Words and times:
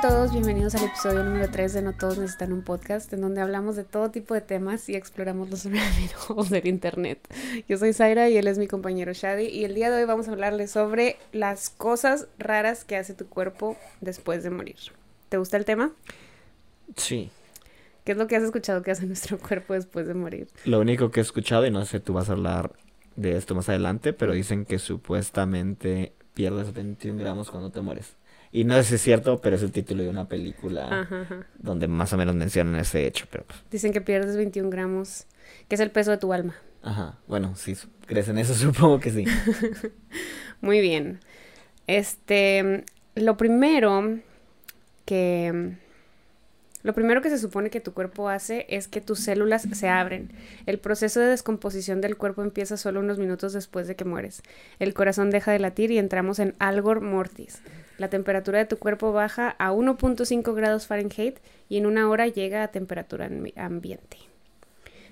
a 0.00 0.08
todos, 0.08 0.32
bienvenidos 0.32 0.74
al 0.76 0.84
episodio 0.84 1.22
número 1.22 1.50
3 1.50 1.74
de 1.74 1.82
No 1.82 1.92
Todos 1.92 2.16
Necesitan 2.16 2.54
un 2.54 2.62
Podcast, 2.62 3.12
en 3.12 3.20
donde 3.20 3.42
hablamos 3.42 3.76
de 3.76 3.84
todo 3.84 4.10
tipo 4.10 4.32
de 4.32 4.40
temas 4.40 4.88
y 4.88 4.94
exploramos 4.94 5.50
los 5.50 5.62
fenómenos 5.64 6.48
del 6.48 6.66
Internet. 6.68 7.18
Yo 7.68 7.76
soy 7.76 7.92
Zaira 7.92 8.30
y 8.30 8.38
él 8.38 8.48
es 8.48 8.56
mi 8.56 8.66
compañero 8.66 9.12
Shadi, 9.12 9.48
y 9.48 9.64
el 9.64 9.74
día 9.74 9.90
de 9.90 9.98
hoy 9.98 10.06
vamos 10.06 10.28
a 10.28 10.32
hablarles 10.32 10.70
sobre 10.70 11.18
las 11.32 11.68
cosas 11.68 12.28
raras 12.38 12.84
que 12.84 12.96
hace 12.96 13.12
tu 13.12 13.26
cuerpo 13.26 13.76
después 14.00 14.42
de 14.42 14.48
morir. 14.48 14.76
¿Te 15.28 15.36
gusta 15.36 15.58
el 15.58 15.66
tema? 15.66 15.92
Sí. 16.96 17.28
¿Qué 18.04 18.12
es 18.12 18.18
lo 18.18 18.26
que 18.26 18.36
has 18.36 18.42
escuchado 18.42 18.82
que 18.82 18.92
hace 18.92 19.04
nuestro 19.04 19.38
cuerpo 19.48 19.74
después 19.74 20.06
de 20.06 20.14
morir? 20.14 20.48
Lo 20.64 20.80
único 20.80 21.10
que 21.10 21.20
he 21.20 21.22
escuchado, 21.22 21.66
y 21.66 21.70
no 21.70 21.84
sé, 21.84 22.00
tú 22.00 22.14
vas 22.14 22.30
a 22.30 22.32
hablar 22.32 22.72
de 23.16 23.36
esto 23.36 23.54
más 23.54 23.68
adelante, 23.68 24.14
pero 24.14 24.32
dicen 24.32 24.64
que 24.64 24.78
supuestamente 24.78 26.14
pierdes 26.32 26.72
21 26.72 27.18
gramos 27.18 27.50
cuando 27.50 27.70
te 27.70 27.82
mueres. 27.82 28.14
Y 28.52 28.64
no 28.64 28.74
sé 28.76 28.84
si 28.84 28.94
es 28.96 29.02
cierto, 29.02 29.40
pero 29.40 29.56
es 29.56 29.62
el 29.62 29.70
título 29.70 30.02
de 30.02 30.08
una 30.08 30.26
película 30.26 31.02
Ajá, 31.02 31.22
ajá. 31.22 31.46
donde 31.58 31.86
más 31.86 32.12
o 32.12 32.16
menos 32.16 32.34
mencionan 32.34 32.74
ese 32.80 33.06
hecho, 33.06 33.26
pero 33.30 33.44
pues, 33.44 33.60
Dicen 33.70 33.92
que 33.92 34.00
pierdes 34.00 34.36
21 34.36 34.70
gramos, 34.70 35.26
que 35.68 35.76
es 35.76 35.80
el 35.80 35.90
peso 35.92 36.10
de 36.10 36.18
tu 36.18 36.32
alma. 36.32 36.56
ajá, 36.82 37.18
bueno, 37.28 37.54
si 37.54 37.76
crees 38.06 38.28
en 38.28 38.38
eso, 38.38 38.54
supongo 38.56 38.98
que 38.98 39.10
sí. 39.10 39.24
Muy 40.60 40.80
bien. 40.80 41.20
Este, 41.86 42.84
lo 43.14 43.36
primero 43.36 44.18
que 45.04 45.76
lo 46.82 46.94
primero 46.94 47.20
que 47.20 47.28
se 47.28 47.38
supone 47.38 47.68
que 47.68 47.80
tu 47.80 47.92
cuerpo 47.92 48.30
hace 48.30 48.64
es 48.70 48.88
que 48.88 49.00
tus 49.02 49.20
células 49.20 49.68
se 49.72 49.88
abren. 49.88 50.30
El 50.64 50.78
proceso 50.78 51.20
de 51.20 51.26
descomposición 51.26 52.00
del 52.00 52.16
cuerpo 52.16 52.42
empieza 52.42 52.78
solo 52.78 53.00
unos 53.00 53.18
minutos 53.18 53.52
después 53.52 53.86
de 53.86 53.96
que 53.96 54.06
mueres. 54.06 54.42
El 54.78 54.94
corazón 54.94 55.28
deja 55.30 55.52
de 55.52 55.58
latir 55.58 55.90
y 55.90 55.98
entramos 55.98 56.38
en 56.38 56.54
algor 56.58 57.02
mortis. 57.02 57.60
La 58.00 58.08
temperatura 58.08 58.58
de 58.58 58.64
tu 58.64 58.78
cuerpo 58.78 59.12
baja 59.12 59.54
a 59.58 59.72
1.5 59.72 60.54
grados 60.54 60.86
Fahrenheit 60.86 61.38
y 61.68 61.76
en 61.76 61.84
una 61.84 62.08
hora 62.08 62.26
llega 62.26 62.62
a 62.62 62.68
temperatura 62.68 63.28
ambi- 63.28 63.52
ambiente. 63.56 64.16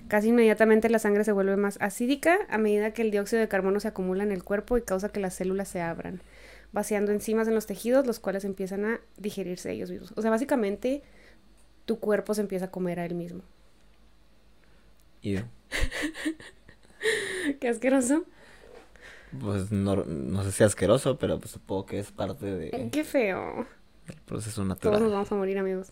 Casi 0.07 0.29
inmediatamente 0.29 0.89
la 0.89 0.97
sangre 0.97 1.23
se 1.23 1.31
vuelve 1.31 1.55
más 1.55 1.77
acídica 1.81 2.39
a 2.49 2.57
medida 2.57 2.91
que 2.91 3.03
el 3.03 3.11
dióxido 3.11 3.41
de 3.41 3.47
carbono 3.47 3.79
se 3.79 3.89
acumula 3.89 4.23
en 4.23 4.31
el 4.31 4.43
cuerpo 4.43 4.75
y 4.75 4.81
causa 4.81 5.09
que 5.09 5.19
las 5.19 5.35
células 5.35 5.67
se 5.67 5.81
abran, 5.81 6.23
vaciando 6.71 7.11
enzimas 7.11 7.47
en 7.47 7.53
los 7.53 7.67
tejidos, 7.67 8.07
los 8.07 8.17
cuales 8.19 8.43
empiezan 8.43 8.83
a 8.85 8.99
digerirse 9.17 9.71
ellos 9.71 9.91
mismos. 9.91 10.11
O 10.15 10.23
sea, 10.23 10.31
básicamente 10.31 11.03
tu 11.85 11.99
cuerpo 11.99 12.33
se 12.33 12.41
empieza 12.41 12.65
a 12.65 12.71
comer 12.71 12.99
a 12.99 13.05
él 13.05 13.13
mismo. 13.13 13.43
Qué 17.59 17.67
asqueroso. 17.69 18.23
Pues 19.41 19.71
no, 19.71 19.95
no 20.05 20.43
sé 20.43 20.51
si 20.51 20.63
asqueroso, 20.63 21.17
pero 21.17 21.39
pues 21.39 21.51
supongo 21.51 21.85
que 21.85 21.99
es 21.99 22.11
parte 22.11 22.45
de- 22.45 22.89
Qué 22.91 23.03
feo. 23.03 23.65
del 24.07 24.17
proceso 24.25 24.61
Todos 24.63 24.67
nos 24.67 24.67
natural. 24.77 25.11
vamos 25.11 25.31
a 25.31 25.35
morir, 25.35 25.57
amigos. 25.59 25.91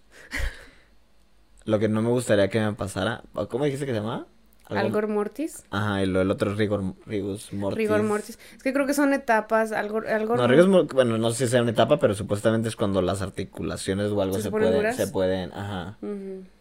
Lo 1.65 1.79
que 1.79 1.89
no 1.89 2.01
me 2.01 2.09
gustaría 2.09 2.49
que 2.49 2.59
me 2.59 2.73
pasara, 2.73 3.23
¿cómo 3.49 3.65
dijiste 3.65 3.85
que 3.85 3.91
se 3.91 3.99
llamaba? 3.99 4.25
Algo- 4.69 4.79
Algor 4.81 5.07
mortis. 5.07 5.63
Ajá, 5.71 6.03
y 6.03 6.07
lo, 6.07 6.19
el 6.21 6.29
otro 6.29 6.51
es 6.51 6.57
rigor, 6.57 6.83
rigus 7.05 7.53
mortis. 7.53 7.77
Rigor 7.77 8.03
mortis. 8.03 8.37
Es 8.57 8.63
que 8.63 8.73
creo 8.73 8.85
que 8.85 8.93
son 8.93 9.13
etapas. 9.13 9.71
Algo, 9.71 10.01
algo 10.09 10.35
No, 10.35 10.67
mor- 10.67 10.93
bueno, 10.93 11.17
no 11.17 11.31
sé 11.31 11.45
si 11.45 11.51
sea 11.51 11.61
una 11.61 11.71
etapa, 11.71 11.99
pero 11.99 12.13
supuestamente 12.15 12.67
es 12.67 12.75
cuando 12.75 13.01
las 13.01 13.21
articulaciones 13.21 14.11
o 14.11 14.21
algo 14.21 14.39
¿Se 14.39 14.51
pueden, 14.51 14.73
duras? 14.73 14.97
se 14.97 15.07
pueden, 15.07 15.53
ajá. 15.53 15.97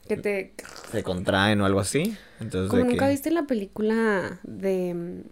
Que 0.06 0.16
te. 0.16 0.54
se 0.92 1.02
contraen 1.02 1.60
o 1.62 1.66
algo 1.66 1.80
así. 1.80 2.16
Entonces, 2.38 2.70
Como 2.70 2.84
de 2.84 2.90
nunca 2.90 3.06
que- 3.06 3.10
viste 3.10 3.30
la 3.32 3.42
película 3.44 4.38
de. 4.44 5.24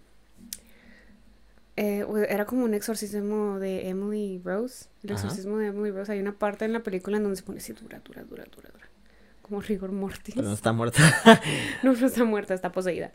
Eh, 1.77 2.05
era 2.29 2.45
como 2.45 2.63
un 2.63 2.73
exorcismo 2.73 3.59
de 3.59 3.89
Emily 3.89 4.41
Rose. 4.43 4.85
El 5.03 5.11
Ajá. 5.11 5.21
exorcismo 5.21 5.57
de 5.57 5.67
Emily 5.67 5.91
Rose. 5.91 6.11
Hay 6.11 6.19
una 6.19 6.33
parte 6.33 6.65
en 6.65 6.73
la 6.73 6.81
película 6.83 7.17
en 7.17 7.23
donde 7.23 7.35
se 7.37 7.43
pone 7.43 7.59
así 7.59 7.73
dura, 7.73 7.99
dura, 8.03 8.23
dura, 8.23 8.45
dura, 8.55 8.69
dura. 8.73 8.85
Como 9.41 9.61
rigor 9.61 9.91
mortis. 9.91 10.33
Pero 10.35 10.47
no 10.47 10.53
está 10.53 10.71
muerta. 10.73 11.01
No, 11.83 11.93
no 11.93 12.07
está 12.07 12.23
muerta, 12.23 12.53
está 12.53 12.71
poseída. 12.71 13.11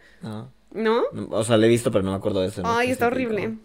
No. 0.72 1.02
O 1.30 1.42
sea, 1.44 1.56
la 1.56 1.66
he 1.66 1.68
visto, 1.68 1.90
pero 1.90 2.04
no 2.04 2.10
me 2.12 2.16
acuerdo 2.18 2.40
de 2.42 2.48
eso. 2.48 2.62
Ay, 2.64 2.90
está 2.92 3.06
horrible. 3.08 3.56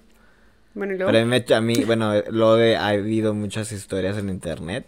Bueno, 0.73 0.93
y 0.93 0.97
luego. 0.97 1.11
Pero 1.11 1.25
me- 1.25 1.45
a 1.55 1.61
mí, 1.61 1.83
bueno, 1.85 2.13
lo 2.31 2.55
de, 2.55 2.75
ha 2.75 2.87
habido 2.87 3.33
muchas 3.33 3.71
historias 3.71 4.17
en 4.17 4.29
internet, 4.29 4.87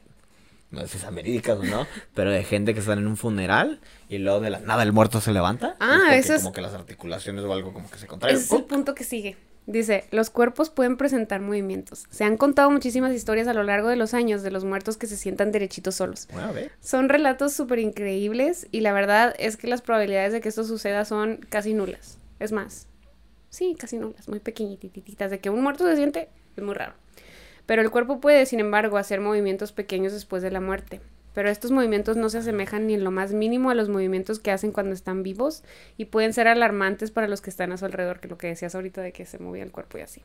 no 0.72 0.82
sé 0.82 0.88
si 0.88 0.98
es 1.06 1.14
verídicas 1.16 1.60
o 1.60 1.64
no, 1.64 1.88
pero 2.14 2.30
de 2.32 2.44
gente 2.44 2.74
que 2.74 2.80
están 2.82 3.00
en 3.00 3.08
un 3.08 3.16
funeral 3.16 3.80
y 4.10 4.18
luego 4.18 4.42
de 4.42 4.50
la 4.50 4.60
nada 4.60 4.84
el 4.84 4.92
muerto 4.92 5.22
se 5.22 5.32
levanta. 5.32 5.76
Ah, 5.80 6.16
eso 6.16 6.34
es- 6.34 6.42
Como 6.42 6.54
que 6.54 6.62
las 6.62 6.74
articulaciones 6.74 7.44
o 7.46 7.54
algo 7.54 7.72
como 7.74 7.90
que 7.90 7.98
se 8.00 8.08
contraen. 8.08 8.36
Ese 8.36 8.46
es 8.46 8.52
el 8.60 8.66
punto 8.66 8.96
que 8.96 9.04
sigue. 9.06 9.38
Dice, 9.68 10.06
los 10.12 10.30
cuerpos 10.30 10.70
pueden 10.70 10.96
presentar 10.96 11.42
movimientos. 11.42 12.06
Se 12.10 12.24
han 12.24 12.38
contado 12.38 12.72
muchísimas 12.72 13.14
historias 13.14 13.50
a 13.50 13.54
lo 13.54 13.64
largo 13.64 13.90
de 13.90 13.98
los 13.98 14.14
años 14.14 14.42
de 14.42 14.50
los 14.50 14.64
muertos 14.64 14.96
que 14.96 15.08
se 15.08 15.18
sientan 15.18 15.52
derechitos 15.52 15.96
solos. 15.96 16.30
Bueno, 16.32 16.48
a 16.48 16.52
ver. 16.54 16.72
Son 16.80 17.10
relatos 17.10 17.52
súper 17.52 17.80
increíbles 17.80 18.68
y 18.72 18.80
la 18.80 18.94
verdad 18.94 19.36
es 19.38 19.58
que 19.58 19.68
las 19.68 19.82
probabilidades 19.82 20.32
de 20.32 20.40
que 20.40 20.48
esto 20.48 20.64
suceda 20.64 21.04
son 21.04 21.46
casi 21.50 21.74
nulas. 21.74 22.18
Es 22.40 22.54
más, 22.54 22.88
sí, 23.50 23.76
casi 23.78 23.98
nulas, 23.98 24.30
muy 24.30 24.40
pequeñititas. 24.40 25.30
De 25.30 25.40
que 25.40 25.50
un 25.50 25.62
muerto 25.62 25.86
se 25.86 25.98
siente 25.98 26.30
es 26.56 26.64
muy 26.64 26.74
raro. 26.74 26.94
Pero 27.66 27.82
el 27.82 27.92
cuerpo 27.92 28.22
puede, 28.22 28.46
sin 28.46 28.62
embargo, 28.62 28.98
hacer 28.98 29.20
movimientos 29.20 29.74
pequeños 29.74 30.14
después 30.14 30.42
de 30.42 30.52
la 30.52 30.62
muerte. 30.62 31.02
Pero 31.38 31.52
estos 31.52 31.70
movimientos 31.70 32.18
no 32.18 32.30
se 32.30 32.40
asemejan 32.40 32.88
ni 32.88 32.96
en 32.96 33.04
lo 33.04 33.12
más 33.12 33.32
mínimo 33.32 33.70
a 33.70 33.76
los 33.76 33.90
movimientos 33.90 34.40
que 34.40 34.50
hacen 34.50 34.72
cuando 34.72 34.96
están 34.96 35.22
vivos 35.22 35.64
y 35.96 36.06
pueden 36.06 36.34
ser 36.34 36.48
alarmantes 36.48 37.12
para 37.12 37.28
los 37.28 37.42
que 37.42 37.52
están 37.52 37.72
a 37.72 37.78
su 37.78 37.86
alrededor, 37.86 38.20
que 38.20 38.28
lo 38.28 38.40
que 38.40 38.48
decías 38.48 38.74
ahorita 38.74 39.04
de 39.04 39.12
que 39.12 39.24
se 39.28 39.38
movía 39.38 39.62
el 39.62 39.72
cuerpo 39.72 40.00
y 40.00 40.02
así. 40.02 40.24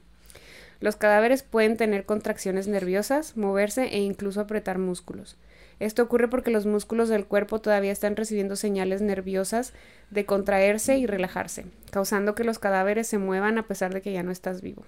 Los 0.80 0.96
cadáveres 0.96 1.42
pueden 1.42 1.76
tener 1.76 2.06
contracciones 2.06 2.66
nerviosas, 2.66 3.36
moverse 3.36 3.88
e 3.88 3.98
incluso 3.98 4.40
apretar 4.40 4.78
músculos. 4.78 5.36
Esto 5.80 6.02
ocurre 6.02 6.28
porque 6.28 6.50
los 6.50 6.64
músculos 6.64 7.10
del 7.10 7.26
cuerpo 7.26 7.60
todavía 7.60 7.92
están 7.92 8.16
recibiendo 8.16 8.56
señales 8.56 9.02
nerviosas 9.02 9.74
de 10.08 10.24
contraerse 10.24 10.96
y 10.96 11.04
relajarse, 11.04 11.66
causando 11.90 12.34
que 12.34 12.44
los 12.44 12.58
cadáveres 12.58 13.06
se 13.06 13.18
muevan 13.18 13.58
a 13.58 13.66
pesar 13.66 13.92
de 13.92 14.00
que 14.00 14.14
ya 14.14 14.22
no 14.22 14.30
estás 14.30 14.62
vivo. 14.62 14.82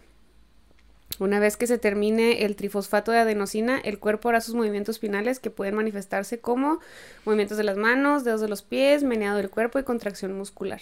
Una 1.21 1.39
vez 1.39 1.57
que 1.57 1.67
se 1.67 1.79
termine 1.79 2.45
el 2.45 2.57
trifosfato 2.57 3.13
de 3.13 3.19
adenosina, 3.19 3.79
el 3.79 3.99
cuerpo 3.99 4.29
hará 4.29 4.41
sus 4.41 4.55
movimientos 4.55 4.99
finales 4.99 5.39
que 5.39 5.51
pueden 5.51 5.75
manifestarse 5.75 6.41
como 6.41 6.81
movimientos 7.25 7.57
de 7.57 7.65
las 7.65 7.77
manos, 7.77 8.25
dedos 8.25 8.41
de 8.41 8.49
los 8.49 8.63
pies, 8.63 9.05
meneado 9.05 9.37
del 9.37 9.51
cuerpo 9.51 9.79
y 9.79 9.85
contracción 9.85 10.33
muscular. 10.37 10.81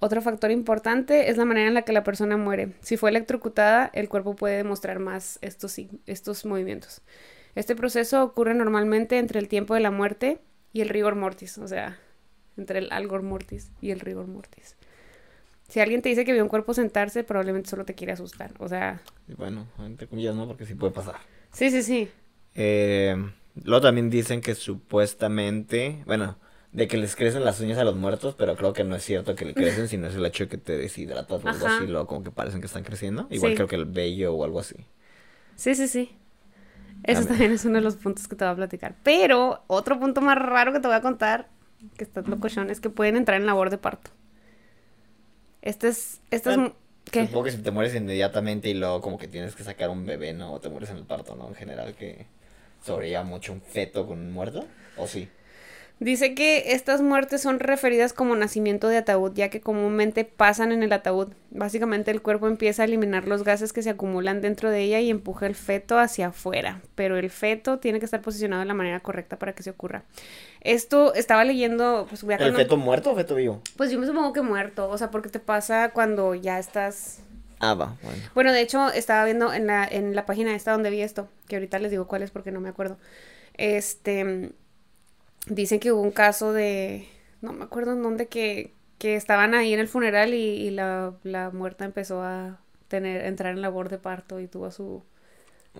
Otro 0.00 0.22
factor 0.22 0.52
importante 0.52 1.28
es 1.28 1.36
la 1.36 1.44
manera 1.44 1.66
en 1.66 1.74
la 1.74 1.82
que 1.82 1.92
la 1.92 2.04
persona 2.04 2.36
muere. 2.36 2.74
Si 2.80 2.96
fue 2.96 3.10
electrocutada, 3.10 3.90
el 3.92 4.08
cuerpo 4.08 4.36
puede 4.36 4.58
demostrar 4.58 5.00
más 5.00 5.40
estos, 5.42 5.76
estos 6.06 6.44
movimientos. 6.44 7.00
Este 7.56 7.74
proceso 7.74 8.22
ocurre 8.22 8.54
normalmente 8.54 9.18
entre 9.18 9.40
el 9.40 9.48
tiempo 9.48 9.74
de 9.74 9.80
la 9.80 9.90
muerte 9.90 10.38
y 10.72 10.82
el 10.82 10.88
rigor 10.88 11.16
mortis, 11.16 11.58
o 11.58 11.66
sea, 11.66 11.98
entre 12.56 12.78
el 12.78 12.92
algor 12.92 13.22
mortis 13.22 13.72
y 13.80 13.90
el 13.90 13.98
rigor 13.98 14.28
mortis. 14.28 14.77
Si 15.68 15.80
alguien 15.80 16.02
te 16.02 16.08
dice 16.08 16.24
que 16.24 16.32
vio 16.32 16.42
un 16.42 16.48
cuerpo 16.48 16.74
sentarse, 16.74 17.24
probablemente 17.24 17.68
solo 17.70 17.84
te 17.84 17.94
quiere 17.94 18.12
asustar. 18.12 18.52
O 18.58 18.68
sea, 18.68 19.00
Bueno, 19.36 19.66
entre 19.78 20.08
comillas, 20.08 20.34
¿no? 20.34 20.46
Porque 20.46 20.66
sí 20.66 20.74
puede 20.74 20.92
pasar. 20.92 21.16
sí, 21.52 21.70
sí, 21.70 21.82
sí. 21.82 22.10
Eh, 22.54 23.16
luego 23.64 23.82
también 23.82 24.10
dicen 24.10 24.40
que 24.40 24.54
supuestamente, 24.54 26.02
bueno, 26.06 26.38
de 26.72 26.88
que 26.88 26.96
les 26.98 27.16
crecen 27.16 27.44
las 27.44 27.60
uñas 27.60 27.78
a 27.78 27.84
los 27.84 27.96
muertos, 27.96 28.34
pero 28.36 28.56
creo 28.56 28.72
que 28.72 28.84
no 28.84 28.96
es 28.96 29.04
cierto 29.04 29.34
que 29.34 29.44
le 29.44 29.54
crecen, 29.54 29.88
sino 29.88 30.06
es 30.06 30.14
el 30.14 30.26
hecho 30.26 30.44
de 30.44 30.48
que 30.50 30.58
te 30.58 30.76
deshidratas 30.76 31.44
o 31.44 31.48
algo 31.48 31.66
así, 31.66 31.86
luego 31.86 32.06
como 32.06 32.22
que 32.24 32.30
parecen 32.30 32.60
que 32.60 32.66
están 32.66 32.84
creciendo. 32.84 33.26
Igual 33.30 33.52
Sí. 33.52 33.56
creo 33.56 33.68
que 33.68 33.76
el 33.76 33.86
vello 33.86 34.34
o 34.34 34.44
algo 34.44 34.60
así. 34.60 34.76
Sí, 35.56 35.74
sí, 35.74 35.88
sí. 35.88 36.10
Eso 37.04 37.24
también 37.26 37.52
es 37.52 37.64
uno 37.64 37.76
de 37.76 37.80
los 37.82 37.96
puntos 37.96 38.28
que 38.28 38.36
te 38.36 38.44
voy 38.44 38.52
a 38.52 38.56
platicar. 38.56 38.96
Pero 39.02 39.62
otro 39.68 39.98
punto 40.00 40.20
más 40.20 40.38
raro 40.38 40.72
que 40.72 40.80
te 40.80 40.88
voy 40.88 40.96
a 40.96 41.02
contar, 41.02 41.48
que 41.96 42.04
está 42.04 42.22
locochón, 42.22 42.70
es 42.70 42.80
que 42.80 42.90
pueden 42.90 43.16
entrar 43.16 43.40
en 43.40 43.46
labor 43.46 43.70
de 43.70 43.78
parto. 43.78 44.10
Este 45.62 45.88
es, 45.88 46.20
este 46.30 46.52
es, 46.52 46.58
¿qué? 47.10 47.26
Supongo 47.26 47.44
que 47.44 47.50
si 47.52 47.58
te 47.58 47.70
mueres 47.70 47.94
inmediatamente 47.94 48.68
y 48.68 48.74
luego 48.74 49.00
como 49.00 49.18
que 49.18 49.28
tienes 49.28 49.54
que 49.54 49.64
sacar 49.64 49.90
un 49.90 50.06
bebé, 50.06 50.32
¿no? 50.32 50.52
O 50.52 50.60
te 50.60 50.68
mueres 50.68 50.90
en 50.90 50.98
el 50.98 51.04
parto, 51.04 51.34
¿no? 51.34 51.48
En 51.48 51.54
general 51.54 51.94
que 51.94 52.26
sobrelleva 52.84 53.24
mucho 53.24 53.52
un 53.52 53.60
feto 53.60 54.06
con 54.06 54.18
un 54.18 54.32
muerto, 54.32 54.66
¿o 54.96 55.06
sí? 55.06 55.28
Dice 56.00 56.34
que 56.34 56.72
estas 56.72 57.02
muertes 57.02 57.40
son 57.40 57.58
referidas 57.58 58.12
como 58.12 58.36
nacimiento 58.36 58.86
de 58.86 58.98
ataúd, 58.98 59.32
ya 59.34 59.48
que 59.48 59.60
comúnmente 59.60 60.24
pasan 60.24 60.70
en 60.70 60.84
el 60.84 60.92
ataúd. 60.92 61.28
Básicamente 61.50 62.12
el 62.12 62.22
cuerpo 62.22 62.46
empieza 62.46 62.82
a 62.82 62.84
eliminar 62.84 63.26
los 63.26 63.42
gases 63.42 63.72
que 63.72 63.82
se 63.82 63.90
acumulan 63.90 64.40
dentro 64.40 64.70
de 64.70 64.82
ella 64.82 65.00
y 65.00 65.10
empuja 65.10 65.46
el 65.46 65.56
feto 65.56 65.98
hacia 65.98 66.28
afuera, 66.28 66.80
pero 66.94 67.16
el 67.16 67.30
feto 67.30 67.80
tiene 67.80 67.98
que 67.98 68.04
estar 68.04 68.22
posicionado 68.22 68.60
de 68.60 68.66
la 68.66 68.74
manera 68.74 69.00
correcta 69.00 69.40
para 69.40 69.54
que 69.54 69.64
se 69.64 69.70
ocurra. 69.70 70.04
Esto 70.60 71.14
estaba 71.14 71.42
leyendo, 71.44 72.06
pues 72.08 72.22
voy 72.22 72.34
a 72.34 72.36
¿El 72.36 72.54
feto 72.54 72.76
muerto 72.76 73.10
o 73.10 73.16
feto 73.16 73.34
vivo? 73.34 73.60
Pues 73.76 73.90
yo 73.90 73.98
me 73.98 74.06
supongo 74.06 74.32
que 74.32 74.42
muerto, 74.42 74.88
o 74.88 74.98
sea, 74.98 75.10
porque 75.10 75.30
te 75.30 75.40
pasa 75.40 75.90
cuando 75.90 76.34
ya 76.36 76.60
estás... 76.60 77.22
Ah, 77.58 77.74
va, 77.74 77.96
bueno. 78.04 78.22
Bueno, 78.34 78.52
de 78.52 78.60
hecho, 78.60 78.92
estaba 78.92 79.24
viendo 79.24 79.52
en 79.52 79.66
la, 79.66 79.84
en 79.84 80.14
la 80.14 80.26
página 80.26 80.54
esta 80.54 80.70
donde 80.70 80.90
vi 80.90 81.00
esto, 81.00 81.28
que 81.48 81.56
ahorita 81.56 81.80
les 81.80 81.90
digo 81.90 82.06
cuál 82.06 82.22
es 82.22 82.30
porque 82.30 82.52
no 82.52 82.60
me 82.60 82.68
acuerdo. 82.68 82.98
Este, 83.54 84.52
dicen 85.48 85.80
que 85.80 85.92
hubo 85.92 86.02
un 86.02 86.10
caso 86.10 86.52
de, 86.52 87.08
no 87.40 87.52
me 87.52 87.64
acuerdo 87.64 87.92
en 87.92 88.02
dónde, 88.02 88.26
que, 88.26 88.74
que 88.98 89.16
estaban 89.16 89.54
ahí 89.54 89.72
en 89.72 89.80
el 89.80 89.88
funeral 89.88 90.34
y, 90.34 90.38
y 90.38 90.70
la, 90.70 91.14
la 91.22 91.50
muerta 91.50 91.84
empezó 91.84 92.22
a 92.22 92.60
tener, 92.88 93.24
entrar 93.24 93.52
en 93.52 93.62
labor 93.62 93.88
de 93.88 93.98
parto 93.98 94.40
y 94.40 94.48
tuvo 94.48 94.66
a 94.66 94.70
su, 94.70 95.02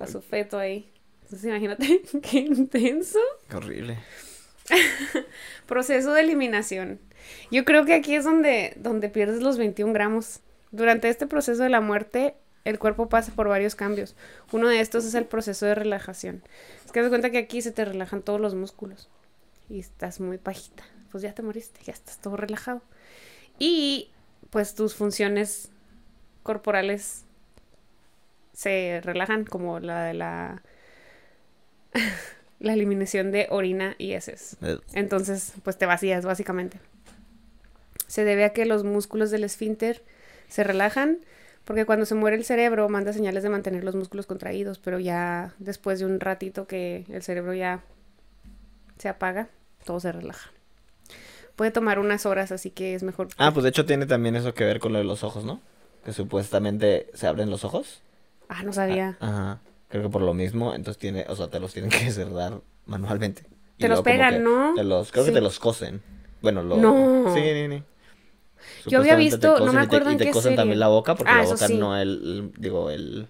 a 0.01 0.07
su 0.07 0.21
feto 0.21 0.59
ahí. 0.59 0.91
Entonces 1.23 1.49
imagínate 1.49 2.03
qué 2.23 2.39
intenso. 2.39 3.19
Qué 3.49 3.57
horrible. 3.57 3.99
Proceso 5.67 6.13
de 6.13 6.21
eliminación. 6.21 7.01
Yo 7.51 7.65
creo 7.65 7.85
que 7.85 7.95
aquí 7.95 8.15
es 8.15 8.25
donde, 8.25 8.75
donde 8.77 9.09
pierdes 9.09 9.43
los 9.43 9.59
21 9.59 9.93
gramos. 9.93 10.41
Durante 10.71 11.09
este 11.09 11.27
proceso 11.27 11.63
de 11.63 11.71
la 11.71 11.81
muerte, 11.81 12.35
el 12.65 12.79
cuerpo 12.79 13.09
pasa 13.09 13.33
por 13.35 13.49
varios 13.49 13.75
cambios. 13.75 14.15
Uno 14.53 14.69
de 14.69 14.81
estos 14.81 15.05
es 15.05 15.15
el 15.15 15.25
proceso 15.25 15.67
de 15.67 15.75
relajación. 15.75 16.43
Es 16.85 16.93
que 16.93 17.01
das 17.01 17.09
cuenta 17.09 17.31
que 17.31 17.39
aquí 17.39 17.63
se 17.63 17.73
te 17.73 17.85
relajan 17.85 18.23
todos 18.23 18.41
los 18.41 18.55
músculos. 18.55 19.09
Y 19.69 19.81
estás 19.81 20.21
muy 20.21 20.39
pajita. 20.39 20.85
Pues 21.11 21.23
ya 21.23 21.35
te 21.35 21.43
moriste, 21.43 21.81
ya 21.85 21.93
estás 21.93 22.19
todo 22.19 22.37
relajado. 22.37 22.83
Y 23.59 24.11
pues 24.51 24.75
tus 24.75 24.95
funciones 24.95 25.71
corporales 26.43 27.25
se 28.53 29.01
relajan, 29.03 29.45
como 29.45 29.81
la 29.81 30.05
de 30.05 30.15
la, 30.15 30.63
la 32.61 32.73
eliminación 32.73 33.31
de 33.31 33.47
orina 33.51 33.95
y 33.99 34.13
heces. 34.13 34.57
Eh, 34.63 34.79
Entonces, 34.95 35.53
pues 35.63 35.79
te 35.79 35.87
vacías 35.87 36.25
básicamente. 36.25 36.81
Se 38.07 38.25
debe 38.25 38.45
a 38.45 38.53
que 38.53 38.65
los 38.65 38.85
músculos 38.85 39.31
del 39.31 39.45
esfínter 39.45 40.03
se 40.49 40.65
relajan 40.65 41.19
porque 41.69 41.85
cuando 41.85 42.07
se 42.07 42.15
muere 42.15 42.35
el 42.35 42.47
cerebro 42.47 42.89
manda 42.89 43.13
señales 43.13 43.43
de 43.43 43.51
mantener 43.51 43.85
los 43.85 43.95
músculos 43.95 44.25
contraídos, 44.25 44.79
pero 44.79 44.99
ya 44.99 45.55
después 45.59 45.99
de 45.99 46.07
un 46.07 46.19
ratito 46.19 46.67
que 46.67 47.05
el 47.11 47.23
cerebro 47.23 47.53
ya 47.53 47.83
se 48.97 49.11
apaga, 49.11 49.51
todo 49.85 50.01
se 50.01 50.13
relaja. 50.13 50.51
Puede 51.57 51.71
tomar 51.73 51.99
unas 51.99 52.25
horas, 52.27 52.53
así 52.53 52.71
que 52.71 52.95
es 52.95 53.03
mejor. 53.03 53.29
Ah, 53.37 53.51
pues 53.53 53.65
de 53.65 53.71
hecho 53.71 53.85
tiene 53.85 54.07
también 54.07 54.37
eso 54.37 54.55
que 54.55 54.65
ver 54.65 54.79
con 54.79 54.93
lo 54.93 54.99
de 54.99 55.05
los 55.05 55.25
ojos, 55.25 55.45
¿no? 55.45 55.61
Que 56.05 56.13
supuestamente 56.13 57.11
se 57.15 57.27
abren 57.27 57.51
los 57.51 57.65
ojos. 57.65 58.01
Ah, 58.49 58.63
no 58.63 58.73
sabía. 58.73 59.17
Ajá. 59.21 59.59
Creo 59.89 60.03
que 60.05 60.09
por 60.09 60.23
lo 60.23 60.35
mismo, 60.35 60.75
entonces 60.75 60.99
tiene, 61.01 61.25
o 61.29 61.35
sea, 61.35 61.49
te 61.49 61.59
los 61.59 61.73
tienen 61.73 61.91
que 61.91 62.11
cerrar 62.13 62.61
manualmente. 62.87 63.43
Y 63.77 63.83
Te 63.83 63.89
los 63.89 64.03
pegan, 64.03 64.43
¿no? 64.45 64.75
Te 64.77 64.85
los, 64.85 65.11
creo 65.13 65.25
que 65.25 65.33
te 65.33 65.41
los 65.41 65.59
cosen. 65.59 66.01
Bueno, 66.43 66.63
lo... 66.63 66.77
No. 66.77 67.35
Sí, 67.35 67.41
sí, 67.43 67.67
sí. 67.69 68.91
Yo 68.91 68.99
había 69.01 69.17
visto- 69.17 69.59
no 69.61 69.73
me 69.73 69.73
cosen 69.73 69.73
y 69.73 69.81
te- 69.81 69.87
acuerdo 69.87 70.11
y 70.11 70.13
en 70.13 70.19
te 70.19 70.27
cosen 70.31 70.43
serie. 70.43 70.57
también 70.57 70.79
la 70.81 70.89
boca, 70.89 71.15
porque 71.17 71.33
Ah, 71.33 71.43
la 71.43 71.45
boca 71.49 71.67
sí. 71.69 71.77
no, 71.79 71.97
el, 71.97 72.09
el- 72.09 72.53
digo, 72.61 72.91
el... 72.91 73.29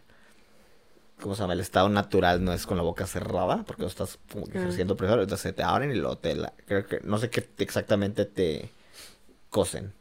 ¿Cómo 1.21 1.35
se 1.35 1.43
llama? 1.43 1.53
El 1.55 1.61
estado 1.61 1.89
natural 1.89 2.43
no 2.45 2.53
es 2.53 2.67
con 2.67 2.77
la 2.77 2.83
boca 2.83 3.07
cerrada, 3.07 3.65
porque 3.67 3.83
lo 3.83 3.89
estás 3.89 4.19
como 4.33 4.47
que 4.47 4.59
Ah. 4.59 4.63
ejerciendo 4.63 4.97
presión, 4.97 5.21
entonces 5.21 5.43
se 5.43 5.53
te 5.53 5.63
abren 5.63 5.91
y 5.91 5.95
luego 5.95 6.17
te 6.19 6.35
la... 6.35 6.53
Creo 6.67 6.87
que, 6.87 7.01
no 7.03 7.19
sé 7.19 7.29
qué 7.31 7.47
exactamente 7.59 8.25
te 8.25 8.71
cosen. 9.51 9.93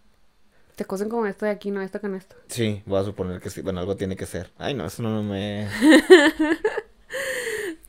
Te 0.75 0.85
cosen 0.85 1.09
como 1.09 1.25
esto 1.25 1.45
de 1.45 1.51
aquí, 1.51 1.71
no 1.71 1.81
esto 1.81 1.99
con 1.99 2.13
esto. 2.13 2.35
Sí, 2.49 2.83
voy 2.85 2.99
a 2.99 3.03
suponer 3.03 3.41
que 3.41 3.49
sí. 3.49 3.61
Bueno, 3.61 3.79
algo 3.79 3.95
tiene 3.95 4.15
que 4.15 4.27
ser. 4.27 4.51
Ay, 4.59 4.75
no, 4.75 4.85
eso 4.85 5.01
no 5.01 5.23
me... 5.23 5.67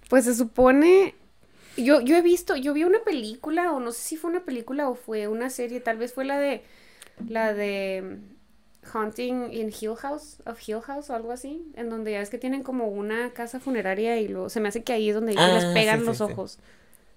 Pues 0.09 0.25
se 0.25 0.35
supone. 0.35 1.15
Yo, 1.77 2.01
yo 2.01 2.17
he 2.17 2.23
visto, 2.23 2.57
yo 2.57 2.73
vi 2.73 2.85
una 2.85 3.01
película, 3.05 3.73
o 3.73 3.81
no 3.81 3.93
sé 3.93 4.01
si 4.01 4.17
fue 4.17 4.31
una 4.31 4.45
película 4.45 4.89
o 4.89 4.95
fue 4.95 5.29
una 5.29 5.51
serie, 5.51 5.81
tal 5.81 5.99
vez 5.99 6.15
fue 6.15 6.25
la 6.25 6.39
de. 6.39 6.65
La 7.29 7.53
de. 7.53 8.19
Haunting 8.93 9.53
in 9.53 9.69
Hill 9.79 9.97
House, 9.97 10.39
of 10.47 10.59
Hill 10.67 10.81
House 10.83 11.11
o 11.11 11.15
algo 11.15 11.33
así, 11.33 11.65
en 11.77 11.91
donde 11.91 12.13
ya 12.13 12.21
es 12.23 12.31
que 12.31 12.39
tienen 12.39 12.63
como 12.63 12.89
una 12.89 13.31
casa 13.31 13.61
funeraria 13.61 14.19
y 14.21 14.29
luego 14.29 14.49
se 14.49 14.61
me 14.61 14.69
hace 14.69 14.83
que 14.83 14.93
ahí 14.93 15.09
es 15.09 15.15
donde 15.15 15.33
ellos 15.33 15.45
les 15.47 15.65
Ah, 15.65 15.71
pegan 15.75 16.01
sí, 16.01 16.07
los 16.07 16.17
sí. 16.19 16.23
ojos. 16.25 16.59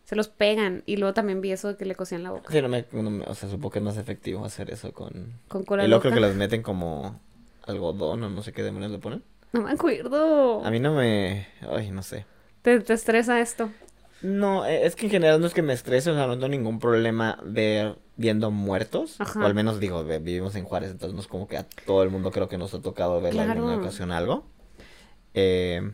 Se 0.06 0.16
los 0.16 0.28
pegan 0.30 0.84
y 0.86 0.98
luego 0.98 1.14
también 1.14 1.42
vi 1.42 1.52
eso 1.52 1.70
de 1.70 1.78
que 1.78 1.86
le 1.86 1.96
cosían 1.96 2.24
la 2.24 2.32
boca 2.32 2.52
Sí, 2.52 2.62
no 2.62 2.68
me, 2.70 2.86
no 2.92 3.10
me- 3.10 3.26
o 3.26 3.36
sea, 3.36 3.50
supongo 3.50 3.72
que 3.72 3.80
es 3.80 3.86
más 3.86 3.98
efectivo 3.98 4.44
hacer 4.44 4.72
eso 4.72 4.92
con... 4.94 5.34
con 5.48 5.64
cola 5.64 5.86
Y 5.86 5.88
luego 5.88 6.02
creo 6.02 6.14
que 6.14 6.20
les 6.22 6.36
meten 6.36 6.64
como 6.64 7.20
algodón 7.68 8.24
o 8.24 8.30
no 8.30 8.44
sé 8.44 8.52
qué 8.52 8.64
demonios 8.64 8.92
le 8.92 8.98
ponen. 9.00 9.24
No 9.54 9.62
me 9.62 9.72
acuerdo. 9.72 10.64
A 10.66 10.72
mí 10.72 10.80
no 10.80 10.94
me... 10.96 11.48
Ay, 11.70 11.92
no 11.92 12.04
sé. 12.04 12.26
Te, 12.62 12.80
te 12.80 12.94
estresa 12.94 13.40
esto. 13.40 13.70
No, 14.22 14.66
eh, 14.66 14.86
es 14.86 14.96
que 14.96 15.08
en 15.08 15.12
general 15.12 15.42
no 15.42 15.48
es 15.48 15.54
que 15.54 15.62
me 15.62 15.74
estrese, 15.74 16.12
o 16.12 16.16
sea, 16.16 16.28
no 16.28 16.34
tengo 16.34 16.50
ningún 16.50 16.80
problema 16.80 17.40
ver 17.44 17.98
viendo 18.18 18.52
muertos. 18.52 19.16
Ajá. 19.20 19.40
O 19.40 19.46
al 19.46 19.56
menos 19.56 19.80
digo, 19.80 20.04
vivimos 20.04 20.56
en 20.56 20.66
Juárez, 20.66 20.92
entonces 20.92 21.16
no 21.16 21.22
es 21.22 21.28
como 21.28 21.48
que 21.48 21.58
a 21.58 21.68
todo 21.86 22.04
el 22.04 22.10
mundo 22.10 22.32
creo 22.32 22.48
que 22.48 22.58
nos 22.58 22.74
ha 22.74 22.82
tocado 22.82 23.20
ver 23.20 23.34
en 23.34 23.50
alguna 23.50 23.78
ocasión 23.78 24.12
algo. 24.12 24.46
Eh... 25.34 25.92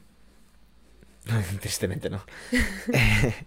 Tristemente 1.62 2.10
no. 2.10 2.22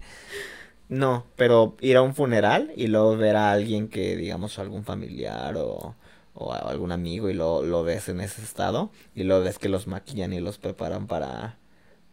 No, 0.90 1.24
pero 1.36 1.76
ir 1.80 1.96
a 1.96 2.02
un 2.02 2.16
funeral 2.16 2.72
y 2.74 2.88
luego 2.88 3.16
ver 3.16 3.36
a 3.36 3.52
alguien 3.52 3.88
que, 3.88 4.16
digamos, 4.16 4.58
algún 4.58 4.82
familiar 4.82 5.56
o, 5.56 5.94
o 6.34 6.52
a 6.52 6.58
algún 6.58 6.90
amigo 6.90 7.30
y 7.30 7.32
lo, 7.32 7.62
lo 7.62 7.84
ves 7.84 8.08
en 8.08 8.20
ese 8.20 8.42
estado 8.42 8.90
y 9.14 9.22
luego 9.22 9.44
ves 9.44 9.60
que 9.60 9.68
los 9.68 9.86
maquillan 9.86 10.32
y 10.32 10.40
los 10.40 10.58
preparan 10.58 11.06
para, 11.06 11.59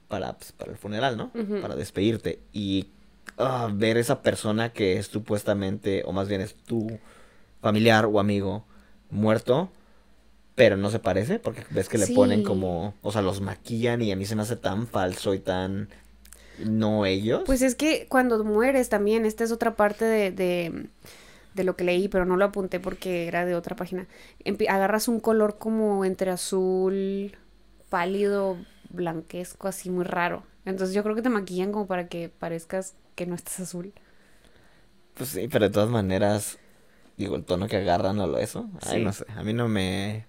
para, 0.07 0.33
pues, 0.37 0.51
para 0.51 0.71
el 0.71 0.77
funeral, 0.77 1.17
¿no? 1.17 1.31
Para 1.61 1.75
despedirte. 1.75 2.39
Y 2.53 2.87
ah, 3.37 3.69
ver 3.73 3.97
esa 3.97 4.21
persona 4.21 4.73
que 4.73 4.97
es 4.97 5.07
supuestamente, 5.07 6.03
o 6.05 6.11
más 6.11 6.27
bien 6.27 6.41
es 6.41 6.55
tu 6.55 6.99
familiar 7.61 8.05
o 8.05 8.19
amigo 8.19 8.65
muerto, 9.09 9.69
pero 10.55 10.77
no 10.77 10.89
se 10.89 10.99
parece, 10.99 11.39
porque 11.39 11.63
ves 11.69 11.87
que 11.89 11.97
le 11.97 12.07
ponen 12.07 12.43
como, 12.43 12.95
o 13.01 13.11
sea, 13.11 13.21
los 13.21 13.41
maquillan 13.41 14.01
y 14.01 14.11
a 14.11 14.15
mí 14.15 14.25
se 14.25 14.35
me 14.35 14.41
hace 14.41 14.55
tan 14.55 14.87
falso 14.87 15.33
y 15.33 15.39
tan 15.39 15.89
no 16.65 17.05
ellos. 17.05 17.43
Pues 17.45 17.61
es 17.61 17.75
que 17.75 18.07
cuando 18.09 18.43
mueres 18.43 18.89
también, 18.89 19.25
esta 19.25 19.43
es 19.43 19.51
otra 19.51 19.75
parte 19.75 20.05
de, 20.05 20.31
de, 20.31 20.87
de 21.53 21.63
lo 21.63 21.75
que 21.75 21.83
leí, 21.83 22.07
pero 22.07 22.25
no 22.25 22.37
lo 22.37 22.45
apunté 22.45 22.79
porque 22.79 23.27
era 23.27 23.45
de 23.45 23.53
otra 23.53 23.75
página. 23.75 24.07
Empi- 24.43 24.67
agarras 24.67 25.07
un 25.07 25.19
color 25.19 25.57
como 25.59 26.03
entre 26.05 26.31
azul, 26.31 27.37
pálido, 27.89 28.57
blanquesco, 28.89 29.67
así 29.67 29.89
muy 29.89 30.05
raro. 30.05 30.43
Entonces 30.65 30.95
yo 30.95 31.03
creo 31.03 31.15
que 31.15 31.21
te 31.21 31.29
maquillan 31.29 31.71
como 31.71 31.87
para 31.87 32.07
que 32.09 32.29
parezcas 32.29 32.95
que 33.15 33.25
no 33.25 33.35
estás 33.35 33.59
azul. 33.61 33.93
Pues 35.13 35.29
sí, 35.29 35.47
pero 35.47 35.65
de 35.65 35.71
todas 35.71 35.89
maneras, 35.89 36.59
digo, 37.17 37.35
el 37.37 37.45
tono 37.45 37.67
que 37.67 37.77
agarran 37.77 38.19
o 38.21 38.27
lo 38.27 38.39
eso, 38.39 38.69
ay, 38.81 38.99
Sí. 38.99 39.01
no 39.01 39.13
sé, 39.13 39.25
a 39.35 39.43
mí 39.43 39.53
no 39.53 39.67
me, 39.69 40.27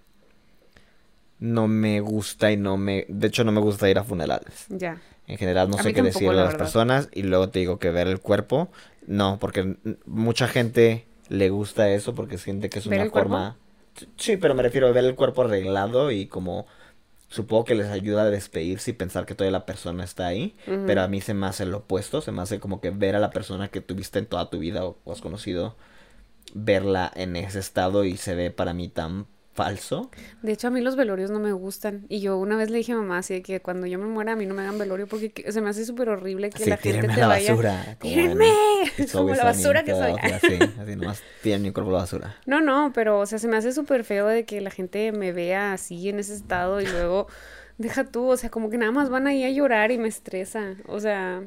no 1.38 1.68
me 1.68 2.00
gusta 2.00 2.50
y 2.52 2.56
no 2.56 2.76
me, 2.76 3.06
de 3.08 3.28
hecho 3.28 3.44
no 3.44 3.52
me 3.52 3.60
gusta 3.60 3.88
ir 3.88 3.98
a 3.98 4.04
funerales. 4.04 4.70
Ya. 4.70 5.00
En 5.26 5.38
general 5.38 5.70
no 5.70 5.78
A 5.78 5.80
sé 5.80 5.92
qué 5.94 6.02
tampoco, 6.02 6.02
decir 6.02 6.32
de 6.32 6.38
la 6.38 6.44
las 6.44 6.54
verdad. 6.54 6.74
personas 6.74 7.08
y 7.14 7.22
luego 7.22 7.50
te 7.50 7.60
digo 7.60 7.78
que 7.78 7.90
ver 7.90 8.08
el 8.08 8.20
cuerpo, 8.20 8.70
no, 9.06 9.38
porque 9.40 9.76
mucha 10.06 10.48
gente 10.48 11.06
le 11.28 11.50
gusta 11.50 11.90
eso 11.90 12.14
porque 12.14 12.38
siente 12.38 12.70
que 12.70 12.78
es 12.80 12.86
¿Ver 12.92 13.02
una 13.02 13.06
cuerpo? 13.12 13.46
forma, 13.46 13.58
sí, 14.16 14.36
pero 14.38 14.54
me 14.54 14.62
refiero 14.64 14.88
a 14.88 14.92
ver 14.92 15.04
el 15.04 15.14
cuerpo 15.16 15.42
arreglado 15.42 16.10
y 16.10 16.26
como 16.26 16.66
supongo 17.28 17.64
que 17.64 17.74
les 17.74 17.88
ayuda 17.88 18.22
a 18.22 18.30
despedirse 18.30 18.90
y 18.90 18.94
pensar 18.94 19.26
que 19.26 19.34
todavía 19.34 19.58
la 19.58 19.66
persona 19.66 20.04
está 20.04 20.26
ahí, 20.26 20.56
pero 20.86 21.02
a 21.02 21.08
mí 21.08 21.20
se 21.20 21.34
me 21.34 21.46
hace 21.46 21.66
lo 21.66 21.78
opuesto, 21.78 22.20
se 22.20 22.32
me 22.32 22.42
hace 22.42 22.60
como 22.60 22.80
que 22.80 22.90
ver 22.90 23.16
a 23.16 23.20
la 23.20 23.30
persona 23.30 23.68
que 23.68 23.80
tuviste 23.80 24.18
en 24.18 24.26
toda 24.26 24.50
tu 24.50 24.58
vida 24.58 24.84
o, 24.84 24.98
o 25.04 25.12
has 25.12 25.20
conocido, 25.20 25.76
verla 26.54 27.10
en 27.14 27.36
ese 27.36 27.58
estado 27.58 28.04
y 28.04 28.16
se 28.16 28.34
ve 28.34 28.50
para 28.50 28.72
mí 28.74 28.88
tan 28.88 29.26
falso. 29.58 30.10
De 30.42 30.52
hecho, 30.52 30.68
a 30.68 30.70
mí 30.70 30.80
los 30.80 30.94
velorios 30.94 31.32
no 31.32 31.40
me 31.40 31.50
gustan. 31.52 32.06
Y 32.08 32.20
yo 32.20 32.38
una 32.38 32.56
vez 32.56 32.70
le 32.70 32.78
dije 32.78 32.92
a 32.92 32.96
mamá 32.96 33.18
así 33.18 33.34
de 33.34 33.42
que 33.42 33.60
cuando 33.60 33.88
yo 33.88 33.98
me 33.98 34.06
muera 34.06 34.32
a 34.32 34.36
mí 34.36 34.46
no 34.46 34.54
me 34.54 34.62
hagan 34.62 34.78
velorio 34.78 35.08
porque 35.08 35.32
que- 35.32 35.50
se 35.50 35.60
me 35.60 35.68
hace 35.68 35.84
súper 35.84 36.08
horrible 36.10 36.50
que 36.50 36.64
la 36.64 36.76
gente 36.76 37.08
te 37.08 37.16
la 37.20 37.26
vaya... 37.26 37.50
basura. 37.50 37.96
como 37.98 38.12
en 38.14 38.20
¡Tírenme! 38.20 38.46
Como 39.12 39.24
Always 39.24 39.38
la 39.38 39.44
basura 39.44 39.82
que 39.82 39.92
soy. 39.92 40.12
Así, 40.22 40.58
así 40.80 40.96
nomás 40.96 41.22
tienen 41.42 41.62
mi 41.62 41.72
cuerpo 41.72 41.90
la 41.90 41.98
basura. 41.98 42.36
No, 42.46 42.60
no, 42.60 42.92
pero, 42.94 43.18
o 43.18 43.26
sea, 43.26 43.38
se 43.40 43.48
me 43.48 43.56
hace 43.56 43.72
súper 43.72 44.04
feo 44.04 44.26
de 44.28 44.44
que 44.44 44.60
la 44.60 44.70
gente 44.70 45.10
me 45.10 45.32
vea 45.32 45.72
así 45.72 46.08
en 46.08 46.20
ese 46.20 46.34
estado 46.34 46.80
y 46.80 46.86
luego, 46.86 47.26
deja 47.78 48.04
tú, 48.04 48.28
o 48.28 48.36
sea, 48.36 48.50
como 48.50 48.70
que 48.70 48.78
nada 48.78 48.92
más 48.92 49.10
van 49.10 49.26
ahí 49.26 49.42
a 49.44 49.50
llorar 49.50 49.90
y 49.90 49.98
me 49.98 50.08
estresa. 50.08 50.76
O 50.86 51.00
sea, 51.00 51.42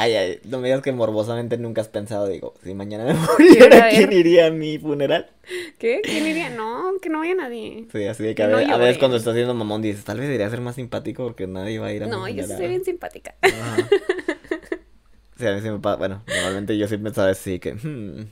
Ay, 0.00 0.14
ay, 0.14 0.40
no 0.44 0.60
me 0.60 0.68
digas 0.68 0.80
que 0.80 0.92
morbosamente 0.92 1.58
nunca 1.58 1.80
has 1.80 1.88
pensado, 1.88 2.28
digo, 2.28 2.54
si 2.62 2.72
mañana 2.72 3.04
me 3.04 3.14
muriera. 3.38 3.88
¿quién 3.90 4.12
iría 4.12 4.46
a 4.46 4.50
mi 4.50 4.78
funeral? 4.78 5.28
¿qué? 5.78 6.00
¿Quién 6.04 6.24
iría? 6.26 6.50
No, 6.50 6.92
que 7.02 7.08
no 7.08 7.18
vaya 7.18 7.34
nadie. 7.34 7.86
Sí, 7.90 8.04
así 8.06 8.22
de 8.22 8.34
que 8.36 8.44
a, 8.44 8.46
no 8.48 8.58
ve- 8.58 8.66
a 8.66 8.76
veces 8.76 8.98
cuando 8.98 9.16
estás 9.16 9.32
haciendo 9.32 9.54
mamón 9.54 9.82
dices, 9.82 10.04
tal 10.04 10.18
vez 10.18 10.28
debería 10.28 10.48
ser 10.50 10.60
más 10.60 10.76
simpático 10.76 11.24
porque 11.24 11.48
nadie 11.48 11.80
va 11.80 11.88
a 11.88 11.92
ir 11.92 12.04
a 12.04 12.06
mi 12.06 12.12
No, 12.12 12.28
yo 12.28 12.34
funeral. 12.42 12.58
soy 12.58 12.68
bien 12.68 12.84
simpática. 12.84 13.34
Sí, 15.38 15.46
a 15.46 15.52
mí 15.54 15.60
sí 15.60 15.70
me 15.70 15.78
pasa, 15.78 15.96
bueno, 15.98 16.22
normalmente 16.26 16.76
yo 16.76 16.88
sí 16.88 16.96
pensaba 16.96 17.30
así 17.30 17.60
que, 17.60 17.74
hmm, 17.74 18.26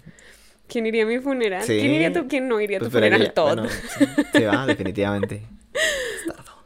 ¿Quién 0.67 0.87
iría 0.87 1.05
a 1.05 1.07
mi 1.07 1.21
funeral? 1.21 1.63
Sí. 1.63 1.79
¿Quién 1.79 1.93
iría 1.93 2.13
tu, 2.13 2.27
quién 2.27 2.49
no 2.49 2.61
iría 2.61 2.79
a 2.79 2.81
pues 2.81 2.91
tu 2.91 2.99
funeral? 2.99 3.23
esperaría- 3.23 3.35
Todo. 3.35 3.55
bueno, 3.55 3.69
sí, 3.69 4.05
sí 4.35 4.43
va, 4.43 4.67
definitivamente. 4.67 5.43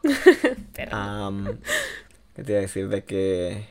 Pero- 0.74 0.96
Am, 0.96 1.58
¿Qué 2.34 2.42
te 2.42 2.52
iba 2.52 2.58
a 2.58 2.62
decir 2.62 2.88
de 2.88 3.04
que 3.04 3.64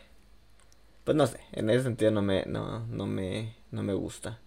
pues 1.09 1.17
no 1.17 1.25
sé, 1.25 1.39
en 1.53 1.71
ese 1.71 1.81
sentido 1.81 2.11
no 2.11 2.21
me 2.21 2.43
no 2.45 2.85
no 2.85 3.07
me 3.07 3.55
no 3.71 3.81
me 3.81 3.93
gusta. 3.95 4.37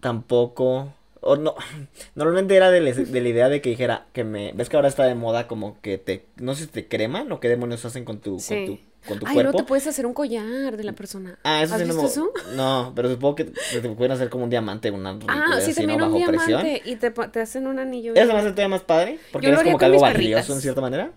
Tampoco 0.00 0.92
o 1.20 1.36
no 1.36 1.54
normalmente 2.16 2.56
era 2.56 2.72
de, 2.72 2.80
la- 2.80 2.90
de 2.92 3.20
la 3.20 3.28
idea 3.28 3.48
de 3.48 3.60
que 3.60 3.70
dijera 3.70 4.06
que 4.12 4.24
me 4.24 4.52
ves 4.52 4.68
que 4.68 4.74
ahora 4.74 4.88
está 4.88 5.04
de 5.04 5.14
moda 5.14 5.46
como 5.46 5.80
que 5.80 5.96
te 5.96 6.26
no 6.38 6.56
sé 6.56 6.64
si 6.64 6.70
te 6.72 6.88
creman 6.88 7.30
o 7.30 7.38
qué 7.38 7.48
demonios 7.48 7.84
hacen 7.84 8.04
con 8.04 8.18
tu 8.18 8.40
Sí. 8.40 8.54
con 8.56 8.66
tu 8.66 8.90
con 9.06 9.18
tu 9.20 9.26
Ay, 9.28 9.34
cuerpo. 9.34 9.58
te 9.58 9.62
puedes 9.62 9.86
hacer 9.86 10.06
un 10.06 10.12
collar 10.12 10.76
de 10.76 10.82
la 10.82 10.92
persona. 10.92 11.38
Ah, 11.44 11.62
eso 11.62 11.76
¿Has 11.76 11.82
sí 11.82 11.86
no 11.86 11.94
visto 11.94 12.02
me 12.02 12.08
eso? 12.08 12.32
No, 12.56 12.92
pero 12.96 13.08
supongo 13.10 13.36
que 13.36 13.44
te, 13.44 13.88
pueden 13.90 14.10
hacer 14.10 14.28
como 14.28 14.42
un 14.42 14.50
diamante, 14.50 14.90
una 14.90 15.16
Ah, 15.28 15.60
sí, 15.60 15.70
¿no? 15.70 15.76
también 15.76 16.02
un 16.02 16.12
bajo 16.12 16.26
presión. 16.26 16.62
diamante 16.64 16.82
y 16.84 16.96
te, 16.96 17.10
te 17.12 17.40
hacen 17.40 17.68
un 17.68 17.78
anillo. 17.78 18.12
Eso 18.16 18.32
me 18.32 18.40
hace 18.40 18.50
todavía 18.50 18.68
más 18.68 18.82
padre, 18.82 19.20
porque 19.30 19.46
Yo 19.52 19.56
como 19.62 19.78
que 19.78 19.84
algo 19.84 20.00
valioso 20.00 20.52
en 20.52 20.60
cierta 20.60 20.80
manera. 20.80 21.12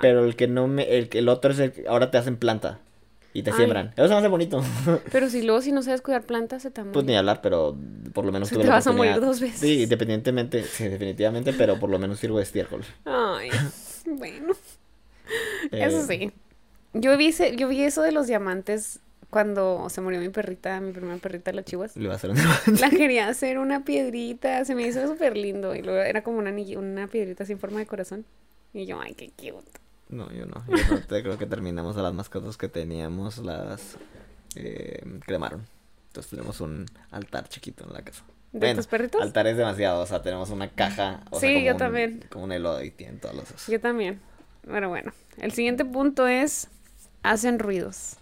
Pero 0.00 0.24
el 0.24 0.36
que 0.36 0.48
no 0.48 0.66
me, 0.68 0.96
el, 0.96 1.08
el 1.12 1.28
otro 1.28 1.52
es 1.52 1.58
el 1.58 1.72
que 1.72 1.88
ahora 1.88 2.10
te 2.10 2.18
hacen 2.18 2.36
planta. 2.36 2.80
Y 3.34 3.42
te 3.42 3.50
Ay. 3.50 3.56
siembran. 3.56 3.92
Eso 3.96 4.08
se 4.08 4.12
me 4.14 4.16
hace 4.16 4.28
bonito. 4.28 4.62
Pero 5.12 5.28
si 5.30 5.42
luego 5.42 5.62
si 5.62 5.72
no 5.72 5.82
sabes 5.82 6.02
cuidar 6.02 6.22
plantas, 6.22 6.62
se 6.62 6.70
te 6.70 6.82
Pues 6.84 7.04
ni 7.04 7.16
hablar, 7.16 7.40
pero 7.40 7.76
por 8.12 8.24
lo 8.26 8.32
menos 8.32 8.48
Se 8.48 8.54
tuve 8.54 8.64
te 8.64 8.68
la 8.68 8.74
vas 8.76 8.86
a 8.86 8.92
morir 8.92 9.20
dos 9.20 9.40
veces. 9.40 9.60
Sí, 9.60 9.82
independientemente, 9.84 10.62
sí, 10.64 10.88
definitivamente, 10.88 11.52
pero 11.52 11.78
por 11.78 11.88
lo 11.90 11.98
menos 11.98 12.18
sirvo 12.18 12.36
de 12.38 12.44
estiércol. 12.44 12.82
Ay, 13.04 13.50
bueno. 14.06 14.54
Eso 15.70 15.98
Eh, 15.98 16.02
sí. 16.08 16.32
Yo 16.94 17.16
vi, 17.16 17.28
ese- 17.28 17.56
yo 17.56 17.68
vi 17.68 17.82
eso 17.84 18.02
de 18.02 18.12
los 18.12 18.26
diamantes 18.26 19.00
cuando 19.30 19.88
se 19.88 20.02
murió 20.02 20.20
mi 20.20 20.28
perrita, 20.28 20.78
mi 20.80 20.92
primera 20.92 21.16
perrita, 21.16 21.52
la 21.52 21.62
chihuahua. 21.62 21.90
Le 21.94 22.06
va 22.06 22.14
a 22.14 22.16
hacer 22.16 22.30
un 22.30 22.36
La 22.80 22.90
quería 22.90 23.28
hacer 23.28 23.58
una 23.58 23.82
piedrita, 23.84 24.64
se 24.66 24.74
me 24.74 24.86
hizo 24.86 25.06
súper 25.08 25.36
lindo. 25.38 25.74
Y 25.74 25.80
luego 25.82 26.00
era 26.00 26.22
como 26.22 26.38
una, 26.38 26.52
una 26.76 27.06
piedrita 27.06 27.46
sin 27.46 27.58
forma 27.58 27.78
de 27.80 27.86
corazón. 27.86 28.26
Y 28.74 28.84
yo, 28.84 29.00
ay, 29.00 29.14
qué 29.14 29.30
cute. 29.30 29.81
No, 30.12 30.30
yo 30.30 30.46
no. 30.46 30.62
Yo 30.68 30.76
no 30.94 31.00
te- 31.00 31.22
creo 31.22 31.38
que 31.38 31.46
terminamos 31.46 31.96
a 31.96 32.02
las 32.02 32.12
mascotas 32.14 32.56
que 32.56 32.68
teníamos, 32.68 33.38
las 33.38 33.96
eh, 34.54 35.02
cremaron. 35.26 35.66
Entonces 36.08 36.30
tenemos 36.30 36.60
un 36.60 36.86
altar 37.10 37.48
chiquito 37.48 37.84
en 37.86 37.92
la 37.94 38.02
casa. 38.02 38.22
¿De 38.52 38.58
Bueno, 38.58 38.76
tus 38.76 38.86
perritos? 38.86 39.22
Altar 39.22 39.46
es 39.46 39.56
demasiado, 39.56 40.02
o 40.02 40.06
sea, 40.06 40.20
tenemos 40.22 40.50
una 40.50 40.68
caja. 40.68 41.22
O 41.30 41.40
sea, 41.40 41.48
Sí, 41.48 41.54
como 41.54 41.66
yo 41.66 41.72
un- 41.72 41.78
también. 41.78 42.24
Como 42.30 42.44
un 42.44 42.52
elote 42.52 42.84
y 42.86 42.90
tienen 42.90 43.18
todos 43.18 43.34
los. 43.34 43.66
Yo 43.66 43.80
también. 43.80 44.20
Pero 44.66 44.90
bueno, 44.90 45.12
el 45.38 45.52
siguiente 45.52 45.84
punto 45.86 46.28
es, 46.28 46.68
hacen 47.22 47.58
ruidos. 47.58 48.16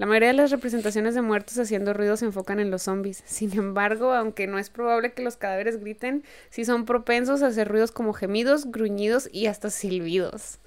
La 0.00 0.06
mayoría 0.06 0.28
de 0.28 0.34
las 0.34 0.50
representaciones 0.50 1.14
de 1.14 1.20
muertos 1.20 1.58
haciendo 1.58 1.92
ruidos 1.92 2.20
se 2.20 2.24
enfocan 2.24 2.58
en 2.58 2.70
los 2.70 2.84
zombies. 2.84 3.22
Sin 3.26 3.52
embargo, 3.58 4.14
aunque 4.14 4.46
no 4.46 4.58
es 4.58 4.70
probable 4.70 5.12
que 5.12 5.22
los 5.22 5.36
cadáveres 5.36 5.78
griten, 5.78 6.24
sí 6.48 6.64
son 6.64 6.86
propensos 6.86 7.42
a 7.42 7.48
hacer 7.48 7.68
ruidos 7.68 7.92
como 7.92 8.14
gemidos, 8.14 8.70
gruñidos 8.70 9.28
y 9.30 9.44
hasta 9.44 9.68
silbidos. 9.68 10.58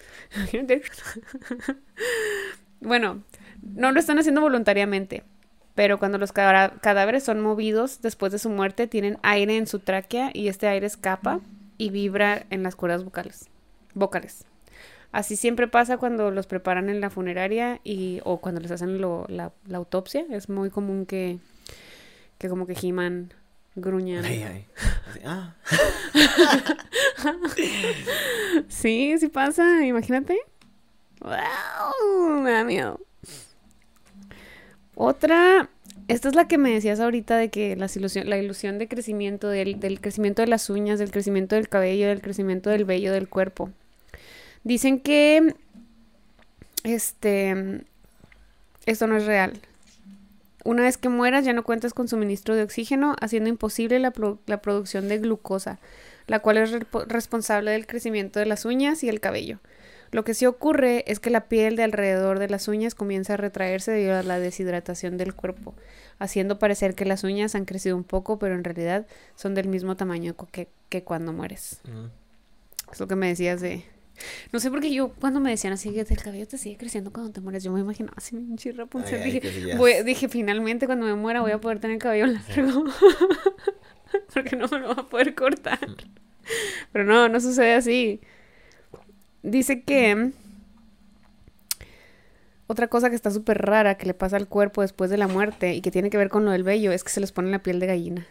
bueno, 2.80 3.24
no 3.64 3.92
lo 3.92 4.00
están 4.00 4.20
haciendo 4.20 4.40
voluntariamente, 4.42 5.24
pero 5.74 5.98
cuando 5.98 6.20
los 6.20 6.32
cadá- 6.32 6.80
cadáveres 6.80 7.24
son 7.24 7.42
movidos 7.42 8.04
después 8.04 8.32
de 8.32 8.38
su 8.38 8.52
muerte, 8.52 8.86
tienen 8.86 9.18
aire 9.24 9.58
en 9.58 9.66
su 9.66 9.80
tráquea 9.80 10.30
y 10.32 10.48
este 10.48 10.68
aire 10.68 10.86
escapa 10.86 11.40
y 11.80 11.90
vibra 11.90 12.46
en 12.52 12.62
las 12.62 12.76
cuerdas 12.76 13.04
vocales. 13.04 13.50
vocales. 13.96 14.46
Así 15.14 15.38
siempre 15.38 15.70
pasa 15.70 15.98
cuando 15.98 16.32
los 16.32 16.48
preparan 16.48 16.90
en 16.90 17.00
la 17.00 17.10
funeraria 17.10 17.80
y, 17.86 18.20
o 18.26 18.42
cuando 18.42 18.60
les 18.60 18.72
hacen 18.72 19.00
lo- 19.00 19.26
la, 19.30 19.54
la 19.68 19.78
autopsia. 19.78 20.26
Es 20.32 20.50
muy 20.50 20.70
común 20.70 21.06
que, 21.06 21.38
que 22.40 22.50
como 22.50 22.68
que 22.68 22.76
giman, 22.76 23.32
gruñan. 23.76 24.26
Ay, 24.26 24.44
ay. 24.44 24.66
Así, 25.10 25.20
ah. 25.26 25.56
Sí, 28.68 29.16
sí 29.20 29.28
pasa, 29.30 29.86
imagínate. 29.86 30.38
¡Wow! 31.22 32.42
Me 32.42 32.52
da 32.52 32.64
miedo. 32.64 33.00
Otra, 34.96 35.70
esta 36.08 36.30
es 36.30 36.36
la 36.36 36.48
que 36.48 36.58
me 36.58 36.72
decías 36.72 37.00
ahorita 37.00 37.38
de 37.38 37.50
que 37.50 37.76
las 37.76 37.96
ilusión, 37.96 38.30
la 38.30 38.38
ilusión 38.38 38.78
de 38.78 38.88
crecimiento, 38.88 39.48
del, 39.48 39.80
del 39.80 40.00
crecimiento 40.02 40.42
de 40.42 40.48
las 40.48 40.70
uñas, 40.70 41.00
del 41.00 41.12
crecimiento 41.12 41.56
del 41.56 41.70
cabello, 41.70 42.08
del 42.08 42.22
crecimiento 42.22 42.70
del 42.70 42.86
vello 42.86 43.12
del 43.12 43.28
cuerpo. 43.30 43.72
Dicen 44.64 45.00
que 45.00 45.56
este 46.84 47.86
esto 48.86 49.08
no 49.08 49.18
es 49.18 49.26
real. 49.26 49.54
Una 50.66 50.84
vez 50.84 50.98
que 50.98 51.10
mueras 51.10 51.44
ya 51.44 51.54
no 51.54 51.64
cuentas 51.64 51.94
con 51.94 52.08
suministro 52.08 52.56
de 52.56 52.64
oxígeno, 52.64 53.16
haciendo 53.20 53.50
imposible 53.50 54.00
la, 54.00 54.12
pro- 54.12 54.40
la 54.46 54.62
producción 54.62 55.10
de 55.10 55.18
glucosa, 55.18 55.80
la 56.28 56.40
cual 56.40 56.58
es 56.58 56.72
responsable 57.08 57.72
del 57.72 57.86
crecimiento 57.86 58.40
de 58.40 58.46
las 58.46 58.64
uñas 58.64 59.04
y 59.04 59.10
el 59.10 59.20
cabello. 59.20 59.60
Lo 60.12 60.24
que 60.24 60.34
sí 60.34 60.46
ocurre 60.46 61.04
es 61.08 61.20
que 61.20 61.32
la 61.32 61.50
piel 61.50 61.76
de 61.76 61.84
alrededor 61.84 62.40
de 62.40 62.48
las 62.48 62.68
uñas 62.68 62.96
comienza 62.96 63.34
a 63.34 63.38
retraerse 63.38 63.92
debido 63.92 64.16
a 64.16 64.24
la 64.24 64.40
deshidratación 64.40 65.18
del 65.18 65.34
cuerpo, 65.34 65.74
haciendo 66.20 66.60
parecer 66.60 66.94
que 66.96 67.04
las 67.04 67.24
uñas 67.26 67.56
han 67.56 67.66
crecido 67.66 67.98
un 67.98 68.04
poco, 68.04 68.40
pero 68.40 68.56
en 68.56 68.64
realidad 68.64 69.06
son 69.36 69.56
del 69.56 69.68
mismo 69.68 69.98
tamaño 69.98 70.36
que, 70.52 70.70
que 70.88 71.04
cuando 71.04 71.34
mueres. 71.34 71.82
Mm. 71.86 72.92
Es 72.92 73.00
lo 73.00 73.08
que 73.08 73.16
me 73.16 73.28
decías 73.28 73.60
de... 73.60 73.84
No 74.52 74.60
sé 74.60 74.70
por 74.70 74.80
qué 74.82 74.94
yo 74.94 75.10
cuando 75.20 75.40
me 75.40 75.50
decían 75.50 75.74
así 75.74 75.92
que 75.92 76.02
el 76.02 76.22
cabello 76.22 76.48
te 76.48 76.58
sigue 76.58 76.78
creciendo 76.78 77.12
cuando 77.12 77.32
te 77.32 77.42
mueres, 77.42 77.64
yo 77.64 77.72
me 77.72 77.80
imaginaba 77.82 78.14
así 78.18 78.36
un 78.36 78.58
chirra 78.58 78.84
Ay, 78.84 78.90
ay, 79.24 79.32
dije, 79.32 79.76
voy- 79.78 80.04
dije, 80.04 80.30
finalmente 80.30 80.86
cuando 80.86 81.06
me 81.06 81.16
muera 81.16 81.42
voy 81.42 81.52
a 81.52 81.60
poder 81.62 81.80
tener 81.80 81.96
el 81.96 82.02
cabello 82.02 82.28
largo. 82.28 82.86
Porque 84.34 84.56
no 84.56 84.68
me 84.68 84.80
lo 84.80 84.88
va 84.96 85.02
a 85.02 85.10
poder 85.10 85.34
cortar. 85.36 85.80
Pero 86.92 87.04
no, 87.06 87.30
no 87.30 87.40
sucede 87.40 87.74
así. 87.74 88.22
Dice 89.42 89.82
que 89.84 90.32
otra 92.68 92.88
cosa 92.88 93.10
que 93.10 93.16
está 93.16 93.30
súper 93.32 93.60
rara 93.62 93.96
que 93.98 94.06
le 94.06 94.14
pasa 94.14 94.38
al 94.38 94.48
cuerpo 94.48 94.82
después 94.82 95.10
de 95.10 95.18
la 95.18 95.28
muerte 95.28 95.74
y 95.74 95.82
que 95.82 95.92
tiene 95.92 96.10
que 96.10 96.18
ver 96.18 96.30
con 96.30 96.46
lo 96.46 96.52
del 96.52 96.64
vello 96.64 96.92
es 96.92 97.04
que 97.04 97.10
se 97.10 97.20
les 97.20 97.32
pone 97.32 97.52
la 97.52 97.60
piel 97.62 97.80
de 97.80 97.88
gallina. 97.88 98.28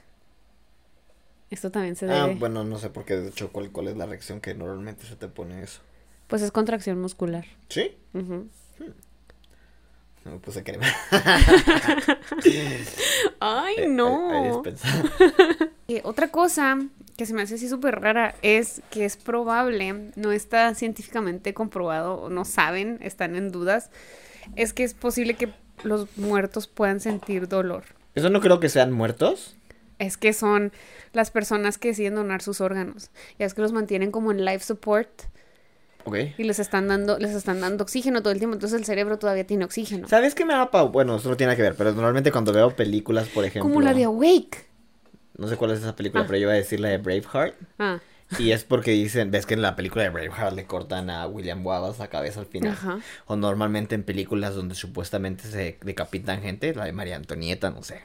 Esto 1.52 1.70
también 1.70 1.96
se 1.96 2.06
debe. 2.06 2.18
Ah, 2.18 2.34
bueno, 2.38 2.64
no 2.64 2.78
sé 2.78 2.88
por 2.88 3.04
qué, 3.04 3.14
de 3.16 3.28
hecho, 3.28 3.52
cuál, 3.52 3.70
cuál 3.70 3.88
es 3.88 3.96
la 3.96 4.06
reacción 4.06 4.40
que 4.40 4.54
normalmente 4.54 5.04
se 5.06 5.16
te 5.16 5.28
pone 5.28 5.62
eso. 5.62 5.80
Pues 6.26 6.40
es 6.40 6.50
contracción 6.50 6.98
muscular. 7.00 7.44
¿Sí? 7.68 7.94
Ujú. 8.14 8.48
No 10.24 10.30
me 10.30 10.38
puse 10.38 10.62
crema. 10.64 10.86
Ay, 13.40 13.74
Eh, 13.78 13.88
no. 13.88 14.30
ahí- 14.30 14.36
ahí 14.44 14.48
es 14.50 14.56
pensar. 14.58 15.10
Eh, 15.88 16.00
otra 16.04 16.28
cosa 16.28 16.78
que 17.18 17.26
se 17.26 17.34
me 17.34 17.42
hace 17.42 17.56
así 17.56 17.68
súper 17.68 18.00
rara 18.00 18.34
es 18.40 18.80
que 18.90 19.04
es 19.04 19.18
probable, 19.18 20.10
no 20.16 20.32
está 20.32 20.74
científicamente 20.74 21.52
comprobado, 21.52 22.30
no 22.30 22.46
saben, 22.46 22.98
están 23.02 23.36
en 23.36 23.50
dudas, 23.52 23.90
es 24.56 24.72
que 24.72 24.84
es 24.84 24.94
posible 24.94 25.34
que 25.34 25.52
los 25.82 26.06
muertos 26.16 26.66
puedan 26.66 27.00
sentir 27.00 27.46
dolor. 27.48 27.84
Eso 28.14 28.30
no 28.30 28.40
creo 28.40 28.58
que 28.58 28.70
sean 28.70 28.90
muertos. 28.92 29.54
Es 30.02 30.16
que 30.16 30.32
son 30.32 30.72
las 31.12 31.30
personas 31.30 31.78
que 31.78 31.88
deciden 31.88 32.14
donar 32.16 32.42
sus 32.42 32.60
órganos. 32.60 33.10
Ya 33.38 33.46
es 33.46 33.54
que 33.54 33.62
los 33.62 33.72
mantienen 33.72 34.10
como 34.10 34.32
en 34.32 34.44
life 34.44 34.64
support 34.64 35.08
Ok. 36.04 36.16
y 36.36 36.42
les 36.42 36.58
están 36.58 36.88
dando, 36.88 37.18
les 37.18 37.30
están 37.30 37.60
dando 37.60 37.84
oxígeno 37.84 38.20
todo 38.22 38.32
el 38.32 38.38
tiempo, 38.40 38.54
entonces 38.54 38.76
el 38.78 38.84
cerebro 38.84 39.18
todavía 39.20 39.46
tiene 39.46 39.64
oxígeno. 39.64 40.08
¿Sabes 40.08 40.34
qué 40.34 40.44
me 40.44 40.54
da 40.54 40.70
pa... 40.72 40.82
Bueno, 40.82 41.16
eso 41.16 41.28
no 41.28 41.36
tiene 41.36 41.54
que 41.54 41.62
ver, 41.62 41.76
pero 41.76 41.92
normalmente 41.92 42.32
cuando 42.32 42.52
veo 42.52 42.74
películas, 42.74 43.28
por 43.28 43.44
ejemplo... 43.44 43.70
Como 43.70 43.80
la 43.80 43.94
de 43.94 44.04
Awake. 44.04 44.66
No 45.38 45.46
sé 45.46 45.56
cuál 45.56 45.70
es 45.70 45.78
esa 45.78 45.94
película, 45.94 46.24
Ah. 46.24 46.26
pero 46.26 46.38
yo 46.38 46.42
iba 46.42 46.52
a 46.52 46.56
decir 46.56 46.80
la 46.80 46.88
de 46.88 46.98
Braveheart. 46.98 47.54
Ah, 47.78 48.00
Y 48.38 48.50
es 48.50 48.64
porque 48.64 48.90
dicen, 48.90 49.30
ves 49.30 49.46
que 49.46 49.54
en 49.54 49.62
la 49.62 49.76
película 49.76 50.02
de 50.02 50.10
Braveheart 50.10 50.54
le 50.56 50.64
cortan 50.66 51.10
a 51.10 51.26
William 51.28 51.64
Wallace 51.64 51.98
la 52.00 52.08
cabeza 52.08 52.40
al 52.40 52.46
final. 52.46 52.72
ajá. 52.72 52.98
O 53.26 53.36
normalmente 53.36 53.94
en 53.94 54.02
películas 54.02 54.54
donde 54.56 54.74
supuestamente 54.74 55.44
se 55.44 55.78
decapitan 55.84 56.40
gente, 56.42 56.74
la 56.74 56.86
de 56.86 56.92
María 56.92 57.14
Antonieta, 57.14 57.70
no 57.70 57.82
sé. 57.84 58.02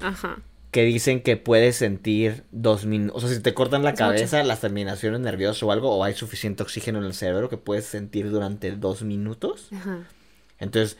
Ajá. 0.00 0.38
Que 0.70 0.82
dicen 0.84 1.22
que 1.22 1.36
puedes 1.36 1.76
sentir 1.76 2.44
dos 2.50 2.84
minutos. 2.84 3.24
O 3.24 3.26
sea, 3.26 3.36
si 3.36 3.42
te 3.42 3.54
cortan 3.54 3.82
la 3.82 3.90
Es 3.90 3.98
cabeza, 3.98 4.42
las 4.42 4.60
terminaciones 4.60 5.20
nerviosas 5.20 5.62
o 5.62 5.72
algo, 5.72 5.96
o 5.96 6.04
hay 6.04 6.14
suficiente 6.14 6.62
oxígeno 6.62 6.98
en 6.98 7.04
el 7.04 7.14
cerebro 7.14 7.48
que 7.48 7.56
puedes 7.56 7.86
sentir 7.86 8.30
durante 8.30 8.72
dos 8.72 9.02
minutos. 9.02 9.68
Ajá. 9.72 10.04
Entonces, 10.58 10.98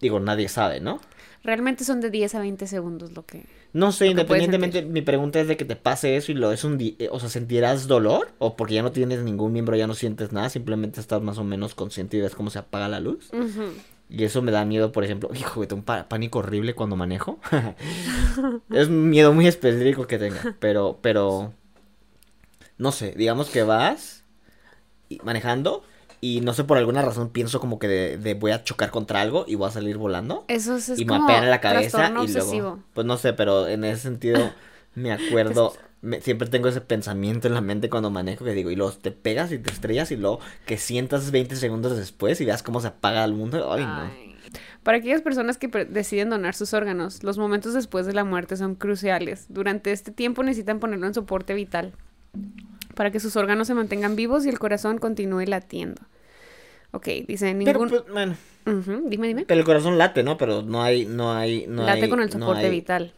digo, 0.00 0.20
nadie 0.20 0.48
sabe, 0.48 0.80
¿no? 0.80 1.00
Realmente 1.42 1.84
son 1.84 2.00
de 2.00 2.10
10 2.10 2.34
a 2.34 2.40
20 2.40 2.66
segundos 2.66 3.12
lo 3.12 3.24
que... 3.24 3.46
No 3.72 3.92
sé, 3.92 4.08
independientemente, 4.08 4.82
mi 4.82 5.00
pregunta 5.00 5.40
es 5.40 5.48
de 5.48 5.56
que 5.56 5.64
te 5.64 5.76
pase 5.76 6.16
eso 6.16 6.32
y 6.32 6.34
lo 6.34 6.52
es 6.52 6.64
un 6.64 6.76
eh, 6.80 7.08
o 7.10 7.18
sea, 7.18 7.28
¿sentirás 7.30 7.86
dolor? 7.86 8.32
O 8.38 8.56
porque 8.56 8.74
ya 8.74 8.82
no 8.82 8.92
tienes 8.92 9.20
ningún 9.20 9.52
miembro, 9.52 9.76
ya 9.76 9.86
no 9.86 9.94
sientes 9.94 10.32
nada, 10.32 10.50
simplemente 10.50 11.00
estás 11.00 11.22
más 11.22 11.38
o 11.38 11.44
menos 11.44 11.74
consciente 11.74 12.16
y 12.16 12.20
ves 12.20 12.34
cómo 12.34 12.50
se 12.50 12.58
apaga 12.58 12.88
la 12.88 13.00
luz. 13.00 13.30
Ujú. 13.32 13.72
Y 14.10 14.24
eso 14.24 14.42
me 14.42 14.50
da 14.50 14.64
miedo, 14.64 14.90
por 14.90 15.04
ejemplo, 15.04 15.30
hijo, 15.34 15.66
tengo 15.68 15.82
un 15.86 16.04
pánico 16.06 16.40
horrible 16.40 16.74
cuando 16.74 16.96
manejo. 16.96 17.38
es 18.70 18.88
un 18.88 19.08
miedo 19.08 19.32
muy 19.32 19.46
específico 19.46 20.06
que 20.06 20.18
tenga, 20.18 20.56
pero, 20.58 20.98
pero, 21.00 21.52
no 22.76 22.90
sé, 22.90 23.12
digamos 23.16 23.50
que 23.50 23.62
vas 23.62 24.24
manejando 25.22 25.84
y 26.20 26.40
no 26.42 26.52
sé, 26.52 26.64
por 26.64 26.76
alguna 26.76 27.02
razón 27.02 27.30
pienso 27.30 27.60
como 27.60 27.78
que 27.78 27.88
de, 27.88 28.16
de 28.18 28.34
voy 28.34 28.50
a 28.50 28.62
chocar 28.62 28.90
contra 28.90 29.20
algo 29.20 29.44
y 29.46 29.54
voy 29.54 29.68
a 29.68 29.70
salir 29.70 29.96
volando. 29.96 30.44
Eso 30.48 30.76
es, 30.76 30.88
es 30.90 30.98
y 30.98 31.04
me 31.04 31.14
como 31.14 31.24
apean 31.24 31.44
en 31.44 31.50
la 31.50 31.60
cabeza 31.60 32.08
y 32.08 32.10
luego 32.10 32.24
obsesivo. 32.24 32.78
pues 32.92 33.06
no 33.06 33.16
sé 33.16 33.32
pero 33.32 33.68
en 33.68 33.84
ese 33.84 34.02
sentido 34.02 34.52
me 34.94 35.12
acuerdo 35.12 35.72
me- 36.02 36.20
siempre 36.20 36.48
tengo 36.48 36.68
ese 36.68 36.80
pensamiento 36.80 37.48
en 37.48 37.54
la 37.54 37.60
mente 37.60 37.90
cuando 37.90 38.10
manejo 38.10 38.44
que 38.44 38.52
digo 38.52 38.70
y 38.70 38.76
luego 38.76 38.92
te 38.92 39.10
pegas 39.10 39.52
y 39.52 39.58
te 39.58 39.70
estrellas 39.70 40.10
y 40.10 40.16
luego 40.16 40.40
que 40.66 40.78
sientas 40.78 41.30
20 41.30 41.56
segundos 41.56 41.96
después 41.96 42.40
y 42.40 42.44
veas 42.44 42.62
cómo 42.62 42.80
se 42.80 42.88
apaga 42.88 43.24
el 43.24 43.34
mundo 43.34 43.72
ay 43.72 43.84
no 43.84 44.00
Ay. 44.02 44.26
Para 44.82 44.96
aquellas 44.98 45.20
personas 45.20 45.58
que 45.58 45.68
deciden 45.68 46.30
donar 46.30 46.54
sus 46.54 46.72
órganos, 46.74 47.22
los 47.22 47.36
momentos 47.38 47.74
después 47.74 48.06
de 48.06 48.14
la 48.14 48.24
muerte 48.24 48.56
son 48.56 48.74
cruciales. 48.74 49.44
Durante 49.50 49.92
este 49.92 50.10
tiempo 50.10 50.42
necesitan 50.42 50.80
ponerlo 50.80 51.06
en 51.06 51.12
soporte 51.14 51.52
vital 51.54 51.92
para 52.94 53.10
que 53.12 53.20
sus 53.20 53.36
órganos 53.36 53.66
se 53.68 53.74
mantengan 53.74 54.16
vivos 54.16 54.46
y 54.46 54.48
el 54.48 54.58
corazón 54.58 54.98
continúe 54.98 55.44
latiendo. 55.46 56.00
Ok, 56.92 57.06
dice 57.28 57.54
pero 57.64 57.78
ningún... 57.84 57.88
pues, 57.90 58.02
bueno 58.10 58.34
dime, 59.08 59.28
dime. 59.28 59.44
pero 59.46 59.60
el 59.60 59.66
corazón 59.66 59.96
late 59.98 60.22
no 60.22 60.36
pero 60.36 60.62
no 60.62 60.82
hay 60.82 61.06
no 61.06 61.32
hay 61.32 61.66
no 61.68 61.84
Late 61.84 62.02
hay- 62.04 62.08
con 62.10 62.20
el 62.20 62.26
no 62.30 62.32
soporte 62.38 62.64
hay- 62.66 62.70
vital. 62.70 63.12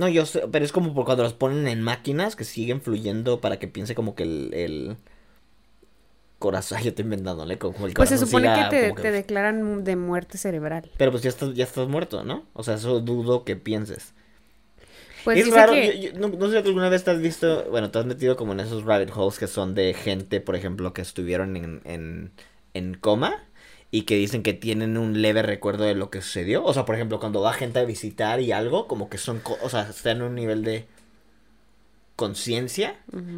No 0.00 0.08
yo 0.08 0.26
sé 0.26 0.42
pero 0.52 0.64
es 0.64 0.72
como 0.72 0.94
por 0.94 1.04
cuando 1.04 1.22
los 1.24 1.34
ponen 1.34 1.68
en 1.68 1.82
máquinas 1.82 2.36
que 2.36 2.44
siguen 2.44 2.80
fluyendo 2.82 3.40
para 3.40 3.58
que 3.58 3.68
piense 3.68 3.94
como 3.94 4.14
que 4.14 4.24
el, 4.24 4.50
el 4.54 4.96
corazón, 6.38 6.78
yo 6.82 6.88
estoy 6.90 7.04
inventándole 7.04 7.58
como 7.58 7.86
el 7.86 7.94
Pues 7.94 8.08
se 8.08 8.16
corazón 8.16 8.28
supone 8.28 8.48
que 8.48 8.64
te, 8.70 8.82
como 8.82 8.94
que- 8.96 9.02
te 9.02 9.10
declaran 9.12 9.84
de 9.84 9.96
muerte 9.96 10.38
cerebral. 10.38 10.90
Pero 10.96 11.10
pues 11.10 11.22
ya 11.22 11.28
estás, 11.30 11.54
ya 11.54 11.64
estás 11.64 11.88
muerto, 11.88 12.24
¿no? 12.24 12.44
O 12.54 12.62
sea, 12.62 12.74
eso 12.74 13.00
dudo 13.00 13.44
que 13.44 13.56
pienses. 13.56 14.14
Pues 15.24 15.38
es 15.40 15.54
raro, 15.54 15.72
que... 15.72 16.00
yo- 16.00 16.10
yo- 16.12 16.18
no, 16.18 16.28
no 16.28 16.46
sé 16.46 16.52
si 16.62 16.68
alguna 16.68 16.88
vez 16.88 17.04
te 17.04 17.10
has 17.10 17.20
visto, 17.20 17.68
bueno, 17.70 17.90
te 17.90 17.98
has 17.98 18.06
metido 18.06 18.36
como 18.36 18.52
en 18.52 18.60
esos 18.60 18.84
rabbit 18.84 19.10
holes 19.14 19.38
que 19.38 19.46
son 19.46 19.74
de 19.74 19.92
gente, 19.94 20.40
por 20.40 20.56
ejemplo, 20.56 20.92
que 20.94 21.02
estuvieron 21.02 21.56
en, 21.56 21.82
en, 21.84 22.32
en 22.74 22.94
coma 22.94 23.44
y 23.90 24.02
que 24.02 24.16
dicen 24.16 24.42
que 24.42 24.52
tienen 24.54 24.96
un 24.98 25.20
leve 25.22 25.42
recuerdo 25.42 25.84
de 25.84 25.94
lo 25.94 26.10
que 26.10 26.22
sucedió. 26.22 26.64
O 26.64 26.72
sea, 26.74 26.84
por 26.84 26.94
ejemplo, 26.96 27.20
cuando 27.20 27.40
va 27.42 27.52
gente 27.52 27.78
a 27.80 27.84
visitar 27.84 28.40
y 28.40 28.52
algo, 28.52 28.86
como 28.88 29.08
que 29.10 29.18
son, 29.18 29.42
o 29.62 29.68
sea, 29.68 29.82
están 29.90 30.18
en 30.18 30.22
un 30.24 30.34
nivel 30.36 30.64
de 30.64 30.86
conciencia, 32.16 32.96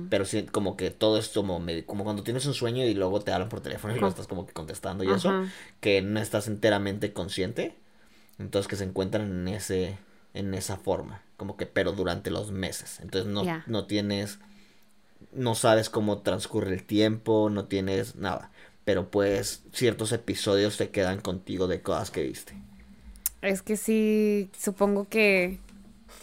pero 0.08 0.24
sí, 0.24 0.42
como 0.44 0.76
que 0.76 0.90
todo 0.90 1.18
es 1.18 1.28
como, 1.28 1.60
me- 1.60 1.84
como 1.84 2.04
cuando 2.04 2.22
tienes 2.22 2.46
un 2.46 2.54
sueño 2.54 2.84
y 2.84 2.94
luego 2.94 3.20
te 3.20 3.32
hablan 3.32 3.48
por 3.48 3.60
teléfono 3.60 3.96
y 3.96 4.00
lo 4.00 4.08
estás 4.08 4.26
como 4.26 4.46
que 4.46 4.52
contestando 4.52 5.04
y 5.04 5.12
eso 5.12 5.36
que 5.80 6.02
no 6.02 6.20
estás 6.20 6.48
enteramente 6.48 7.12
consciente. 7.12 7.76
Entonces 8.38 8.68
que 8.68 8.76
se 8.76 8.84
encuentran 8.84 9.30
en 9.30 9.48
ese 9.48 9.98
en 10.34 10.54
esa 10.54 10.76
forma, 10.78 11.22
como 11.36 11.56
que 11.56 11.66
pero 11.66 11.92
durante 11.92 12.30
los 12.30 12.52
meses. 12.52 13.00
Entonces 13.02 13.32
no 13.32 13.44
no 13.66 13.86
tienes 13.86 14.38
no 15.32 15.54
sabes 15.54 15.90
cómo 15.90 16.18
transcurre 16.22 16.74
el 16.74 16.84
tiempo, 16.84 17.50
no 17.50 17.66
tienes 17.66 18.16
nada, 18.16 18.50
pero 18.84 19.10
pues 19.10 19.62
ciertos 19.72 20.12
episodios 20.12 20.76
te 20.76 20.90
quedan 20.90 21.20
contigo 21.20 21.66
de 21.66 21.82
cosas 21.82 22.10
que 22.10 22.22
viste. 22.22 22.54
Es 23.40 23.62
que 23.62 23.76
sí, 23.76 24.50
supongo 24.58 25.08
que 25.08 25.58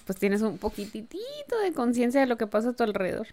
pues 0.06 0.18
tienes 0.18 0.42
un 0.42 0.58
poquitito 0.58 1.60
de 1.64 1.74
conciencia 1.74 2.22
de 2.22 2.28
lo 2.28 2.38
que 2.38 2.48
pasa 2.48 2.70
a 2.70 2.74
tu 2.74 2.84
alrededor. 2.84 3.28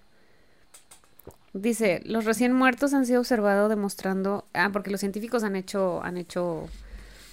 Dice, 1.52 2.02
los 2.04 2.25
recién 2.25 2.52
muertos 2.52 2.92
han 2.92 3.06
sido 3.06 3.21
observados 3.21 3.71
demostrando, 3.71 4.45
ah, 4.52 4.71
porque 4.73 4.90
los 4.90 5.00
científicos 5.00 5.42
han 5.42 5.56
hecho, 5.56 6.02
han 6.02 6.18
hecho 6.18 6.68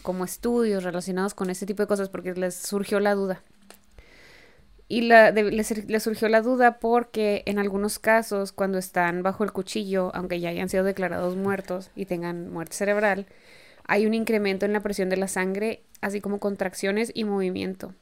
como 0.02 0.24
estudios 0.24 0.84
relacionados 0.84 1.34
con 1.34 1.50
ese 1.50 1.66
tipo 1.66 1.84
de 1.84 1.88
cosas 1.88 2.10
porque 2.10 2.34
les 2.34 2.56
surgió 2.56 3.00
la 3.00 3.16
duda. 3.16 3.42
Y 4.94 5.02
la, 5.02 5.32
de- 5.32 5.52
les, 5.52 5.88
les 5.90 6.04
surgió 6.04 6.30
la 6.30 6.42
duda 6.42 6.80
porque 6.80 7.44
en 7.46 7.60
algunos 7.60 8.00
casos, 8.00 8.52
cuando 8.52 8.78
están 8.78 9.24
bajo 9.24 9.44
el 9.44 9.52
cuchillo, 9.52 10.12
aunque 10.16 10.40
ya 10.40 10.50
hayan 10.50 10.70
sido 10.70 10.84
declarados 10.84 11.36
muertos 11.36 11.90
y 11.96 12.06
tengan 12.06 12.52
muerte 12.52 12.76
cerebral, 12.76 13.28
hay 13.88 14.06
un 14.06 14.14
incremento 14.14 14.66
en 14.66 14.74
la 14.74 14.82
presión 14.82 15.10
de 15.10 15.18
la 15.18 15.28
sangre, 15.30 15.84
así 16.02 16.22
como 16.22 16.40
contracciones 16.40 17.12
y 17.16 17.26
movimiento. 17.26 17.94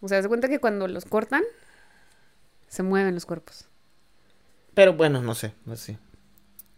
O 0.00 0.08
sea, 0.08 0.22
se 0.22 0.28
cuenta 0.28 0.48
que 0.48 0.60
cuando 0.60 0.88
los 0.88 1.06
cortan, 1.06 1.44
se 2.68 2.82
mueven 2.82 3.14
los 3.14 3.26
cuerpos. 3.26 3.68
Pero 4.74 4.94
bueno, 4.94 5.20
no 5.22 5.34
sé, 5.34 5.52
no 5.66 5.76
sé. 5.76 5.98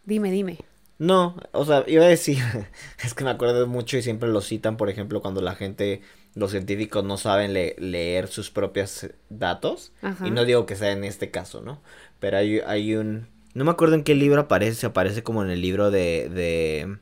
Dime, 0.04 0.30
dime. 0.30 0.58
No, 0.98 1.36
o 1.52 1.64
sea, 1.64 1.84
iba 1.86 2.04
a 2.04 2.08
decir, 2.08 2.38
es 3.02 3.14
que 3.14 3.24
me 3.24 3.30
acuerdo 3.30 3.66
mucho 3.66 3.96
y 3.96 4.02
siempre 4.02 4.28
lo 4.28 4.40
citan, 4.42 4.76
por 4.76 4.90
ejemplo, 4.90 5.22
cuando 5.22 5.40
la 5.40 5.54
gente, 5.54 6.02
los 6.34 6.50
científicos 6.52 7.04
no 7.04 7.16
saben 7.16 7.52
le- 7.52 7.74
leer 7.78 8.28
sus 8.28 8.50
propios 8.50 9.06
datos. 9.28 9.92
Ajá. 10.02 10.26
Y 10.26 10.30
no 10.30 10.44
digo 10.44 10.66
que 10.66 10.76
sea 10.76 10.92
en 10.92 11.04
este 11.04 11.30
caso, 11.30 11.60
¿no? 11.62 11.80
Pero 12.20 12.36
hay, 12.38 12.60
hay 12.60 12.94
un... 12.94 13.28
No 13.54 13.64
me 13.64 13.70
acuerdo 13.72 13.96
en 13.96 14.04
qué 14.04 14.14
libro 14.14 14.42
aparece, 14.42 14.86
aparece 14.86 15.22
como 15.22 15.42
en 15.42 15.50
el 15.50 15.60
libro 15.60 15.90
de, 15.90 16.28
de 16.28 16.98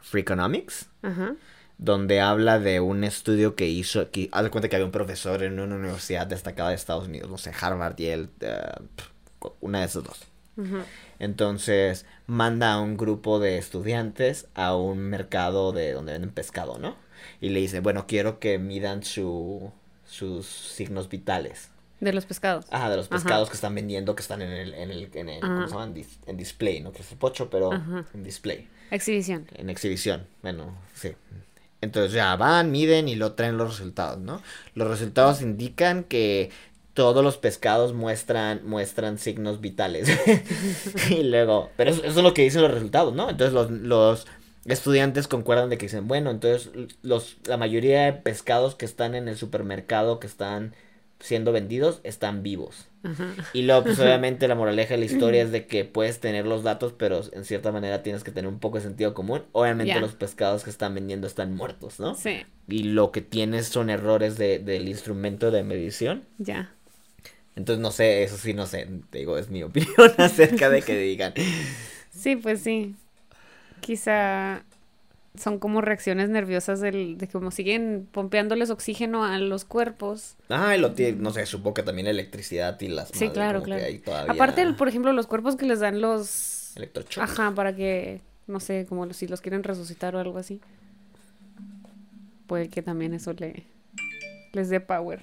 Freakonomics, 0.00 0.88
Ajá. 1.02 1.34
donde 1.78 2.20
habla 2.20 2.58
de 2.58 2.80
un 2.80 3.04
estudio 3.04 3.54
que 3.56 3.66
hizo, 3.66 4.10
que 4.10 4.28
haz 4.32 4.44
de 4.44 4.50
cuenta 4.50 4.68
que 4.68 4.76
había 4.76 4.86
un 4.86 4.92
profesor 4.92 5.42
en 5.42 5.58
una 5.58 5.74
universidad 5.76 6.26
destacada 6.26 6.68
de 6.70 6.76
Estados 6.76 7.08
Unidos, 7.08 7.30
no 7.30 7.38
sé, 7.38 7.52
Harvard, 7.60 7.96
Yale, 7.96 8.28
pf, 8.38 9.10
una 9.60 9.80
de 9.80 9.86
esas 9.86 10.04
dos. 10.04 10.20
Ujú. 10.56 10.78
Entonces 11.18 12.06
manda 12.26 12.72
a 12.74 12.80
un 12.80 12.96
grupo 12.96 13.40
de 13.40 13.58
estudiantes 13.58 14.46
a 14.54 14.74
un 14.76 14.98
mercado 15.00 15.72
de 15.72 15.92
donde 15.92 16.12
venden 16.12 16.30
pescado, 16.30 16.78
¿no? 16.78 16.96
Y 17.40 17.50
le 17.50 17.60
dice, 17.60 17.80
bueno, 17.80 18.06
quiero 18.06 18.38
que 18.38 18.58
midan 18.58 19.02
su, 19.04 19.70
sus 20.06 20.46
signos 20.46 21.08
vitales. 21.08 21.70
De 22.00 22.12
los 22.12 22.26
pescados. 22.26 22.66
Ajá, 22.70 22.90
de 22.90 22.96
los 22.96 23.06
Ajá. 23.06 23.16
pescados 23.16 23.48
que 23.48 23.54
están 23.54 23.74
vendiendo, 23.74 24.14
que 24.14 24.20
están 24.22 24.42
en 24.42 24.50
el, 24.52 24.74
en 24.74 24.90
el, 24.90 25.10
en 25.14 25.28
el- 25.30 25.40
¿cómo 25.40 25.54
Ajá. 25.58 25.66
se 25.66 25.72
llaman? 25.74 25.94
Dis- 25.94 26.18
en 26.26 26.36
display, 26.36 26.80
¿no? 26.80 26.92
Que 26.92 27.02
es 27.02 27.10
el 27.12 27.18
pocho, 27.18 27.48
pero 27.48 27.72
Ajá. 27.72 28.04
en 28.12 28.22
display, 28.22 28.68
Exhibición. 28.90 29.46
en 29.54 29.70
exhibición, 29.70 30.26
bueno, 30.42 30.76
sí. 30.94 31.12
Entonces 31.80 32.12
ya 32.12 32.34
van, 32.36 32.70
miden 32.70 33.08
y 33.08 33.14
lo 33.16 33.32
traen 33.32 33.56
los 33.58 33.68
resultados, 33.70 34.18
¿no? 34.18 34.42
Los 34.74 34.88
resultados 34.88 35.40
indican 35.42 36.04
que 36.04 36.50
todos 36.94 37.22
los 37.22 37.36
pescados 37.36 37.92
muestran, 37.92 38.62
muestran 38.66 39.18
signos 39.18 39.60
vitales. 39.60 40.08
y 41.10 41.22
luego, 41.24 41.70
pero 41.76 41.90
eso, 41.90 42.00
eso 42.04 42.18
es 42.18 42.22
lo 42.24 42.32
que 42.34 42.42
dicen 42.42 42.62
los 42.62 42.70
resultados, 42.72 43.14
¿no? 43.14 43.28
Entonces 43.30 43.52
los, 43.52 43.70
los 43.70 44.26
estudiantes 44.68 45.28
concuerdan 45.28 45.70
de 45.70 45.78
que 45.78 45.86
dicen, 45.86 46.08
bueno, 46.08 46.30
entonces 46.30 46.70
los, 47.02 47.38
la 47.46 47.56
mayoría 47.56 48.04
de 48.04 48.12
pescados 48.14 48.74
que 48.74 48.84
están 48.84 49.14
en 49.14 49.28
el 49.28 49.36
supermercado, 49.36 50.20
que 50.20 50.26
están 50.26 50.74
siendo 51.20 51.52
vendidos, 51.52 52.00
están 52.04 52.42
vivos. 52.42 52.88
Ajá. 53.02 53.34
Y 53.52 53.62
luego, 53.62 53.84
pues 53.84 53.98
obviamente 54.00 54.48
la 54.48 54.54
moraleja 54.54 54.94
de 54.94 54.98
la 54.98 55.06
historia 55.06 55.42
es 55.42 55.50
de 55.52 55.66
que 55.66 55.84
puedes 55.84 56.20
tener 56.20 56.46
los 56.46 56.62
datos, 56.62 56.92
pero 56.92 57.20
en 57.32 57.44
cierta 57.44 57.72
manera 57.72 58.02
tienes 58.02 58.24
que 58.24 58.32
tener 58.32 58.48
un 58.48 58.58
poco 58.58 58.78
de 58.78 58.84
sentido 58.84 59.14
común. 59.14 59.44
Obviamente 59.52 59.98
los 60.00 60.14
pescados 60.14 60.64
que 60.64 60.70
están 60.70 60.94
vendiendo 60.94 61.26
están 61.26 61.54
muertos, 61.54 62.00
¿no? 62.00 62.14
Sí, 62.14 62.44
Y 62.68 62.82
lo 62.84 63.12
que 63.12 63.22
tienes 63.22 63.68
son 63.68 63.90
errores 63.90 64.36
de, 64.36 64.58
del 64.58 64.88
instrumento 64.88 65.50
de 65.50 65.62
medición. 65.62 66.24
ya. 66.38 66.72
Entonces, 67.54 67.80
no 67.80 67.90
sé, 67.90 68.22
eso 68.22 68.36
sí, 68.36 68.52
no 68.52 68.66
sé, 68.66 68.86
te 69.10 69.18
digo, 69.18 69.38
es 69.38 69.48
mi 69.48 69.62
opinión 69.62 70.12
acerca 70.18 70.68
de 70.68 70.82
que 70.82 70.98
digan. 70.98 71.32
Sí, 72.10 72.36
pues 72.36 72.60
sí. 72.62 72.94
Quizá 73.86 74.64
son 75.36 75.60
como 75.60 75.80
reacciones 75.80 76.28
nerviosas 76.28 76.80
del, 76.80 77.18
de 77.18 77.28
como 77.28 77.52
siguen 77.52 78.08
pompeándoles 78.10 78.70
oxígeno 78.70 79.24
a 79.24 79.38
los 79.38 79.64
cuerpos. 79.64 80.34
Ay, 80.48 80.80
lo 80.80 80.92
tiene, 80.94 81.18
no 81.20 81.30
sé, 81.30 81.46
supongo 81.46 81.74
que 81.74 81.82
también 81.84 82.08
electricidad 82.08 82.80
y 82.80 82.88
las 82.88 83.10
Sí, 83.10 83.26
madres, 83.26 83.32
claro, 83.34 83.62
claro. 83.62 83.84
todavía 84.04 84.32
Aparte, 84.32 84.62
el- 84.62 84.74
por 84.74 84.88
ejemplo, 84.88 85.12
los 85.12 85.28
cuerpos 85.28 85.54
que 85.54 85.66
les 85.66 85.78
dan 85.78 86.00
los... 86.00 86.72
electrochoc. 86.76 87.22
Ajá, 87.22 87.52
para 87.54 87.76
que, 87.76 88.22
no 88.48 88.58
sé, 88.58 88.86
como 88.88 89.12
si 89.12 89.28
los 89.28 89.40
quieren 89.40 89.62
resucitar 89.62 90.16
o 90.16 90.18
algo 90.18 90.38
así. 90.38 90.60
Puede 92.48 92.68
que 92.68 92.82
también 92.82 93.14
eso 93.14 93.32
le 93.34 93.66
les 94.52 94.68
dé 94.68 94.80
power. 94.80 95.20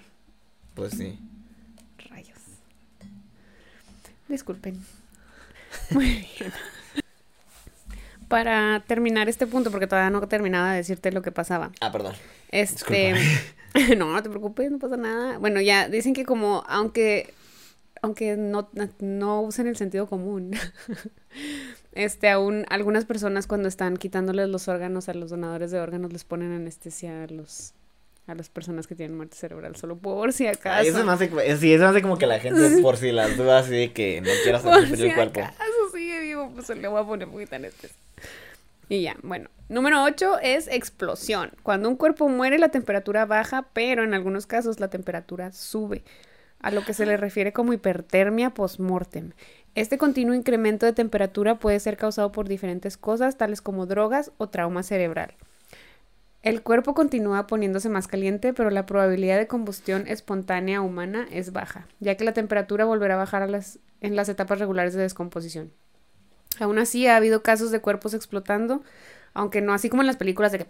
Pues 0.73 0.93
sí. 0.93 1.19
Rayos. 2.09 2.37
Disculpen. 4.29 4.79
Muy 5.91 6.05
bien. 6.05 6.53
Para 8.27 8.83
terminar 8.87 9.29
este 9.29 9.47
punto, 9.47 9.71
porque 9.71 9.87
todavía 9.87 10.09
no 10.09 10.25
terminaba 10.27 10.71
de 10.71 10.77
decirte 10.77 11.11
lo 11.11 11.21
que 11.21 11.31
pasaba. 11.31 11.71
Ah, 11.81 11.91
perdón. 11.91 12.13
Este, 12.51 13.13
no, 13.97 14.13
no 14.13 14.23
te 14.23 14.29
preocupes, 14.29 14.71
no 14.71 14.79
pasa 14.79 14.97
nada. 14.97 15.37
Bueno, 15.39 15.61
ya 15.61 15.89
dicen 15.89 16.13
que 16.13 16.25
como, 16.25 16.63
aunque, 16.67 17.33
aunque 18.01 18.37
no, 18.37 18.69
no 18.99 19.41
usen 19.41 19.67
el 19.67 19.75
sentido 19.75 20.07
común, 20.07 20.51
este, 21.93 22.29
aún 22.29 22.65
algunas 22.69 23.05
personas 23.05 23.47
cuando 23.47 23.67
están 23.67 23.97
quitándoles 23.97 24.49
los 24.49 24.67
órganos 24.67 25.09
a 25.09 25.13
los 25.13 25.29
donadores 25.29 25.71
de 25.71 25.79
órganos 25.79 26.13
les 26.13 26.23
ponen 26.23 26.51
anestesia 26.51 27.23
a 27.23 27.27
los, 27.27 27.73
a 28.27 28.35
las 28.35 28.49
personas 28.49 28.87
que 28.87 28.95
tienen 28.95 29.17
muerte 29.17 29.35
cerebral, 29.35 29.75
solo 29.75 29.97
por 29.97 30.33
si 30.33 30.47
acaso. 30.47 30.81
Ay, 30.81 30.87
eso 30.87 31.03
me 31.03 31.11
hace, 31.11 31.29
sí, 31.57 31.73
eso 31.73 31.83
me 31.83 31.89
hace 31.89 32.01
como 32.01 32.17
que 32.17 32.27
la 32.27 32.39
gente 32.39 32.77
por 32.81 32.97
si 32.97 33.11
las 33.11 33.35
dudas 33.37 33.65
así 33.65 33.75
de 33.75 33.93
que 33.93 34.21
no 34.21 34.29
sentir 34.29 34.97
si 34.97 35.03
el 35.07 35.15
cuerpo. 35.15 35.41
acaso 35.41 35.72
pues. 37.79 37.93
Y 38.89 39.01
ya, 39.01 39.17
bueno. 39.23 39.49
Número 39.69 40.03
8 40.03 40.39
es 40.41 40.67
explosión. 40.67 41.51
Cuando 41.63 41.89
un 41.89 41.95
cuerpo 41.95 42.29
muere, 42.29 42.59
la 42.59 42.69
temperatura 42.69 43.25
baja, 43.25 43.65
pero 43.73 44.03
en 44.03 44.13
algunos 44.13 44.45
casos 44.45 44.79
la 44.79 44.89
temperatura 44.89 45.51
sube, 45.51 46.03
a 46.59 46.69
lo 46.69 46.83
que 46.83 46.93
se 46.93 47.05
le 47.05 47.17
refiere 47.17 47.53
como 47.53 47.73
hipertermia 47.73 48.51
postmortem. 48.51 49.31
Este 49.75 49.97
continuo 49.97 50.35
incremento 50.35 50.85
de 50.85 50.93
temperatura 50.93 51.55
puede 51.55 51.79
ser 51.79 51.97
causado 51.97 52.31
por 52.31 52.47
diferentes 52.47 52.97
cosas, 52.97 53.37
tales 53.37 53.61
como 53.61 53.87
drogas 53.87 54.31
o 54.37 54.49
trauma 54.49 54.83
cerebral. 54.83 55.33
El 56.43 56.61
cuerpo 56.61 56.93
continúa 56.93 57.47
poniéndose 57.47 57.87
más 57.87 58.07
caliente, 58.07 58.53
pero 58.53 58.69
la 58.69 58.85
probabilidad 58.85 59.37
de 59.37 59.47
combustión 59.47 60.05
espontánea 60.07 60.81
humana 60.81 61.25
es 61.31 61.53
baja, 61.53 61.87
ya 62.01 62.15
que 62.15 62.25
la 62.25 62.33
temperatura 62.33 62.83
volverá 62.85 63.15
a 63.15 63.17
bajar 63.17 63.49
en 64.01 64.15
las 64.15 64.29
etapas 64.29 64.59
regulares 64.59 64.93
de 64.93 65.01
descomposición. 65.01 65.71
Aún 66.59 66.77
así, 66.79 67.07
ha 67.07 67.15
habido 67.17 67.41
casos 67.43 67.71
de 67.71 67.79
cuerpos 67.81 68.13
explotando, 68.13 68.83
aunque 69.33 69.61
no 69.61 69.73
así 69.73 69.89
como 69.89 70.01
en 70.03 70.07
las 70.07 70.17
películas 70.17 70.51
de 70.51 70.59
que... 70.59 70.65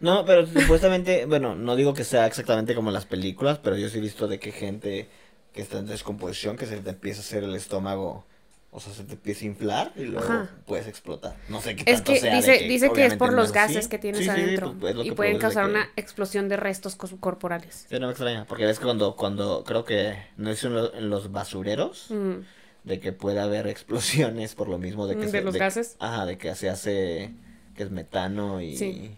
No, 0.00 0.24
pero 0.24 0.46
supuestamente, 0.46 1.26
bueno, 1.28 1.54
no 1.54 1.76
digo 1.76 1.94
que 1.94 2.04
sea 2.04 2.26
exactamente 2.26 2.74
como 2.74 2.90
en 2.90 2.94
las 2.94 3.06
películas, 3.06 3.58
pero 3.62 3.76
yo 3.76 3.88
sí 3.88 3.98
he 3.98 4.00
visto 4.00 4.28
de 4.28 4.38
que 4.38 4.52
gente 4.52 5.08
que 5.52 5.62
está 5.62 5.78
en 5.78 5.86
descomposición, 5.86 6.56
que 6.56 6.66
se 6.66 6.78
te 6.78 6.90
empieza 6.90 7.20
a 7.20 7.24
hacer 7.24 7.44
el 7.44 7.54
estómago, 7.54 8.24
o 8.70 8.80
sea, 8.80 8.92
se 8.94 9.04
te 9.04 9.12
empieza 9.14 9.44
a 9.44 9.48
inflar 9.48 9.92
y 9.96 10.04
luego 10.04 10.26
Ajá. 10.26 10.50
puedes 10.66 10.86
explotar. 10.86 11.36
No 11.50 11.60
sé 11.60 11.76
qué 11.76 11.82
Es 11.84 11.96
tanto 11.96 12.12
que 12.14 12.20
sea 12.20 12.30
de 12.30 12.36
dice, 12.38 12.68
dice 12.68 12.92
que 12.92 13.04
es 13.06 13.14
por 13.14 13.34
los 13.34 13.52
gases 13.52 13.86
que 13.88 13.98
tienes 13.98 14.20
Sí, 14.20 14.24
sí, 14.24 14.30
sí, 14.30 14.40
adentro 14.40 14.74
pues, 14.80 14.96
y 14.96 15.10
que 15.10 15.12
pueden 15.12 15.38
causar 15.38 15.64
que- 15.64 15.70
una 15.70 15.88
explosión 15.96 16.48
de 16.48 16.56
restos 16.56 16.96
corporales. 16.96 17.86
Sí, 17.88 17.98
no 17.98 18.06
me 18.06 18.12
extraña, 18.12 18.46
porque 18.46 18.64
ves 18.64 18.78
que 18.78 18.84
cuando, 18.86 19.14
cuando, 19.14 19.62
creo 19.64 19.84
que, 19.84 20.16
no 20.38 20.50
es 20.50 20.64
en 20.64 21.10
los 21.10 21.30
basureros, 21.32 22.06
Mm, 22.08 22.40
de 22.84 23.00
que 23.00 23.12
puede 23.12 23.40
haber 23.40 23.66
explosiones 23.68 24.54
por 24.54 24.68
lo 24.68 24.78
mismo 24.78 25.06
de 25.06 25.16
que 25.16 25.26
De 25.26 25.42
los 25.42 25.56
gases. 25.56 25.96
Ajá, 25.98 26.26
de 26.26 26.38
que 26.38 26.54
se 26.54 26.68
hace 26.68 27.32
que 27.74 27.82
es 27.84 27.90
metano 27.90 28.60
y 28.60 28.76
Sí. 28.76 29.16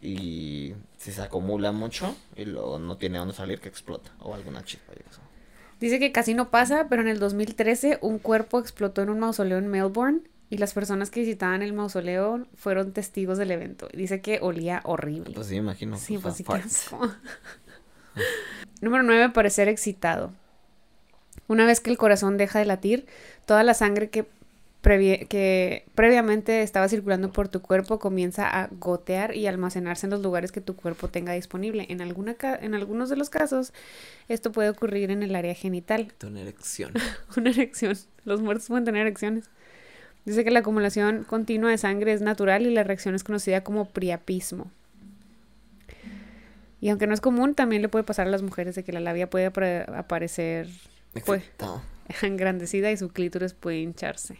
y 0.00 0.74
si 0.96 1.12
se 1.12 1.22
acumula 1.22 1.72
mucho 1.72 2.14
y 2.36 2.44
luego 2.44 2.78
no 2.78 2.96
tiene 2.96 3.18
dónde 3.18 3.34
salir 3.34 3.60
que 3.60 3.68
explota 3.68 4.10
o 4.20 4.34
alguna 4.34 4.64
chispa 4.64 4.92
y 4.96 5.00
eso. 5.08 5.20
Dice 5.80 5.98
que 5.98 6.12
casi 6.12 6.34
no 6.34 6.50
pasa, 6.50 6.86
pero 6.88 7.02
en 7.02 7.08
el 7.08 7.18
2013 7.18 7.98
un 8.02 8.18
cuerpo 8.18 8.58
explotó 8.60 9.02
en 9.02 9.10
un 9.10 9.18
mausoleo 9.20 9.58
en 9.58 9.68
Melbourne 9.68 10.20
y 10.48 10.58
las 10.58 10.74
personas 10.74 11.10
que 11.10 11.20
visitaban 11.20 11.62
el 11.62 11.72
mausoleo 11.72 12.46
fueron 12.54 12.92
testigos 12.92 13.38
del 13.38 13.50
evento. 13.50 13.88
Dice 13.94 14.20
que 14.20 14.38
olía 14.42 14.80
horrible. 14.84 15.34
Pues 15.34 15.46
sí, 15.48 15.56
imagino. 15.56 15.96
sí, 15.96 16.18
sea, 16.18 16.20
pues 16.20 16.36
sí. 16.36 16.44
Número 18.80 19.02
9, 19.02 19.30
parecer 19.30 19.68
excitado. 19.68 20.32
Una 21.52 21.66
vez 21.66 21.80
que 21.80 21.90
el 21.90 21.98
corazón 21.98 22.38
deja 22.38 22.58
de 22.60 22.64
latir, 22.64 23.04
toda 23.44 23.62
la 23.62 23.74
sangre 23.74 24.08
que, 24.08 24.24
previamente 25.94 26.62
estaba 26.62 26.88
circulando 26.88 27.30
por 27.30 27.48
tu 27.48 27.60
cuerpo 27.60 27.98
comienza 27.98 28.48
a 28.48 28.68
gotear 28.72 29.36
y 29.36 29.46
almacenarse 29.46 30.06
en 30.06 30.10
los 30.12 30.22
lugares 30.22 30.50
que 30.50 30.62
tu 30.62 30.74
cuerpo 30.74 31.08
tenga 31.08 31.34
disponible. 31.34 31.84
En, 31.90 32.00
alguna 32.00 32.34
ca- 32.34 32.58
en 32.60 32.74
algunos 32.74 33.10
de 33.10 33.16
los 33.16 33.28
casos, 33.28 33.74
esto 34.28 34.50
puede 34.50 34.70
ocurrir 34.70 35.10
en 35.10 35.22
el 35.22 35.36
área 35.36 35.54
genital. 35.54 36.14
Una 36.26 36.40
erección. 36.40 36.94
Una 37.36 37.50
erección. 37.50 37.96
Los 38.24 38.40
muertos 38.40 38.68
pueden 38.68 38.86
tener 38.86 39.02
erecciones. 39.02 39.50
Dice 40.24 40.42
que 40.44 40.50
la 40.50 40.60
acumulación 40.60 41.24
continua 41.24 41.70
de 41.70 41.76
sangre 41.76 42.14
es 42.14 42.22
natural 42.22 42.66
y 42.66 42.70
la 42.72 42.82
reacción 42.82 43.14
es 43.14 43.24
conocida 43.24 43.62
como 43.62 43.90
priapismo. 43.90 44.70
Y 46.80 46.88
aunque 46.88 47.06
no 47.06 47.12
es 47.12 47.20
común, 47.20 47.54
también 47.54 47.82
le 47.82 47.88
puede 47.90 48.04
pasar 48.04 48.26
a 48.26 48.30
las 48.30 48.42
mujeres 48.42 48.74
de 48.74 48.84
que 48.84 48.92
la 48.92 49.00
labia 49.00 49.28
puede 49.30 49.52
apare- 49.52 49.84
aparecer 49.94 50.68
Pues. 51.12 51.42
Excitado. 51.42 51.82
engrandecida 52.22 52.90
y 52.90 52.96
su 52.96 53.10
clítoris 53.10 53.54
puede 53.54 53.78
hincharse. 53.78 54.38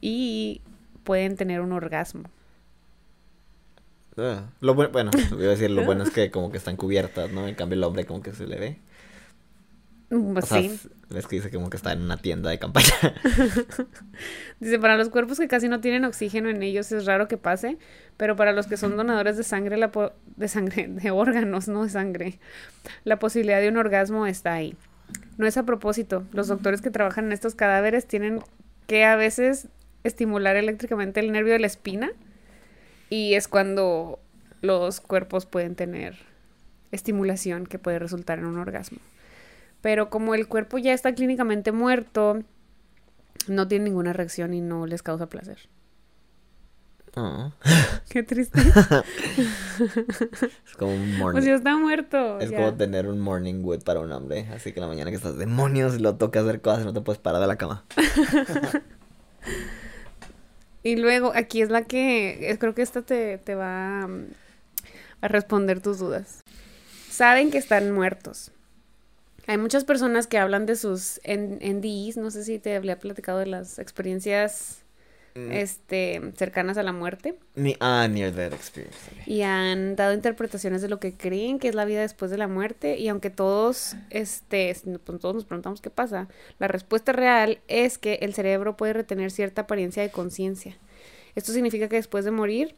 Y 0.00 0.62
pueden 1.04 1.36
tener 1.36 1.60
un 1.60 1.72
orgasmo. 1.72 2.24
Ah, 4.16 4.50
Lo 4.60 4.74
bueno, 4.74 4.90
bueno, 4.92 5.10
iba 5.32 5.44
a 5.44 5.50
decir, 5.50 5.70
lo 5.70 5.84
bueno 5.84 6.04
es 6.04 6.10
que 6.10 6.30
como 6.30 6.50
que 6.50 6.58
están 6.58 6.76
cubiertas, 6.76 7.30
¿no? 7.32 7.46
En 7.46 7.54
cambio 7.54 7.76
el 7.76 7.84
hombre 7.84 8.04
como 8.04 8.22
que 8.22 8.32
se 8.32 8.46
le 8.46 8.58
ve. 8.58 8.78
Mm, 10.10 10.36
O 10.36 10.42
sea, 10.42 10.60
sí. 10.60 10.66
s- 10.66 10.88
ves 11.08 11.26
que 11.26 11.36
dice 11.36 11.50
como 11.50 11.70
que 11.70 11.76
está 11.76 11.92
en 11.92 12.02
una 12.02 12.16
tienda 12.16 12.50
de 12.50 12.58
campaña. 12.58 12.86
Dice, 14.60 14.78
para 14.78 14.96
los 14.96 15.08
cuerpos 15.08 15.38
que 15.38 15.48
casi 15.48 15.68
no 15.68 15.80
tienen 15.80 16.04
oxígeno 16.04 16.48
en 16.50 16.62
ellos 16.62 16.90
es 16.92 17.06
raro 17.06 17.28
que 17.28 17.36
pase, 17.36 17.78
pero 18.16 18.36
para 18.36 18.52
los 18.52 18.66
que 18.66 18.76
son 18.76 18.96
donadores 18.96 19.36
de 19.36 19.42
sangre, 19.44 19.76
la 19.76 19.90
po- 19.92 20.12
de 20.36 20.48
sangre, 20.48 20.88
de 20.90 21.10
órganos, 21.10 21.68
no 21.68 21.84
de 21.84 21.90
sangre, 21.90 22.38
la 23.04 23.18
posibilidad 23.18 23.60
de 23.60 23.68
un 23.68 23.76
orgasmo 23.76 24.26
está 24.26 24.52
ahí. 24.54 24.76
No 25.38 25.46
es 25.46 25.56
a 25.56 25.64
propósito, 25.64 26.24
los 26.32 26.48
doctores 26.48 26.82
que 26.82 26.90
trabajan 26.90 27.26
en 27.26 27.32
estos 27.32 27.54
cadáveres 27.54 28.06
tienen 28.06 28.40
que 28.86 29.04
a 29.04 29.16
veces 29.16 29.68
estimular 30.04 30.56
eléctricamente 30.56 31.20
el 31.20 31.32
nervio 31.32 31.52
de 31.52 31.58
la 31.60 31.66
espina 31.66 32.10
y 33.10 33.34
es 33.34 33.48
cuando 33.48 34.18
los 34.62 35.00
cuerpos 35.00 35.46
pueden 35.46 35.74
tener 35.74 36.16
estimulación 36.92 37.66
que 37.66 37.78
puede 37.78 37.98
resultar 37.98 38.38
en 38.38 38.44
un 38.46 38.58
orgasmo. 38.58 38.98
Pero 39.80 40.10
como 40.10 40.34
el 40.34 40.46
cuerpo 40.46 40.78
ya 40.78 40.92
está 40.92 41.14
clínicamente 41.14 41.72
muerto, 41.72 42.42
no 43.48 43.68
tiene 43.68 43.86
ninguna 43.86 44.12
reacción 44.12 44.54
y 44.54 44.60
no 44.60 44.86
les 44.86 45.02
causa 45.02 45.28
placer. 45.28 45.68
Oh, 47.16 47.52
Qué 48.08 48.22
triste. 48.22 48.60
es 48.60 48.74
como 50.78 50.94
un 50.94 51.18
morning. 51.18 51.32
Pues 51.32 51.44
ya 51.44 51.54
está 51.54 51.76
muerto. 51.76 52.38
Es 52.38 52.50
ya. 52.50 52.58
como 52.58 52.74
tener 52.74 53.08
un 53.08 53.20
morning 53.20 53.64
wood 53.64 53.82
para 53.82 54.00
un 54.00 54.12
hombre. 54.12 54.46
Así 54.54 54.72
que 54.72 54.80
la 54.80 54.86
mañana 54.86 55.10
que 55.10 55.16
estás 55.16 55.36
demonios 55.36 56.00
lo 56.00 56.16
toca 56.16 56.40
hacer 56.40 56.60
cosas 56.60 56.82
y 56.82 56.84
no 56.84 56.92
te 56.92 57.00
puedes 57.00 57.20
parar 57.20 57.40
de 57.40 57.46
la 57.46 57.56
cama. 57.56 57.84
Y 60.82 60.96
luego, 60.96 61.32
aquí 61.34 61.60
es 61.60 61.70
la 61.70 61.82
que, 61.82 62.50
eh, 62.50 62.58
creo 62.58 62.74
que 62.74 62.82
esta 62.82 63.02
te, 63.02 63.38
te 63.38 63.54
va 63.54 64.06
mm, 64.06 64.26
a 65.20 65.28
responder 65.28 65.80
tus 65.80 65.98
dudas. 65.98 66.42
Saben 67.10 67.50
que 67.50 67.58
están 67.58 67.92
muertos. 67.92 68.52
Hay 69.46 69.58
muchas 69.58 69.84
personas 69.84 70.26
que 70.26 70.38
hablan 70.38 70.66
de 70.66 70.76
sus 70.76 71.20
N- 71.24 71.58
NDEs, 71.60 72.16
no 72.16 72.30
sé 72.30 72.44
si 72.44 72.58
te 72.58 72.76
había 72.76 72.98
platicado 72.98 73.38
de 73.38 73.46
las 73.46 73.78
experiencias 73.78 74.78
Mm. 75.36 75.52
este, 75.52 76.20
cercanas 76.36 76.76
a 76.76 76.82
la 76.82 76.92
muerte. 76.92 77.36
Ni, 77.54 77.76
ah, 77.78 78.08
near 78.10 78.32
that 78.32 78.52
experience. 78.52 78.96
y 79.26 79.42
han 79.42 79.94
dado 79.94 80.12
interpretaciones 80.12 80.82
de 80.82 80.88
lo 80.88 80.98
que 80.98 81.14
creen 81.14 81.60
que 81.60 81.68
es 81.68 81.76
la 81.76 81.84
vida 81.84 82.00
después 82.00 82.32
de 82.32 82.36
la 82.36 82.48
muerte 82.48 82.98
y 82.98 83.06
aunque 83.06 83.30
todos 83.30 83.94
este 84.10 84.74
pues, 85.04 85.20
todos 85.20 85.36
nos 85.36 85.44
preguntamos 85.44 85.80
qué 85.80 85.88
pasa 85.88 86.26
la 86.58 86.66
respuesta 86.66 87.12
real 87.12 87.60
es 87.68 87.96
que 87.96 88.14
el 88.22 88.34
cerebro 88.34 88.76
puede 88.76 88.92
retener 88.92 89.30
cierta 89.30 89.62
apariencia 89.62 90.02
de 90.02 90.10
conciencia 90.10 90.76
esto 91.36 91.52
significa 91.52 91.88
que 91.88 91.94
después 91.96 92.24
de 92.24 92.32
morir 92.32 92.74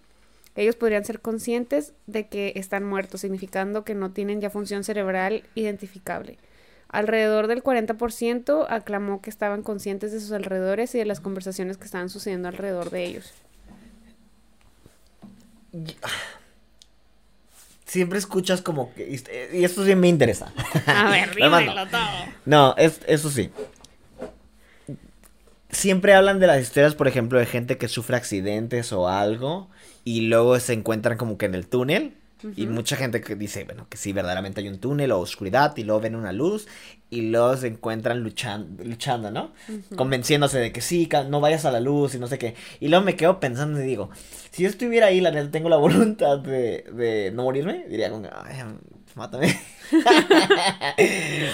ellos 0.55 0.77
podrían 0.77 1.07
ser 1.07 1.21
conscientes 1.21 1.95
de 2.07 2.27
que 2.29 2.53
están 2.57 2.85
muertos 2.85 3.23
significando 3.23 3.83
que 3.83 3.95
no 3.95 4.11
tienen 4.11 4.43
ya 4.43 4.51
función 4.51 4.85
cerebral 4.85 5.45
identificable 5.55 6.37
Alrededor 6.93 7.47
del 7.47 7.65
40% 7.65 8.67
aclamó 8.69 9.23
que 9.23 9.31
estaban 9.31 9.63
conscientes 9.63 10.13
de 10.13 10.21
sus 10.21 10.31
alrededores 10.33 10.95
y 10.95 10.99
de 10.99 11.07
las 11.07 11.21
conversaciones 11.21 11.79
que 11.79 11.85
estaban 11.85 12.11
sucediendo 12.11 12.49
alrededor 12.49 12.91
de 12.91 13.05
ellos. 13.05 13.33
Siempre 17.87 18.19
escuchas 18.19 18.61
como 18.61 18.93
que... 18.95 19.19
Y 19.53 19.65
esto 19.65 19.85
sí 19.87 19.95
me 19.95 20.09
interesa. 20.09 20.53
A 20.87 21.11
ver, 21.11 21.35
dímelo 21.35 21.87
todo. 21.89 22.01
No, 22.45 22.75
es, 22.77 23.01
eso 23.07 23.31
sí. 23.31 23.51
Siempre 25.71 26.13
hablan 26.13 26.41
de 26.41 26.47
las 26.47 26.61
historias, 26.61 26.95
por 26.95 27.09
ejemplo, 27.09 27.39
de 27.39 27.47
gente 27.47 27.79
que 27.79 27.89
sufre 27.89 28.17
accidentes 28.17 28.93
o 28.93 29.09
algo 29.09 29.71
y 30.05 30.23
luego 30.23 30.61
se 30.61 30.75
encuentran 30.75 31.17
como 31.17 31.39
que 31.39 31.47
en 31.47 31.55
el 31.55 31.67
túnel. 31.67 32.17
Y 32.57 32.67
mucha 32.67 32.97
gente 32.97 33.21
que 33.21 33.37
dice, 33.37 33.65
bueno, 33.65 33.87
que 33.89 33.97
sí, 33.97 34.13
verdaderamente 34.13 34.61
hay 34.61 34.69
un 34.69 34.79
túnel 34.79 35.13
o 35.13 35.21
oscuridad 35.21 35.77
y 35.77 35.85
luego 35.85 36.01
ven 36.01 36.17
una 36.17 36.33
luz 36.33 36.67
y 37.11 37.31
luego 37.31 37.57
se 37.57 37.69
encuentran 37.69 38.23
luchando, 38.23 38.83
luchando 38.85 39.31
¿no? 39.31 39.53
Convenciéndose 39.97 40.59
de 40.59 40.73
que 40.73 40.81
sí, 40.81 41.09
no 41.29 41.41
vayas 41.41 41.65
a 41.65 41.71
la 41.71 41.81
luz 41.81 42.15
y 42.15 42.19
no 42.19 42.27
sé 42.27 42.39
qué. 42.39 42.55
Y 42.81 42.89
luego 42.89 43.05
me 43.05 43.17
quedo 43.17 43.39
pensando 43.39 43.81
y 43.83 43.87
digo, 43.87 44.11
si 44.51 44.63
yo 44.63 44.69
estuviera 44.69 45.07
ahí, 45.07 45.21
la 45.21 45.31
neta, 45.31 45.51
tengo 45.51 45.69
la 45.69 45.77
voluntad 45.79 46.39
de, 46.39 46.85
de 46.93 47.31
no 47.33 47.45
morirme, 47.45 47.85
diría 47.89 48.11
como, 48.11 48.29
ay, 48.33 48.57
mátame. 49.15 49.61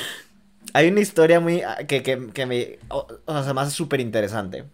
Hay 0.74 0.88
una 0.88 1.00
historia 1.00 1.40
muy 1.40 1.62
ah, 1.62 1.78
que, 1.88 2.02
que, 2.02 2.28
que 2.32 2.46
me 2.46 2.78
o, 2.88 3.06
o 3.24 3.42
sea, 3.42 3.52
hace 3.52 3.70
súper 3.72 4.00
interesante. 4.00 4.64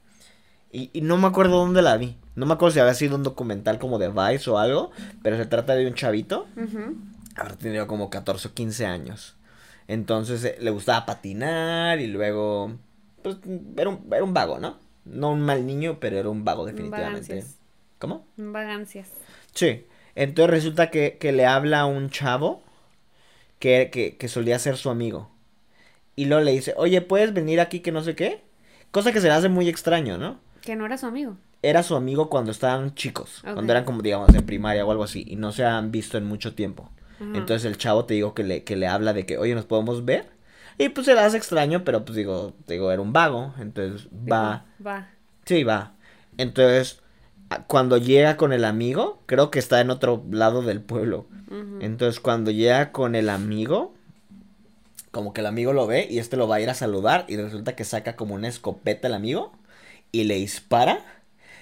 Y, 0.74 0.90
y 0.92 1.02
no 1.02 1.16
me 1.16 1.28
acuerdo 1.28 1.58
dónde 1.58 1.82
la 1.82 1.96
vi. 1.96 2.16
No 2.34 2.46
me 2.46 2.54
acuerdo 2.54 2.74
si 2.74 2.80
había 2.80 2.94
sido 2.94 3.14
un 3.14 3.22
documental 3.22 3.78
como 3.78 4.00
de 4.00 4.08
Vice 4.08 4.50
o 4.50 4.58
algo. 4.58 4.90
Pero 5.22 5.36
se 5.36 5.46
trata 5.46 5.76
de 5.76 5.86
un 5.86 5.94
chavito. 5.94 6.48
Ujú. 6.56 6.96
Habrá 7.36 7.54
tenido 7.54 7.86
como 7.86 8.10
14 8.10 8.48
o 8.48 8.54
15 8.54 8.84
años. 8.84 9.36
Entonces 9.86 10.42
eh, 10.44 10.56
le 10.60 10.70
gustaba 10.70 11.06
patinar 11.06 12.00
y 12.00 12.08
luego... 12.08 12.72
Pues 13.22 13.36
era 13.76 13.88
un, 13.88 14.04
era 14.10 14.24
un 14.24 14.34
vago, 14.34 14.58
¿no? 14.58 14.78
No 15.04 15.30
un 15.30 15.42
mal 15.42 15.64
niño, 15.64 15.98
pero 16.00 16.18
era 16.18 16.28
un 16.28 16.44
vago 16.44 16.66
definitivamente. 16.66 17.28
Vagancias. 17.28 17.58
¿Cómo? 18.00 18.26
Vagancias. 18.36 19.10
Sí. 19.54 19.86
Entonces 20.16 20.50
resulta 20.50 20.90
que, 20.90 21.18
que 21.20 21.30
le 21.30 21.46
habla 21.46 21.80
a 21.80 21.86
un 21.86 22.10
chavo 22.10 22.64
que, 23.60 23.90
que, 23.92 24.16
que 24.16 24.26
solía 24.26 24.58
ser 24.58 24.76
su 24.76 24.90
amigo. 24.90 25.30
Y 26.16 26.24
luego 26.24 26.42
le 26.42 26.50
dice, 26.50 26.74
oye, 26.76 27.00
¿puedes 27.00 27.32
venir 27.32 27.60
aquí 27.60 27.78
que 27.78 27.92
no 27.92 28.02
sé 28.02 28.16
qué? 28.16 28.42
Cosa 28.90 29.12
que 29.12 29.20
se 29.20 29.28
le 29.28 29.34
hace 29.34 29.48
muy 29.48 29.68
extraño, 29.68 30.18
¿no? 30.18 30.42
Que 30.64 30.76
no 30.76 30.86
era 30.86 30.96
su 30.96 31.06
amigo. 31.06 31.36
Era 31.62 31.82
su 31.82 31.94
amigo 31.96 32.28
cuando 32.28 32.50
estaban 32.50 32.94
chicos, 32.94 33.40
cuando 33.42 33.72
eran 33.72 33.84
como, 33.84 34.02
digamos, 34.02 34.34
en 34.34 34.44
primaria 34.44 34.84
o 34.84 34.90
algo 34.90 35.04
así, 35.04 35.24
y 35.26 35.36
no 35.36 35.52
se 35.52 35.64
han 35.64 35.90
visto 35.90 36.18
en 36.18 36.26
mucho 36.26 36.54
tiempo. 36.54 36.90
Entonces 37.20 37.64
el 37.64 37.78
chavo 37.78 38.04
te 38.04 38.14
digo 38.14 38.34
que 38.34 38.44
le, 38.44 38.64
que 38.64 38.76
le 38.76 38.86
habla 38.86 39.14
de 39.14 39.24
que, 39.24 39.38
oye, 39.38 39.54
¿nos 39.54 39.64
podemos 39.64 40.04
ver? 40.04 40.28
Y 40.76 40.90
pues 40.90 41.06
se 41.06 41.14
le 41.14 41.20
hace 41.20 41.36
extraño, 41.36 41.84
pero 41.84 42.04
pues 42.04 42.16
digo, 42.16 42.52
te 42.66 42.74
digo, 42.74 42.90
era 42.90 43.00
un 43.00 43.12
vago, 43.12 43.54
entonces 43.58 44.08
va. 44.12 44.66
Va. 44.84 45.08
Sí, 45.46 45.64
va. 45.64 45.92
Entonces, 46.36 47.00
cuando 47.66 47.96
llega 47.96 48.36
con 48.36 48.52
el 48.52 48.64
amigo, 48.64 49.22
creo 49.26 49.50
que 49.50 49.58
está 49.58 49.80
en 49.80 49.90
otro 49.90 50.24
lado 50.30 50.62
del 50.62 50.80
pueblo. 50.80 51.26
Entonces, 51.80 52.18
cuando 52.20 52.50
llega 52.50 52.90
con 52.90 53.14
el 53.14 53.28
amigo, 53.28 53.94
como 55.12 55.32
que 55.32 55.40
el 55.40 55.46
amigo 55.46 55.72
lo 55.72 55.86
ve 55.86 56.08
y 56.10 56.18
este 56.18 56.36
lo 56.36 56.48
va 56.48 56.56
a 56.56 56.60
ir 56.60 56.68
a 56.68 56.74
saludar 56.74 57.26
y 57.28 57.36
resulta 57.36 57.76
que 57.76 57.84
saca 57.84 58.16
como 58.16 58.34
una 58.34 58.48
escopeta 58.48 59.06
el 59.06 59.14
amigo 59.14 59.52
y 60.14 60.24
le 60.24 60.36
dispara. 60.36 61.04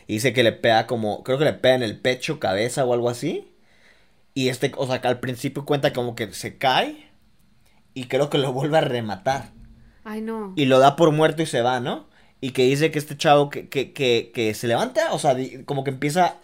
Y 0.07 0.15
dice 0.15 0.33
que 0.33 0.43
le 0.43 0.53
pega 0.53 0.87
como, 0.87 1.23
creo 1.25 1.39
que 1.39 1.45
le 1.47 1.55
pega 1.55 1.77
en 1.77 1.83
el 1.83 1.99
pecho, 2.01 2.39
cabeza 2.41 2.85
o 2.85 2.93
algo 2.93 3.09
así. 3.09 3.49
Y 4.35 4.49
este, 4.49 4.73
o 4.77 4.87
sea, 4.87 4.97
al 4.97 5.21
principio 5.21 5.65
cuenta 5.65 5.93
como 5.93 6.15
que 6.15 6.33
se 6.35 6.59
cae 6.59 7.11
y 7.95 8.05
creo 8.07 8.31
que 8.31 8.39
lo 8.39 8.53
vuelve 8.53 8.79
a 8.79 8.83
rematar 8.83 9.51
Ay, 10.05 10.21
no. 10.23 10.53
y 10.57 10.67
lo 10.67 10.79
da 10.79 10.97
por 10.97 11.13
muerto 11.13 11.43
y 11.43 11.47
se 11.47 11.63
va, 11.63 11.81
¿no? 11.81 12.09
Y 12.41 12.51
que 12.53 12.65
dice 12.65 12.91
que 12.91 12.99
este 12.99 13.17
chavo 13.17 13.51
que, 13.51 13.69
que, 13.69 13.93
que, 13.93 14.33
que 14.35 14.55
se 14.55 14.67
levanta, 14.69 15.13
o 15.13 15.19
sea, 15.19 15.37
como 15.67 15.85
que 15.85 15.91
empieza, 15.91 16.37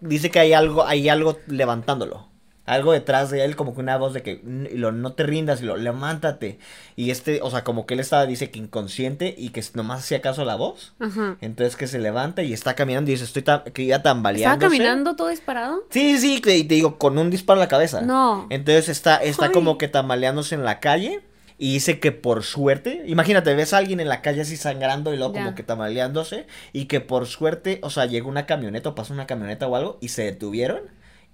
dice 0.00 0.30
que 0.30 0.40
hay 0.40 0.52
algo, 0.52 0.86
hay 0.86 1.08
algo 1.08 1.38
levantándolo. 1.46 2.27
Algo 2.68 2.92
detrás 2.92 3.30
de 3.30 3.44
él, 3.44 3.56
como 3.56 3.74
que 3.74 3.80
una 3.80 3.96
voz 3.96 4.14
de 4.14 4.22
que 4.22 4.40
"N- 4.44 4.68
y 4.72 4.76
lo, 4.76 4.92
no 4.92 5.12
te 5.14 5.24
rindas, 5.24 5.60
y 5.62 5.64
lo, 5.64 5.76
levántate. 5.76 6.58
Y 6.96 7.10
este, 7.10 7.40
o 7.42 7.50
sea, 7.50 7.64
como 7.64 7.86
que 7.86 7.94
él 7.94 8.00
estaba, 8.00 8.26
dice 8.26 8.50
que 8.50 8.58
inconsciente 8.58 9.34
y 9.36 9.50
que 9.50 9.62
nomás 9.74 10.00
hacía 10.00 10.20
caso 10.20 10.42
a 10.42 10.44
la 10.44 10.56
voz. 10.56 10.94
Ajá. 10.98 11.36
Entonces 11.40 11.76
que 11.76 11.86
se 11.86 11.98
levanta 11.98 12.42
y 12.42 12.52
está 12.52 12.74
caminando 12.74 13.10
y 13.10 13.14
dice, 13.14 13.24
estoy 13.24 13.42
ta- 13.42 13.64
que 13.64 13.86
ya 13.86 13.96
¿Estaba 13.96 14.14
tambaleándose. 14.14 14.66
caminando 14.76 15.16
todo 15.16 15.28
disparado? 15.28 15.84
Sí, 15.90 16.18
sí, 16.18 16.36
y 16.44 16.64
te 16.64 16.74
digo, 16.74 16.98
con 16.98 17.18
un 17.18 17.30
disparo 17.30 17.58
en 17.58 17.64
la 17.64 17.68
cabeza. 17.68 18.02
No. 18.02 18.46
Entonces 18.50 18.88
está, 18.88 19.16
está 19.16 19.46
Ay. 19.46 19.52
como 19.52 19.78
que 19.78 19.88
tambaleándose 19.88 20.54
en 20.54 20.64
la 20.64 20.80
calle. 20.80 21.20
Y 21.60 21.72
dice 21.72 21.98
que 21.98 22.12
por 22.12 22.44
suerte, 22.44 23.02
imagínate, 23.06 23.52
ves 23.52 23.72
a 23.74 23.78
alguien 23.78 23.98
en 23.98 24.08
la 24.08 24.22
calle 24.22 24.42
así 24.42 24.56
sangrando 24.56 25.12
y 25.12 25.16
luego 25.16 25.34
Ya. 25.34 25.40
como 25.42 25.56
que 25.56 25.64
tambaleándose. 25.64 26.46
Y 26.72 26.84
que 26.84 27.00
por 27.00 27.26
suerte, 27.26 27.80
o 27.82 27.90
sea, 27.90 28.06
llegó 28.06 28.28
una 28.28 28.46
camioneta 28.46 28.90
o 28.90 28.94
pasó 28.94 29.12
una 29.12 29.26
camioneta 29.26 29.66
o 29.66 29.74
algo 29.74 29.98
y 30.00 30.10
se 30.10 30.22
detuvieron. 30.22 30.82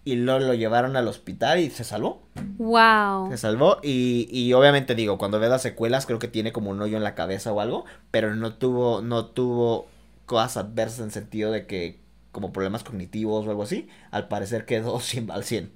Y 0.05 0.17
luego 0.17 0.41
lo 0.41 0.55
llevaron 0.55 0.97
al 0.97 1.09
hospital 1.09 1.61
y 1.61 1.71
se 1.71 1.83
salvó. 1.85 2.23
Wow. 2.59 3.31
Se 3.31 3.39
salvó. 3.39 3.79
Y, 3.83 4.29
y 4.31 4.53
obviamente 4.53 4.95
digo, 4.95 5.17
cuando 5.17 5.41
ves 5.41 5.49
las 5.51 5.63
secuelas, 5.63 6.05
creo 6.05 6.19
que 6.19 6.29
tiene 6.29 6.53
como 6.53 6.71
un 6.71 6.81
hoyo 6.83 6.97
en 6.99 7.05
la 7.05 7.15
cabeza 7.15 7.53
o 7.53 7.61
algo. 7.61 7.85
Pero 8.11 8.35
no 8.35 8.53
tuvo, 8.55 9.01
no 9.01 9.27
tuvo 9.27 9.87
cosas 10.27 10.59
adversas 10.59 11.01
en 11.01 11.11
sentido 11.11 11.51
de 11.53 11.67
que, 11.67 12.01
como 12.33 12.53
problemas 12.53 12.85
cognitivos 12.85 13.47
o 13.47 13.51
algo 13.51 13.63
así. 13.63 13.89
Al 14.11 14.29
parecer 14.29 14.67
quedó 14.67 15.01
100 15.01 15.31
al 15.31 15.43
100. 15.45 15.73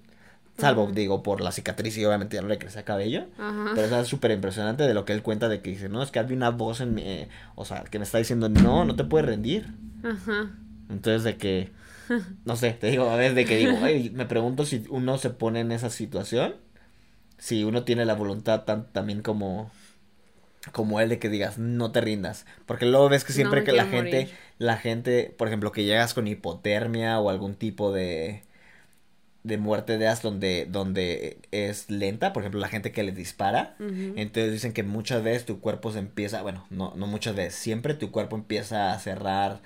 Salvo, 0.58 0.82
Ujú. 0.84 0.92
digo, 0.92 1.22
por 1.22 1.40
la 1.40 1.52
cicatriz 1.52 1.96
y 1.96 2.04
obviamente 2.04 2.34
ya 2.36 2.42
no 2.42 2.48
le 2.48 2.58
crecía 2.58 2.84
cabello. 2.84 3.26
Ajá. 3.38 3.70
Pero 3.76 3.86
eso 3.86 4.00
es 4.00 4.08
súper 4.08 4.32
impresionante 4.32 4.82
de 4.82 4.92
lo 4.92 5.04
que 5.04 5.12
él 5.12 5.22
cuenta 5.22 5.48
de 5.48 5.62
que 5.62 5.70
dice, 5.70 5.88
no, 5.88 6.02
es 6.02 6.10
que 6.10 6.18
había 6.18 6.36
una 6.36 6.50
voz 6.50 6.80
en 6.80 6.94
mi... 6.94 7.02
eh, 7.02 7.28
o 7.54 7.64
sea, 7.64 7.84
que 7.84 7.98
me 7.98 8.04
está 8.04 8.18
diciendo, 8.18 8.48
no, 8.48 8.84
no 8.84 8.94
te 8.96 9.04
puedes 9.04 9.26
rendir. 9.26 9.72
Ajá. 10.02 10.50
Entonces 10.90 11.22
de 11.22 11.36
que, 11.36 11.70
no 12.44 12.56
sé, 12.56 12.72
te 12.72 12.90
digo, 12.90 13.08
a 13.10 13.16
veces 13.16 13.34
de 13.34 13.44
que 13.44 13.56
digo, 13.56 13.78
me 14.12 14.26
pregunto 14.26 14.64
si 14.64 14.84
uno 14.90 15.18
se 15.18 15.30
pone 15.30 15.60
en 15.60 15.72
esa 15.72 15.90
situación, 15.90 16.56
si 17.38 17.64
uno 17.64 17.84
tiene 17.84 18.04
la 18.04 18.14
voluntad 18.14 18.64
tan, 18.64 18.92
también 18.92 19.22
como, 19.22 19.70
como 20.72 21.00
él 21.00 21.08
de 21.08 21.18
que 21.18 21.28
digas, 21.28 21.58
no 21.58 21.92
te 21.92 22.00
rindas. 22.00 22.46
Porque 22.66 22.86
luego 22.86 23.08
ves 23.08 23.24
que 23.24 23.32
siempre 23.32 23.64
que 23.64 23.72
la 23.72 23.86
gente, 23.86 24.28
la 24.58 24.76
gente, 24.76 25.34
por 25.36 25.48
ejemplo, 25.48 25.72
que 25.72 25.84
llegas 25.84 26.14
con 26.14 26.26
hipotermia 26.26 27.20
o 27.20 27.30
algún 27.30 27.54
tipo 27.54 27.92
de 27.92 28.42
de 29.44 29.56
muerte 29.56 29.98
de 29.98 30.08
as 30.08 30.20
donde, 30.20 30.66
donde 30.68 31.38
es 31.52 31.90
lenta, 31.90 32.32
por 32.32 32.42
ejemplo, 32.42 32.60
la 32.60 32.68
gente 32.68 32.92
que 32.92 33.02
le 33.02 33.12
dispara, 33.12 33.76
entonces 33.78 34.52
dicen 34.52 34.72
que 34.72 34.82
muchas 34.82 35.22
veces 35.22 35.46
tu 35.46 35.60
cuerpo 35.60 35.90
se 35.92 36.00
empieza, 36.00 36.42
bueno, 36.42 36.66
no, 36.70 36.92
no 36.96 37.06
muchas 37.06 37.34
veces, 37.34 37.54
siempre 37.54 37.94
tu 37.94 38.10
cuerpo 38.10 38.36
empieza 38.36 38.92
a 38.92 38.98
cerrar, 38.98 39.62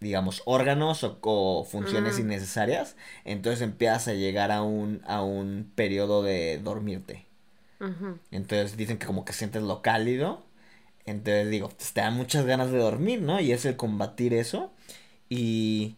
digamos, 0.00 0.42
órganos 0.46 1.04
o, 1.04 1.18
o 1.22 1.64
funciones 1.64 2.18
innecesarias, 2.18 2.96
entonces 3.24 3.62
empiezas 3.62 4.08
a 4.08 4.14
llegar 4.14 4.52
a 4.52 4.62
un, 4.62 5.02
a 5.06 5.22
un 5.22 5.72
periodo 5.74 6.22
de 6.22 6.58
dormirte. 6.58 7.26
Entonces 8.30 8.76
dicen 8.76 8.98
que 8.98 9.06
como 9.06 9.24
que 9.24 9.32
sientes 9.32 9.62
lo 9.62 9.82
cálido, 9.82 10.44
entonces 11.06 11.50
digo, 11.50 11.70
pues, 11.70 11.92
te 11.92 12.00
dan 12.02 12.14
muchas 12.16 12.46
ganas 12.46 12.70
de 12.72 12.78
dormir, 12.78 13.22
¿no? 13.22 13.40
Y 13.40 13.52
es 13.52 13.64
el 13.66 13.76
combatir 13.76 14.34
eso 14.34 14.72
y 15.28 15.96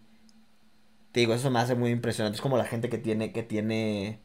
te 1.13 1.21
digo, 1.21 1.35
eso 1.35 1.51
me 1.51 1.59
hace 1.61 1.75
muy 1.75 1.91
impresionante. 1.91 2.37
Es 2.37 2.43
como 2.43 2.57
la 2.57 2.65
gente 2.65 2.89
que 2.89 2.99
tiene, 2.99 3.33
que 3.33 3.43
tiene, 3.43 4.21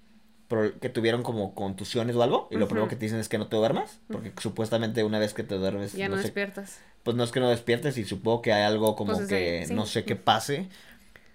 que 0.80 0.89
tuvieron 0.89 1.24
como 1.24 1.54
contusiones 1.56 2.16
o 2.16 2.24
algo, 2.24 2.48
y 2.52 2.58
lo 2.58 2.68
primero 2.68 2.88
que 2.88 2.96
te 2.96 3.06
dicen 3.06 3.20
es 3.20 3.30
que 3.30 3.38
no 3.38 3.48
te 3.48 3.56
duermas, 3.56 4.00
porque 4.10 4.32
supuestamente 4.39 5.04
una 5.04 5.20
vez 5.20 5.34
que 5.34 5.44
te 5.44 5.56
duermes, 5.56 5.94
Ya 5.94 6.10
no, 6.10 6.16
no 6.16 6.22
sé, 6.22 6.28
despiertas. 6.28 6.80
pues 7.04 7.16
no 7.18 7.24
es 7.24 7.32
que 7.32 7.39
no 7.39 7.50
despiertes 7.50 7.98
y 7.98 8.06
supongo 8.06 8.42
que 8.42 8.54
hay 8.54 8.63
algo 8.63 8.96
como 8.96 9.13
Pues, 9.13 9.28
que 9.28 9.62
sí, 9.62 9.68
sí. 9.70 9.74
no 9.74 9.86
sé 9.86 10.06
qué 10.06 10.16
pase 10.16 10.70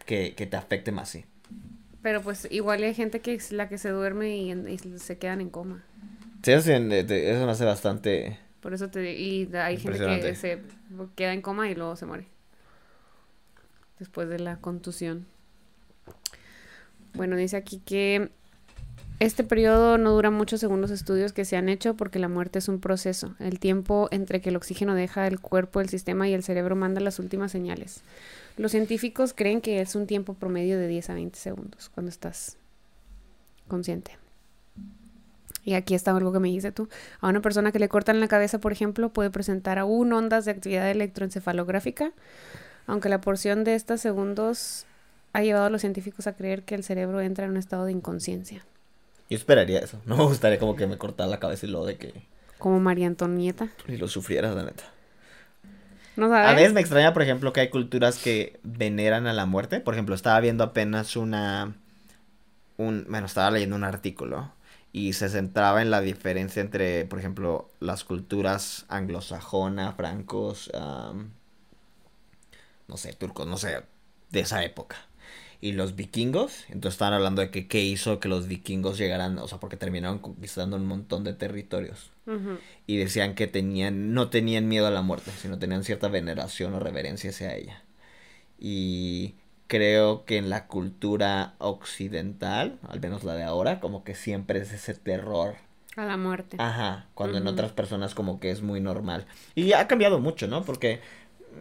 que, 0.07 0.35
que 0.35 0.47
te 0.47 0.57
afecte 0.57 0.93
más, 0.93 1.09
sí. 1.09 1.25
Pero 2.03 2.23
pues 2.23 2.47
igual 2.51 2.83
hay 2.83 2.95
gente 2.95 3.21
que 3.21 3.35
es 3.35 3.53
la 3.53 3.69
que 3.69 3.79
se 3.79 3.91
duerme 3.91 4.37
y, 4.37 4.79
se 4.99 5.19
quedan 5.19 5.41
en 5.41 5.51
coma. 5.51 5.85
Sí, 6.43 6.53
eso, 6.53 6.71
eso 6.73 7.47
me 7.47 7.53
hace 7.53 7.65
bastante... 7.65 8.39
Por 8.61 8.75
eso 8.75 8.89
te 8.89 9.19
y 9.19 9.49
hay 9.55 9.79
gente 9.79 9.99
que 10.21 10.35
se 10.35 10.63
queda 11.17 11.33
en 11.33 11.43
coma 11.43 11.69
y 11.69 11.75
luego 11.75 11.97
se 11.97 12.07
muere. 12.07 12.27
Después 13.99 14.29
de 14.29 14.39
la 14.39 14.59
contusión. 14.59 15.27
Bueno, 17.15 17.37
dice 17.37 17.57
aquí 17.57 17.81
que 17.81 18.31
este 19.21 19.43
periodo 19.43 19.99
no 19.99 20.13
dura 20.13 20.31
mucho 20.31 20.59
según 20.59 20.81
los 20.81 20.91
estudios 20.91 21.33
que 21.33 21.45
se 21.45 21.57
han 21.57 21.69
hecho 21.69 21.95
porque 21.95 22.19
la 22.19 22.29
muerte 22.29 22.61
es 22.61 22.69
un 22.69 22.81
proceso. 22.81 23.35
El 23.41 23.59
tiempo 23.59 24.09
entre 24.13 24.41
que 24.41 24.51
el 24.51 24.57
oxígeno 24.57 24.95
deja 24.95 25.27
el 25.27 25.41
cuerpo, 25.41 25.81
el 25.81 25.89
sistema 25.89 26.29
y 26.29 26.35
el 26.35 26.45
cerebro 26.45 26.77
manda 26.77 27.01
las 27.01 27.19
últimas 27.19 27.51
señales. 27.51 28.03
Los 28.57 28.73
científicos 28.73 29.35
creen 29.35 29.61
que 29.61 29.81
es 29.81 29.95
un 29.95 30.07
tiempo 30.07 30.35
promedio 30.35 30.79
de 30.79 30.89
10 30.89 31.11
a 31.11 31.15
20 31.15 31.39
segundos 31.39 31.89
cuando 31.89 32.11
estás 32.11 32.57
consciente. 33.67 34.19
Y 35.65 35.75
aquí 35.75 35.95
está 35.95 36.13
algo 36.13 36.33
que 36.33 36.41
me 36.41 36.49
dijiste 36.49 36.73
tú. 36.73 36.89
A 37.21 37.29
una 37.29 37.43
persona 37.43 37.73
que 37.73 37.79
le 37.79 37.89
cortan 37.89 38.21
la 38.21 38.29
cabeza, 38.29 38.59
por 38.59 38.73
ejemplo, 38.73 39.13
puede 39.13 39.31
presentar 39.31 39.79
aún 39.79 40.13
ondas 40.13 40.45
de 40.45 40.53
actividad 40.53 40.91
electroencefalográfica, 40.91 42.13
aunque 42.87 43.09
la 43.09 43.21
porción 43.21 43.65
de 43.65 43.75
estos 43.75 44.01
segundos 44.01 44.87
ha 45.33 45.43
llevado 45.43 45.67
a 45.67 45.71
los 45.71 45.83
científicos 45.83 46.27
a 46.27 46.33
creer 46.33 46.63
que 46.63 46.75
el 46.75 46.85
cerebro 46.85 47.21
entra 47.21 47.45
en 47.45 47.51
un 47.51 47.57
estado 47.59 47.85
de 47.85 47.93
inconsciencia, 47.93 48.65
Yo 49.29 49.37
esperaría 49.37 49.81
eso. 49.81 50.01
No 50.07 50.17
me 50.17 50.25
gustaría 50.25 50.59
como 50.59 50.77
que 50.77 50.87
me 50.87 50.99
cortara 50.99 51.29
la 51.29 51.41
cabeza 51.41 51.67
y 51.67 51.71
luego 51.71 51.87
de 51.87 51.97
que... 51.97 52.27
como 52.59 52.81
María 52.81 53.07
Antonieta. 53.07 53.69
Y 53.87 53.97
lo 53.97 54.09
sufrieras, 54.09 54.55
la 54.55 54.65
neta. 54.65 54.85
¿No 56.17 56.35
A 56.35 56.53
veces 56.55 56.73
me 56.73 56.81
extraña, 56.81 57.13
por 57.13 57.23
ejemplo, 57.23 57.53
que 57.53 57.61
hay 57.61 57.69
culturas 57.69 58.19
que 58.19 58.59
veneran 58.65 59.29
a 59.29 59.33
la 59.33 59.47
muerte. 59.47 59.81
Por 59.81 59.95
ejemplo, 59.95 60.15
estaba 60.15 60.41
viendo 60.41 60.65
apenas 60.65 61.17
una... 61.17 61.77
Un, 62.77 63.07
bueno, 63.09 63.27
estaba 63.27 63.51
leyendo 63.51 63.77
un 63.77 63.85
artículo 63.85 64.53
y 64.93 65.13
se 65.13 65.29
centraba 65.29 65.83
en 65.83 65.91
la 65.91 66.01
diferencia 66.01 66.61
entre, 66.61 67.05
por 67.05 67.19
ejemplo, 67.19 67.71
las 67.81 68.05
culturas 68.05 68.85
anglosajona, 68.89 69.93
francos, 69.93 70.71
am, 70.75 71.31
no 72.89 72.97
sé, 72.97 73.13
turcos, 73.13 73.47
no 73.47 73.57
sé, 73.57 73.83
de 74.31 74.41
esa 74.41 74.65
época. 74.65 75.08
Y 75.61 75.73
los 75.73 75.97
vikingos, 75.97 76.65
entonces 76.69 76.95
estaban 76.95 77.15
hablando 77.15 77.43
de 77.43 77.51
que 77.51 77.67
qué 77.67 77.83
hizo 77.83 78.21
que 78.21 78.29
los 78.29 78.47
vikingos 78.47 78.97
llegaran, 78.97 79.39
o 79.39 79.49
sea, 79.49 79.59
porque 79.59 79.77
terminaron 79.77 80.21
conquistando 80.21 80.77
un 80.77 80.87
montón 80.87 81.25
de 81.25 81.33
territorios 81.33 82.13
Ujú. 82.27 82.59
y 82.87 82.97
decían 82.97 83.35
que 83.35 83.49
tenían 83.49 84.15
no 84.15 84.31
tenían 84.31 84.69
miedo 84.69 84.87
a 84.87 84.93
la 84.93 85.03
muerte, 85.03 85.33
sino 85.33 85.59
tenían 85.59 85.83
cierta 85.83 86.09
veneración 86.09 86.75
o 86.75 86.81
reverencia 86.81 87.31
hacia 87.31 87.57
ella. 87.57 87.83
Y 88.61 89.35
creo 89.67 90.25
que 90.25 90.37
en 90.37 90.51
la 90.51 90.67
cultura 90.67 91.55
occidental, 91.59 92.79
al 92.89 93.01
menos 93.01 93.25
la 93.25 93.35
de 93.35 93.45
ahora, 93.45 93.81
como 93.81 94.05
que 94.05 94.15
siempre 94.15 94.61
es 94.61 94.73
ese 94.73 94.95
terror. 94.95 95.57
A 95.97 96.05
la 96.05 96.17
muerte. 96.17 96.57
Ajá, 96.61 97.07
cuando 97.15 97.39
en 97.39 97.47
otras 97.49 97.73
personas 97.73 98.15
como 98.15 98.39
que 98.39 98.51
es 98.51 98.63
muy 98.63 98.81
normal. 98.81 99.27
Y 99.57 99.73
ha 99.73 99.89
cambiado 99.89 100.21
mucho, 100.21 100.47
¿no? 100.47 100.65
Porque 100.65 101.01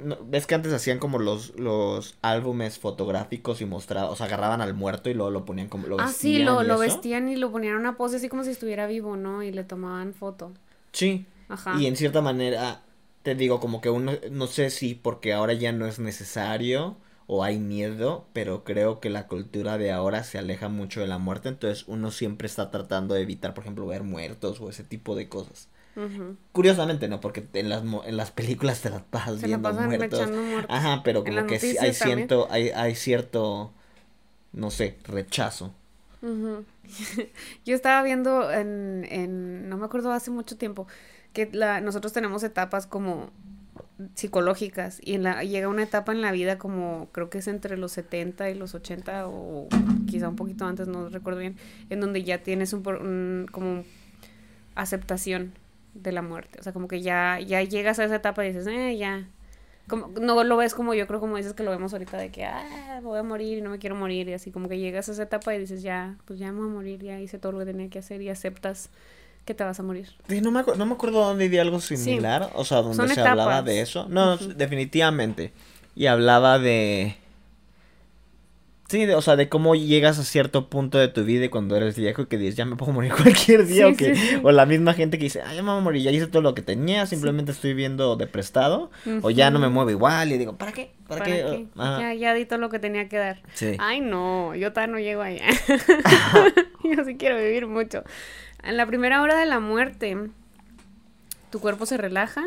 no- 0.04 0.18
ves 0.26 0.46
que 0.48 0.56
antes 0.56 0.74
hacían 0.74 1.00
como 1.00 1.20
los 1.20 1.56
los 1.58 2.18
álbumes 2.22 2.80
fotográficos 2.80 3.62
y 3.62 3.66
mostraban, 3.66 4.12
o 4.12 4.16
sea, 4.16 4.28
agarraban 4.28 4.62
al 4.62 4.74
muerto 4.74 5.10
y 5.10 5.14
luego 5.14 5.32
lo 5.32 5.46
ponían 5.46 5.70
como 5.70 5.88
lo 5.88 5.98
ah, 5.98 6.14
sí, 6.14 6.40
vestían 6.40 6.40
lo, 6.40 6.64
y 6.64 6.64
lo 6.64 6.74
eso. 6.74 6.80
vestían 6.80 7.28
y 7.30 7.36
lo 7.36 7.52
ponían 7.52 7.74
en 7.76 7.80
una 7.82 7.98
pose 7.98 8.18
así 8.18 8.30
como 8.30 8.44
si 8.44 8.52
estuviera 8.52 8.88
vivo, 8.88 9.16
¿no? 9.18 9.44
Y 9.44 9.52
le 9.52 9.64
tomaban 9.64 10.14
foto. 10.14 10.54
Sí. 10.92 11.26
Ajá. 11.50 11.76
Y 11.78 11.86
en 11.86 11.96
cierta 11.96 12.22
manera, 12.22 12.84
te 13.24 13.36
digo, 13.36 13.60
como 13.60 13.82
que 13.82 13.90
uno, 13.90 14.14
no 14.32 14.48
sé 14.48 14.70
si 14.70 14.96
porque 14.96 15.34
ahora 15.34 15.54
ya 15.54 15.72
no 15.72 15.86
es 15.86 16.00
necesario 16.00 16.98
o 17.28 17.44
hay 17.44 17.60
miedo, 17.60 18.26
pero 18.34 18.64
creo 18.64 19.00
que 19.02 19.10
la 19.10 19.28
cultura 19.28 19.78
de 19.78 19.92
ahora 19.92 20.24
se 20.24 20.38
aleja 20.38 20.70
mucho 20.70 21.02
de 21.02 21.08
la 21.08 21.18
muerte, 21.18 21.50
entonces 21.50 21.84
uno 21.88 22.12
siempre 22.12 22.48
está 22.48 22.72
tratando 22.72 23.16
de 23.16 23.22
evitar, 23.22 23.54
por 23.54 23.64
ejemplo, 23.64 23.86
ver 23.86 24.04
muertos 24.04 24.62
o 24.62 24.70
ese 24.70 24.84
tipo 24.84 25.16
de 25.16 25.28
cosas. 25.30 25.68
Curiosamente, 26.52 27.08
¿no? 27.08 27.20
Porque 27.20 27.46
en 27.54 27.70
las, 27.70 27.84
en 27.84 28.18
las 28.18 28.32
películas 28.32 28.82
te 28.82 28.90
las 28.90 29.02
pasas 29.04 29.36
Se 29.36 29.42
la 29.42 29.58
viendo 29.58 29.70
pasan 29.70 29.86
muertos. 29.86 30.20
Ajá, 30.70 31.02
pero 31.04 31.24
como 31.24 31.36
que 31.48 31.60
sí 31.60 31.78
hay 31.80 31.94
cierto, 31.94 32.48
hay, 32.50 32.70
hay 32.70 32.96
cierto, 32.96 33.72
no 34.54 34.72
sé, 34.72 34.98
rechazo. 35.06 35.74
Yo 37.66 37.76
estaba 37.76 38.02
viendo 38.04 38.52
en, 38.52 39.06
en, 39.10 39.70
no 39.70 39.78
me 39.78 39.86
acuerdo 39.86 40.12
hace 40.12 40.32
mucho 40.32 40.58
tiempo, 40.58 40.88
que 41.34 41.50
la, 41.52 41.82
nosotros 41.82 42.14
tenemos 42.14 42.44
etapas 42.44 42.88
como 42.88 43.30
psicológicas 44.16 45.00
y 45.04 45.14
en 45.16 45.24
la, 45.24 45.44
llega 45.44 45.68
una 45.68 45.84
etapa 45.84 46.12
en 46.12 46.22
la 46.22 46.32
vida 46.32 46.58
como 46.58 47.10
creo 47.12 47.30
que 47.30 47.40
es 47.40 47.48
entre 47.48 47.78
los 47.78 47.92
70 47.92 48.50
y 48.50 48.56
los 48.56 48.76
80 48.76 49.28
o 49.28 49.68
quizá 50.08 50.30
un 50.30 50.36
poquito 50.36 50.66
antes, 50.66 50.88
no 50.88 51.10
recuerdo 51.10 51.40
bien, 51.40 51.58
en 51.90 52.00
donde 52.02 52.24
ya 52.24 52.40
tienes 52.44 52.74
un, 52.74 52.88
un- 52.88 53.48
como 53.52 53.84
aceptación 54.76 55.54
de 56.02 56.12
la 56.12 56.22
muerte, 56.22 56.60
o 56.60 56.64
sea, 56.64 56.74
como 56.74 56.88
que 56.88 57.02
ya, 57.02 57.40
ya 57.40 57.62
llegas 57.64 58.00
a 58.00 58.06
esa 58.06 58.16
etapa 58.16 58.46
y 58.46 58.50
dices, 58.50 58.68
eh, 58.68 58.98
ya, 58.98 59.28
como, 59.88 60.08
no 60.20 60.44
lo 60.44 60.58
ves 60.58 60.74
como 60.74 60.94
yo 60.94 61.08
creo 61.08 61.20
como 61.20 61.38
dices 61.38 61.54
que 61.54 61.64
lo 61.64 61.72
vemos 61.72 61.94
ahorita 61.94 62.18
de 62.18 62.30
que, 62.30 62.46
ah, 62.46 63.00
voy 63.02 63.18
a 63.18 63.24
morir 63.24 63.58
y 63.58 63.62
no 63.62 63.70
me 63.70 63.80
quiero 63.80 63.96
morir 63.96 64.28
y 64.28 64.34
así 64.34 64.52
como 64.52 64.68
que 64.68 64.78
llegas 64.78 65.10
a 65.10 65.14
esa 65.14 65.24
etapa 65.24 65.56
y 65.56 65.60
dices, 65.60 65.82
ya, 65.82 66.18
pues 66.26 66.40
ya 66.40 66.52
me 66.52 66.60
voy 66.60 66.70
a 66.70 66.74
morir, 66.74 67.04
ya 67.04 67.20
hice 67.20 67.40
todo 67.40 67.54
lo 67.54 67.60
que 67.60 67.66
tenía 67.66 67.90
que 67.90 68.00
hacer 68.00 68.22
y 68.22 68.30
aceptas 68.30 68.90
que 69.46 69.54
te 69.54 69.64
vas 69.64 69.80
a 69.80 69.84
morir. 69.84 70.10
Sí, 70.28 70.42
no 70.42 70.52
me, 70.52 70.64
no 70.78 70.86
me 70.86 70.94
acuerdo 70.94 71.24
dónde 71.24 71.48
vi 71.48 71.58
algo 71.58 71.80
similar, 71.80 72.52
o 72.54 72.66
sea, 72.66 72.82
donde 72.82 72.98
Son 72.98 73.10
se 73.10 73.22
hablaba 73.22 73.62
de 73.62 73.82
eso. 73.82 74.08
No, 74.10 74.38
definitivamente. 74.38 75.54
Y 75.96 76.08
hablaba 76.08 76.60
de... 76.60 77.16
Sí, 78.90 79.06
de- 79.06 79.16
o 79.16 79.22
sea, 79.22 79.36
de 79.36 79.50
cómo 79.50 79.76
llegas 79.76 80.18
a 80.18 80.24
cierto 80.24 80.70
punto 80.70 80.98
de 80.98 81.10
tu 81.10 81.26
vida 81.26 81.44
y 81.46 81.50
cuando 81.50 81.76
eres 81.76 81.98
viejo 81.98 82.22
y 82.22 82.26
que 82.28 82.38
dices, 82.38 82.56
ya 82.56 82.64
me 82.64 82.78
puedo 82.78 82.94
morir 82.94 83.12
cualquier 83.22 83.66
día, 83.66 83.88
Sí, 83.88 83.94
o 83.94 83.98
que, 83.98 84.16
sí, 84.16 84.28
sí. 84.30 84.40
o 84.42 84.52
la 84.52 84.66
misma 84.66 84.94
gente 84.94 85.18
que 85.18 85.26
dice, 85.26 85.42
ah, 85.42 85.54
ya 85.54 85.62
me 85.62 85.72
voy 85.72 85.80
a 85.80 85.84
morir, 85.84 86.04
ya 86.04 86.12
hice 86.12 86.28
todo 86.28 86.42
lo 86.42 86.56
que 86.56 86.62
tenía, 86.62 87.06
simplemente 87.06 87.52
estoy 87.52 87.74
viendo 87.74 88.16
de 88.16 88.28
prestado, 88.28 88.90
o 89.24 89.30
ya 89.30 89.52
no 89.52 89.60
me 89.60 89.68
muevo 89.68 89.90
igual, 89.92 90.32
y 90.32 90.38
digo, 90.38 90.56
¿para 90.58 90.72
qué? 90.72 90.92
¿Para, 91.08 91.26
¿Para 91.26 91.36
qué? 91.36 91.44
qué? 91.44 91.68
Ya, 91.76 92.14
ya 92.14 92.34
di 92.34 92.46
todo 92.46 92.60
lo 92.60 92.70
que 92.70 92.80
tenía 92.80 93.10
que 93.10 93.18
dar. 93.18 93.42
Ay, 93.80 94.00
no, 94.00 94.56
yo 94.56 94.72
todavía 94.72 94.94
no 94.94 95.00
llego 95.00 95.22
allá. 95.22 95.44
yo 96.84 97.04
sí 97.04 97.16
quiero 97.18 97.38
vivir 97.38 97.68
mucho. 97.68 98.04
En 98.64 98.78
la 98.78 98.86
primera 98.86 99.22
hora 99.22 99.38
de 99.38 99.46
la 99.46 99.60
muerte, 99.60 100.18
tu 101.52 101.60
cuerpo 101.60 101.86
se 101.86 101.98
relaja 101.98 102.46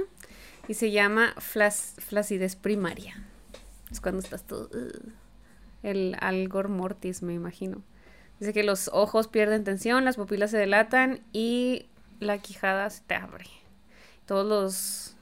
y 0.68 0.74
se 0.74 0.90
llama 0.90 1.34
flas- 1.38 1.94
flacidez 1.98 2.56
primaria. 2.56 3.22
Es 3.90 4.00
cuando 4.00 4.20
estás 4.20 4.46
todo... 4.46 4.70
uh, 4.72 5.10
el 5.82 6.16
algor 6.20 6.68
mortis, 6.68 7.22
me 7.22 7.34
imagino. 7.34 7.82
Dice 8.38 8.52
que 8.52 8.62
los 8.62 8.88
ojos 8.92 9.28
pierden 9.28 9.64
tensión, 9.64 10.04
las 10.04 10.16
pupilas 10.16 10.50
se 10.50 10.60
dilatan 10.60 11.20
y 11.32 11.86
la 12.20 12.38
quijada 12.38 12.88
se 12.90 13.02
te 13.02 13.14
abre. 13.14 13.46
Todos 14.26 14.46
los... 14.46 15.16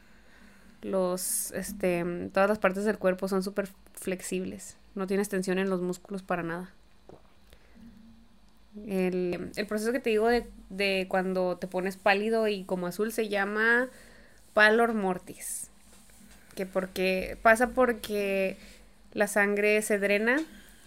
Los, 0.80 1.50
este, 1.54 2.04
todas 2.32 2.48
las 2.48 2.60
partes 2.60 2.84
del 2.84 2.98
cuerpo 2.98 3.26
son 3.26 3.42
súper 3.42 3.68
flexibles. 3.94 4.76
No 4.94 5.08
tienes 5.08 5.28
tensión 5.28 5.58
en 5.58 5.70
los 5.70 5.82
músculos 5.82 6.22
para 6.22 6.44
nada. 6.44 6.72
El, 8.86 9.50
el 9.56 9.66
proceso 9.66 9.90
que 9.90 9.98
te 9.98 10.10
digo 10.10 10.28
de, 10.28 10.46
de 10.70 11.06
cuando 11.08 11.56
te 11.56 11.66
pones 11.66 11.96
pálido 11.96 12.46
y 12.46 12.62
como 12.62 12.86
azul 12.86 13.10
se 13.10 13.28
llama 13.28 13.88
pallor 14.54 14.94
mortis. 14.94 15.68
Que 16.54 16.64
porque 16.64 17.36
pasa 17.42 17.70
porque 17.70 18.56
la 19.12 19.26
sangre 19.26 19.80
se 19.82 19.98
drena 19.98 20.38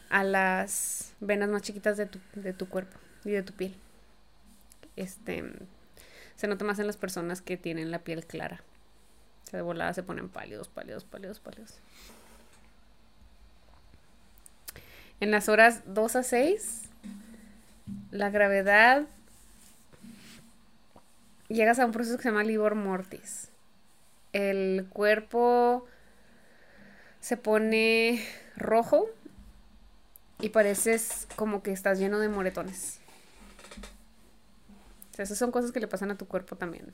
a 0.09 0.23
las 0.23 1.13
venas 1.19 1.49
más 1.49 1.61
chiquitas 1.61 1.97
de 1.97 2.05
tu, 2.05 2.19
de 2.35 2.53
tu 2.53 2.67
cuerpo 2.67 2.97
y 3.25 3.31
de 3.31 3.43
tu 3.43 3.53
piel. 3.53 3.75
Este 4.95 5.43
se 6.35 6.47
nota 6.47 6.65
más 6.65 6.79
en 6.79 6.87
las 6.87 6.97
personas 6.97 7.41
que 7.41 7.55
tienen 7.57 7.91
la 7.91 7.99
piel 7.99 8.25
clara. 8.25 8.61
Se 9.49 9.57
de 9.57 9.63
volada 9.63 9.93
se 9.93 10.03
ponen 10.03 10.27
pálidos, 10.27 10.69
pálidos, 10.69 11.03
pálidos, 11.03 11.39
pálidos. 11.39 11.79
En 15.19 15.29
las 15.29 15.49
horas 15.49 15.83
2 15.85 16.15
a 16.15 16.23
6, 16.23 16.81
la 18.09 18.31
gravedad 18.31 19.03
llegas 21.47 21.77
a 21.77 21.85
un 21.85 21.91
proceso 21.91 22.17
que 22.17 22.23
se 22.23 22.29
llama 22.29 22.43
livor 22.43 22.73
mortis. 22.73 23.49
El 24.33 24.87
cuerpo 24.89 25.85
se 27.21 27.37
pone 27.37 28.25
rojo 28.57 29.09
y 30.39 30.49
pareces 30.49 31.27
como 31.35 31.63
que 31.63 31.71
estás 31.71 31.99
lleno 31.99 32.19
de 32.19 32.27
moretones. 32.27 32.99
O 35.11 35.15
sea, 35.15 35.23
esas 35.23 35.37
son 35.37 35.51
cosas 35.51 35.71
que 35.71 35.79
le 35.79 35.87
pasan 35.87 36.11
a 36.11 36.17
tu 36.17 36.27
cuerpo 36.27 36.55
también. 36.55 36.93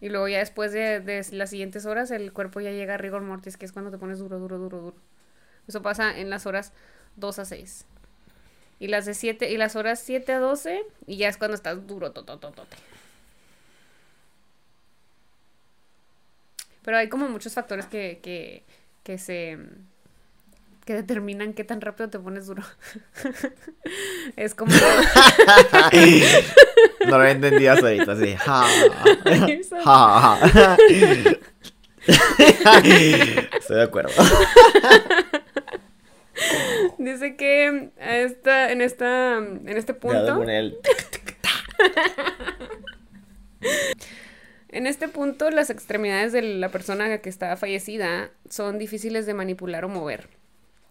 Y 0.00 0.08
luego 0.08 0.28
ya 0.28 0.38
después 0.38 0.72
de, 0.72 1.00
de 1.00 1.26
las 1.32 1.50
siguientes 1.50 1.86
horas 1.86 2.10
el 2.10 2.32
cuerpo 2.32 2.60
ya 2.60 2.72
llega 2.72 2.94
a 2.94 2.98
rigor 2.98 3.22
mortis, 3.22 3.56
que 3.56 3.64
es 3.64 3.72
cuando 3.72 3.90
te 3.90 3.98
pones 3.98 4.18
duro, 4.18 4.38
duro, 4.38 4.58
duro, 4.58 4.80
duro. 4.80 4.96
Eso 5.66 5.80
pasa 5.80 6.18
en 6.18 6.28
las 6.28 6.44
horas 6.46 6.72
2 7.16 7.38
a 7.38 7.44
6. 7.44 7.86
Y 8.80 8.88
las 8.88 9.06
de 9.06 9.14
7 9.14 9.50
y 9.50 9.56
las 9.56 9.76
horas 9.76 10.00
7 10.00 10.32
a 10.32 10.40
12 10.40 10.82
y 11.06 11.16
ya 11.16 11.28
es 11.28 11.36
cuando 11.36 11.54
estás 11.54 11.86
duro 11.86 12.12
totototote. 12.12 12.76
Pero 16.82 16.98
hay 16.98 17.08
como 17.08 17.28
muchos 17.28 17.54
factores 17.54 17.86
que, 17.86 18.20
que, 18.22 18.62
que 19.04 19.18
se 19.18 19.58
que 20.84 20.94
determinan 20.94 21.54
qué 21.54 21.64
tan 21.64 21.80
rápido 21.80 22.10
te 22.10 22.18
pones 22.18 22.46
duro. 22.46 22.62
es 24.36 24.54
como 24.54 24.74
No 27.06 27.18
lo 27.18 27.24
entendías 27.24 27.82
ahorita, 27.82 28.12
así. 28.12 28.36
Ja, 28.36 28.66
Eso. 29.48 29.76
ja, 29.82 30.38
ja. 30.52 30.76
Estoy 32.06 33.76
de 33.76 33.82
acuerdo. 33.82 34.12
dice 36.98 37.36
que 37.36 37.90
esta, 37.98 38.70
en 38.70 38.82
esta 38.82 39.38
en 39.38 39.68
este 39.68 39.94
punto 39.94 40.44
En 44.74 44.88
este 44.88 45.06
punto, 45.08 45.50
las 45.50 45.70
extremidades 45.70 46.32
de 46.32 46.42
la 46.42 46.68
persona 46.68 47.18
que 47.18 47.28
está 47.28 47.56
fallecida 47.56 48.30
son 48.50 48.78
difíciles 48.78 49.24
de 49.24 49.32
manipular 49.32 49.84
o 49.84 49.88
mover. 49.88 50.28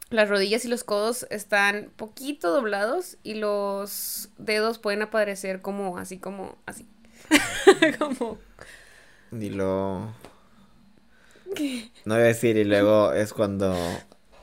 Las 0.09 0.29
rodillas 0.29 0.63
y 0.63 0.69
los 0.69 0.83
codos 0.85 1.27
están 1.29 1.91
poquito 1.97 2.51
doblados 2.53 3.17
y 3.23 3.33
los 3.33 4.29
dedos 4.37 4.79
pueden 4.79 5.01
aparecer 5.01 5.59
como 5.61 5.97
así 5.97 6.17
como 6.17 6.57
así. 6.65 6.87
como 7.99 8.37
Y 9.31 9.49
lo... 9.49 10.13
No 12.05 12.15
voy 12.15 12.23
a 12.23 12.27
decir, 12.27 12.55
y 12.57 12.63
luego 12.63 13.11
es 13.13 13.33
cuando 13.33 13.75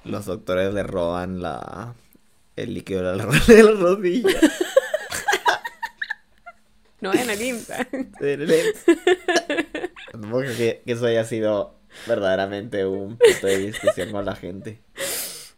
los 0.05 0.27
doctores 0.27 0.73
le 0.75 0.83
roban 0.83 1.41
la... 1.41 1.95
el 2.57 2.75
líquido 2.75 3.11
de 3.11 3.17
la, 3.17 3.25
ro- 3.25 3.33
de 3.47 3.63
la 3.63 3.73
rodilla. 3.73 4.39
no 7.01 7.13
IMSS. 7.15 7.73
Tampoco 10.13 10.41
creo 10.41 10.57
que, 10.57 10.83
que 10.85 10.93
eso 10.93 11.07
haya 11.07 11.25
sido 11.25 11.79
verdaderamente 12.07 12.87
un 12.87 13.17
punto 13.17 13.47
de 13.47 13.59
discusión 13.59 14.11
con 14.11 14.25
la 14.25 14.37
gente. 14.37 14.81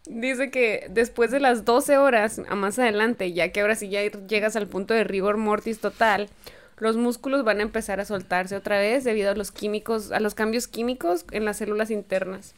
Dice 0.06 0.50
que 0.50 0.86
después 0.90 1.30
de 1.30 1.40
las 1.40 1.64
12 1.64 1.98
horas 1.98 2.40
a 2.48 2.54
más 2.54 2.78
adelante, 2.78 3.32
ya 3.32 3.50
que 3.50 3.60
ahora 3.60 3.76
sí 3.76 3.88
ya 3.88 4.02
llegas 4.02 4.56
al 4.56 4.66
punto 4.66 4.94
de 4.94 5.04
rigor 5.04 5.36
mortis 5.36 5.78
total, 5.78 6.28
los 6.78 6.96
músculos 6.96 7.44
van 7.44 7.60
a 7.60 7.62
empezar 7.62 8.00
a 8.00 8.04
soltarse 8.04 8.56
otra 8.56 8.78
vez 8.78 9.04
debido 9.04 9.30
a 9.30 9.34
los 9.34 9.52
químicos, 9.52 10.10
a 10.10 10.18
los 10.18 10.34
cambios 10.34 10.66
químicos 10.66 11.24
en 11.30 11.44
las 11.44 11.58
células 11.58 11.90
internas. 11.90 12.54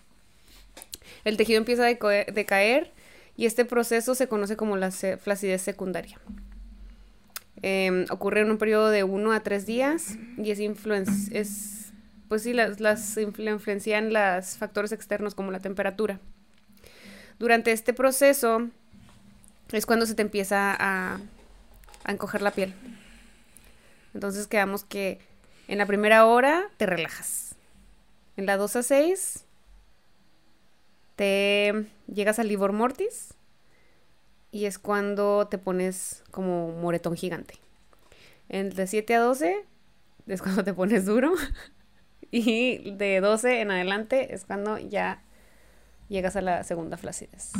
El 1.24 1.36
tejido 1.36 1.58
empieza 1.58 1.84
a 1.84 1.88
decaer 1.88 2.90
y 3.36 3.46
este 3.46 3.64
proceso 3.64 4.14
se 4.14 4.28
conoce 4.28 4.56
como 4.56 4.76
la 4.76 4.90
flacidez 4.90 5.60
secundaria. 5.60 6.18
Em, 7.66 8.05
ocurre 8.11 8.40
en 8.42 8.50
un 8.50 8.59
periodo 8.59 8.90
de 8.90 9.05
1 9.05 9.33
a 9.33 9.40
3 9.40 9.64
días 9.64 10.18
y 10.37 10.50
es, 10.50 10.59
influen- 10.61 11.07
es 11.33 11.92
pues 12.29 12.42
sí, 12.42 12.53
las, 12.53 12.79
las 12.79 13.16
influ- 13.16 13.50
influencian 13.50 14.12
los 14.12 14.59
factores 14.59 14.92
externos 14.92 15.35
como 15.35 15.50
la 15.50 15.61
temperatura. 15.61 16.20
Durante 17.38 17.72
este 17.72 17.94
proceso 17.94 18.68
es 19.72 19.87
cuando 19.87 20.05
se 20.05 20.14
te 20.14 20.20
empieza 20.22 20.77
a, 20.79 21.20
a 22.05 22.12
encoger 22.12 22.42
la 22.42 22.50
piel. 22.50 22.74
Entonces 24.12 24.46
quedamos 24.46 24.85
que 24.85 25.18
en 25.66 25.79
la 25.79 25.87
primera 25.87 26.27
hora 26.27 26.64
te 26.77 26.85
relajas. 26.85 27.55
En 28.37 28.44
la 28.46 28.59
2 28.59 28.77
a 28.77 28.83
6 28.83 29.44
te 31.16 31.87
llegas 32.12 32.38
al 32.38 32.48
livor 32.48 32.72
mortis 32.72 33.33
y 34.54 34.66
es 34.66 34.78
cuando 34.78 35.48
te 35.48 35.58
pones 35.58 36.22
como 36.30 36.70
moretón 36.80 37.16
gigante. 37.16 37.54
En 38.48 38.70
de 38.70 38.86
7 38.86 39.16
a 39.16 39.20
12 39.20 39.66
es 40.28 40.42
cuando 40.42 40.62
te 40.62 40.72
pones 40.72 41.06
duro 41.06 41.32
y 42.30 42.92
de 42.92 43.20
12 43.20 43.60
en 43.60 43.72
adelante 43.72 44.32
es 44.32 44.44
cuando 44.44 44.78
ya 44.78 45.20
llegas 46.08 46.36
a 46.36 46.40
la 46.40 46.62
segunda 46.62 46.96
flacidez. 46.96 47.50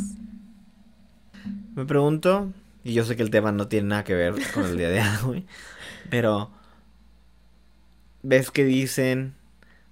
Me 1.75 1.85
pregunto, 1.85 2.53
y 2.85 2.93
yo 2.93 3.03
sé 3.03 3.17
que 3.17 3.25
el 3.25 3.31
tema 3.31 3.51
no 3.51 3.67
tiene 3.67 3.89
nada 3.89 4.05
que 4.05 4.15
ver 4.15 4.35
con 4.55 4.65
el 4.65 4.79
día 4.79 4.91
de 4.91 5.03
hoy, 5.27 5.47
pero 6.11 6.53
ves 8.23 8.53
que 8.53 8.65
dicen, 8.65 9.35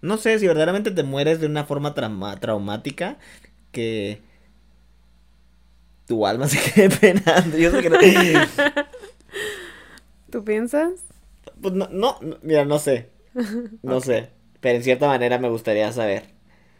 no 0.02 0.18
sé 0.18 0.38
si 0.38 0.46
verdaderamente 0.46 0.92
te 0.92 1.02
mueres 1.02 1.40
de 1.40 1.46
una 1.46 1.64
forma 1.64 1.94
trauma- 1.94 2.38
traumática 2.38 3.18
que 3.72 4.22
tu 6.12 6.26
alma 6.26 6.46
se 6.48 6.58
quede 6.58 6.90
penando. 6.90 7.56
Yo 7.56 7.70
sé 7.70 7.80
que 7.80 7.88
no, 7.88 7.96
¿Tú 10.30 10.44
piensas? 10.44 10.90
pues 11.62 11.72
no, 11.72 11.88
no, 11.90 12.18
mira, 12.42 12.66
no 12.66 12.78
sé, 12.78 13.08
no 13.82 14.00
sé, 14.00 14.28
pero 14.60 14.76
en 14.76 14.82
cierta 14.82 15.06
manera 15.06 15.38
me 15.38 15.48
gustaría 15.48 15.90
saber. 15.90 16.24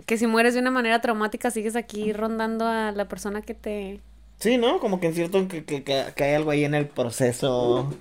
Que 0.05 0.19
si 0.19 0.27
mueres 0.27 0.53
de 0.53 0.61
una 0.61 0.71
manera 0.71 1.01
traumática 1.01 1.51
sigues 1.51 1.77
aquí 1.77 2.13
rondando 2.13 2.67
a 2.67 2.93
la 2.93 3.09
persona 3.09 3.41
que 3.41 3.55
te... 3.55 4.01
Sí, 4.39 4.59
¿no? 4.59 4.81
Como 4.81 5.01
que 5.01 5.07
en 5.07 5.15
cierto 5.15 5.49
que, 5.49 5.65
que, 5.65 5.83
que, 5.83 6.25
hay 6.25 6.35
algo 6.35 6.51
ahí 6.51 6.65
en 6.65 6.75
el 6.75 6.89
proceso. 6.89 7.95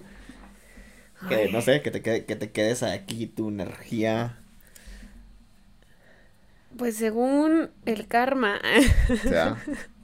Que 1.29 1.35
Ay. 1.35 1.51
no 1.51 1.61
sé, 1.61 1.81
que 1.81 1.91
te, 1.91 2.01
que 2.01 2.35
te 2.35 2.51
quedes 2.51 2.83
aquí, 2.83 3.27
tu 3.27 3.49
energía. 3.49 4.37
Pues 6.77 6.97
según 6.97 7.69
el 7.85 8.07
karma, 8.07 8.59
O 9.09 9.29
sea, 9.29 9.63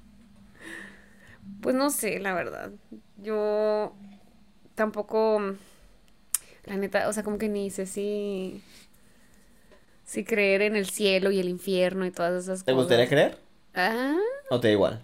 pues 1.68 1.76
no 1.76 1.90
sé, 1.90 2.18
la 2.20 2.34
verdad. 2.34 2.72
Yo 3.22 3.94
tampoco, 4.74 5.42
la 6.64 6.78
neta, 6.78 7.10
o 7.10 7.12
sea, 7.12 7.24
como 7.24 7.38
que 7.38 7.50
ni 7.50 7.70
sé 7.72 7.86
si... 7.86 8.64
Si 10.06 10.24
creer 10.24 10.62
en 10.62 10.78
el 10.78 10.86
cielo 10.90 11.30
y 11.30 11.40
el 11.40 11.50
infierno 11.50 12.06
y 12.06 12.12
todas 12.12 12.46
esas 12.46 12.64
¿te 12.64 12.72
cosas. 12.72 12.86
gustaría 12.86 13.10
creer? 13.10 13.38
Ah, 13.74 14.16
¿O 14.50 14.62
te 14.62 14.70
da 14.70 14.72
igual? 14.72 15.02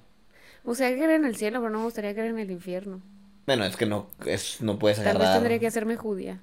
O 0.64 0.74
sea, 0.74 0.90
creer 0.90 1.10
en 1.10 1.26
el 1.26 1.36
cielo, 1.36 1.60
pero 1.60 1.70
no 1.70 1.80
me 1.80 1.84
gustaría 1.84 2.14
creer 2.14 2.30
en 2.30 2.40
el 2.40 2.50
infierno. 2.50 3.02
Bueno, 3.46 3.66
es 3.66 3.76
que 3.76 3.86
no, 3.86 4.08
es, 4.26 4.62
no 4.62 4.80
puedes 4.80 5.00
Tal 5.00 5.08
vez 5.08 5.16
agarrar. 5.16 5.34
tendría 5.40 5.60
que 5.60 5.68
hacerme 5.68 5.98
judía 5.98 6.40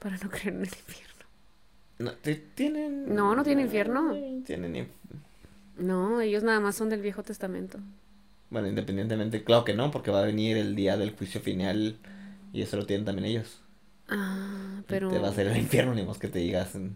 para 0.00 0.16
no 0.16 0.28
creer 0.30 0.48
en 0.48 0.62
el 0.62 0.66
infierno. 0.66 1.24
No, 2.00 2.10
ti- 2.14 2.42
tienen. 2.56 3.14
No, 3.14 3.36
no 3.36 3.44
tiene 3.44 3.62
infierno. 3.62 4.16
Tienen. 4.44 4.88
No, 5.78 6.20
ellos 6.20 6.42
nada 6.42 6.58
más 6.58 6.74
son 6.74 6.88
del 6.88 7.02
Viejo 7.02 7.22
Testamento. 7.22 7.78
Bueno, 8.50 8.68
independientemente, 8.68 9.42
claro 9.44 9.64
que 9.64 9.74
no, 9.74 9.90
porque 9.90 10.10
va 10.10 10.20
a 10.20 10.24
venir 10.26 10.56
el 10.56 10.74
día 10.76 10.96
del 10.96 11.10
juicio 11.16 11.40
final 11.40 11.96
y 12.52 12.62
eso 12.62 12.76
lo 12.76 12.86
tienen 12.86 13.04
también 13.04 13.26
ellos. 13.26 13.60
Ah, 14.08 14.82
pero... 14.86 15.08
Te 15.08 15.18
va 15.18 15.28
a 15.28 15.30
hacer 15.30 15.46
el 15.48 15.56
infierno, 15.56 15.94
ni 15.94 16.02
más 16.04 16.18
que 16.18 16.28
te 16.28 16.38
digas. 16.38 16.74
mm, 16.74 16.88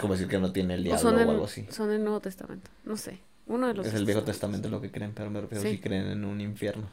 Como 0.00 0.12
decir 0.14 0.28
que 0.28 0.38
no 0.38 0.52
tiene 0.52 0.74
el 0.74 0.84
diablo 0.84 1.10
o 1.10 1.30
algo 1.30 1.44
así. 1.46 1.66
son 1.70 1.88
del 1.88 2.02
Nuevo 2.04 2.20
Testamento. 2.20 2.70
No 2.84 2.96
sé. 2.96 3.18
Uno 3.46 3.66
de 3.66 3.74
los 3.74 3.86
Es 3.86 3.94
el 3.94 4.04
Viejo. 4.04 4.22
Testamento 4.22 4.68
lo 4.68 4.80
que 4.80 4.90
creen, 4.90 5.12
pero 5.14 5.30
me 5.30 5.40
refiero 5.40 5.62
Sí. 5.64 5.70
si 5.72 5.78
creen 5.78 6.06
en 6.06 6.24
un 6.24 6.40
infierno. 6.40 6.86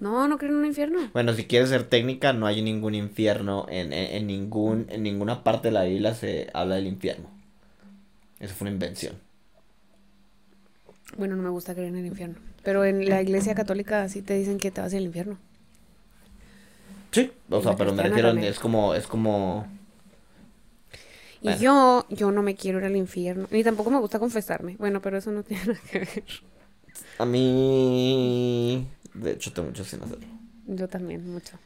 No, 0.00 0.26
no 0.26 0.38
creen 0.38 0.54
en 0.54 0.60
un 0.60 0.66
infierno. 0.66 0.98
Bueno, 1.12 1.32
si 1.34 1.44
quieres 1.44 1.68
ser 1.68 1.84
técnica, 1.84 2.32
no 2.32 2.46
hay 2.46 2.60
ningún 2.62 2.94
infierno. 2.94 3.66
En, 3.68 3.92
en, 3.92 4.14
en 4.16 4.26
ningún, 4.26 4.86
en 4.88 5.02
ninguna 5.02 5.44
parte 5.44 5.68
de 5.68 5.72
la 5.72 5.84
Biblia 5.84 6.14
se 6.14 6.48
habla 6.54 6.76
del 6.76 6.86
infierno. 6.88 7.28
Eso 8.40 8.54
fue 8.54 8.64
una 8.64 8.72
invención. 8.72 9.14
Bueno, 11.16 11.36
no 11.36 11.42
me 11.42 11.50
gusta 11.50 11.74
creer 11.74 11.88
en 11.88 11.96
el 11.96 12.06
infierno. 12.06 12.36
Pero 12.62 12.84
en 12.84 13.08
la 13.08 13.20
iglesia 13.22 13.54
católica 13.54 14.08
sí 14.08 14.22
te 14.22 14.34
dicen 14.34 14.58
que 14.58 14.70
te 14.70 14.80
vas 14.80 14.94
al 14.94 15.02
infierno. 15.02 15.38
Sí. 17.10 17.30
O 17.50 17.62
sea, 17.62 17.76
pero 17.76 17.92
me 17.92 18.02
refiero, 18.02 18.28
también. 18.30 18.50
es 18.52 18.58
como, 18.58 18.94
es 18.94 19.06
como... 19.06 19.66
Y 21.42 21.48
Bueno. 21.48 21.60
yo, 21.60 22.06
yo 22.08 22.30
no 22.30 22.42
me 22.42 22.54
quiero 22.54 22.78
ir 22.78 22.84
al 22.84 22.96
infierno. 22.96 23.48
Ni 23.50 23.64
tampoco 23.64 23.90
me 23.90 23.98
gusta 23.98 24.18
confesarme. 24.18 24.76
Bueno, 24.78 25.02
pero 25.02 25.18
eso 25.18 25.32
no 25.32 25.42
tiene 25.42 25.64
nada 25.66 25.80
que 25.90 25.98
ver. 25.98 26.24
A 27.18 27.24
mí... 27.26 28.86
De 29.14 29.32
hecho, 29.32 29.52
tengo 29.52 29.68
mucho 29.68 29.84
sin 29.84 30.02
hacerlo. 30.02 30.26
Yo 30.66 30.88
también, 30.88 31.28
mucho. 31.30 31.58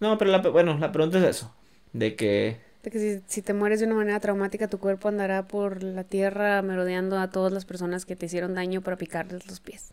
No, 0.00 0.16
pero 0.18 0.30
la, 0.30 0.38
bueno, 0.38 0.78
la 0.78 0.92
pregunta 0.92 1.18
es 1.18 1.24
eso. 1.24 1.54
De 1.92 2.14
que... 2.16 2.60
De 2.84 2.90
que 2.92 2.98
si, 3.00 3.22
si 3.26 3.40
te 3.42 3.52
mueres 3.54 3.80
de 3.80 3.86
una 3.86 3.94
manera 3.96 4.20
traumática, 4.20 4.68
tu 4.68 4.78
cuerpo 4.78 5.08
andará 5.08 5.48
por 5.48 5.82
la 5.82 6.04
tierra 6.04 6.60
merodeando 6.62 7.18
a 7.18 7.30
todas 7.30 7.52
las 7.52 7.64
personas 7.64 8.04
que 8.06 8.14
te 8.16 8.26
hicieron 8.26 8.54
daño 8.54 8.82
para 8.82 8.96
picarles 8.98 9.46
los 9.48 9.58
pies. 9.60 9.92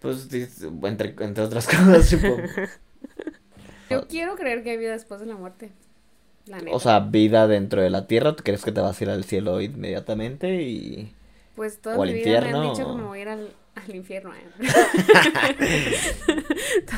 Pues, 0.00 0.28
entre, 0.32 1.14
entre 1.20 1.42
otras 1.44 1.66
cosas, 1.72 2.06
supongo. 2.08 2.42
Yo 3.90 4.06
quiero 4.08 4.36
creer 4.36 4.62
que 4.62 4.70
hay 4.70 4.76
vida 4.78 4.92
después 4.92 5.20
de 5.20 5.26
la 5.26 5.36
muerte. 5.36 5.70
La 6.46 6.60
neta. 6.60 6.76
O 6.76 6.80
sea, 6.80 7.00
vida 7.00 7.46
dentro 7.48 7.82
de 7.82 7.90
la 7.90 8.06
tierra, 8.06 8.34
¿tú 8.36 8.44
crees 8.44 8.64
que 8.64 8.72
te 8.72 8.80
vas 8.80 8.98
a 9.00 9.04
ir 9.04 9.10
al 9.10 9.24
cielo 9.24 9.60
inmediatamente? 9.60 10.62
Y... 10.62 11.12
pues 11.54 11.78
toda 11.80 11.96
o 11.96 12.02
al 12.02 12.08
mi 12.08 12.14
vida 12.14 12.40
me 12.40 12.50
han 12.50 12.62
dicho 12.62 12.84
o- 12.84 12.86
que 12.86 13.02
me 13.02 13.04
voy 13.04 13.18
a 13.18 13.22
ir 13.22 13.28
al, 13.28 13.50
al 13.74 13.94
infierno. 13.94 14.32
¿eh? 14.34 14.46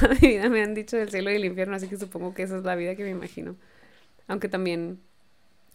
toda 0.00 0.14
mi 0.20 0.28
vida 0.28 0.48
me 0.48 0.62
han 0.62 0.74
dicho 0.74 0.96
del 0.96 1.10
cielo 1.10 1.30
y 1.30 1.36
el 1.36 1.44
infierno, 1.44 1.76
así 1.76 1.88
que 1.88 1.96
supongo 1.96 2.34
que 2.34 2.42
esa 2.42 2.56
es 2.56 2.64
la 2.64 2.74
vida 2.74 2.94
que 2.94 3.04
me 3.04 3.10
imagino. 3.10 3.56
Aunque 4.28 4.48
también 4.48 5.00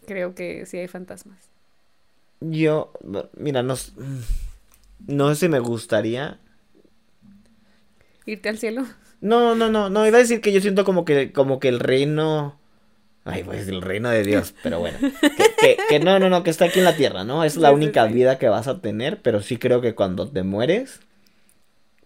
creo 0.07 0.35
que 0.35 0.65
sí 0.65 0.77
hay 0.77 0.87
fantasmas. 0.87 1.49
Yo, 2.41 2.91
mira, 3.37 3.63
no, 3.63 3.75
no 5.07 5.29
sé 5.29 5.35
si 5.35 5.49
me 5.49 5.59
gustaría. 5.59 6.39
¿Irte 8.25 8.49
al 8.49 8.57
cielo? 8.57 8.85
No, 9.21 9.55
no, 9.55 9.69
no, 9.69 9.89
no, 9.89 10.05
iba 10.05 10.17
a 10.17 10.21
decir 10.21 10.41
que 10.41 10.51
yo 10.51 10.59
siento 10.61 10.83
como 10.83 11.05
que, 11.05 11.31
como 11.31 11.59
que 11.59 11.69
el 11.69 11.79
reino. 11.79 12.59
Ay, 13.25 13.43
pues 13.43 13.67
el 13.69 13.81
reino 13.81 14.09
de 14.09 14.23
Dios, 14.23 14.53
pero 14.63 14.79
bueno. 14.79 14.99
Que, 15.35 15.55
que, 15.57 15.85
que 15.87 15.99
no, 15.99 16.19
no, 16.19 16.29
no, 16.29 16.43
que 16.43 16.49
está 16.49 16.65
aquí 16.65 16.79
en 16.79 16.85
la 16.85 16.95
tierra, 16.97 17.23
¿no? 17.23 17.43
Es 17.43 17.57
la 17.57 17.71
sí, 17.71 17.73
única 17.73 18.07
sí. 18.07 18.13
vida 18.13 18.37
que 18.39 18.49
vas 18.49 18.67
a 18.67 18.81
tener, 18.81 19.21
pero 19.21 19.41
sí 19.41 19.57
creo 19.57 19.81
que 19.81 19.95
cuando 19.95 20.29
te 20.29 20.43
mueres, 20.43 21.01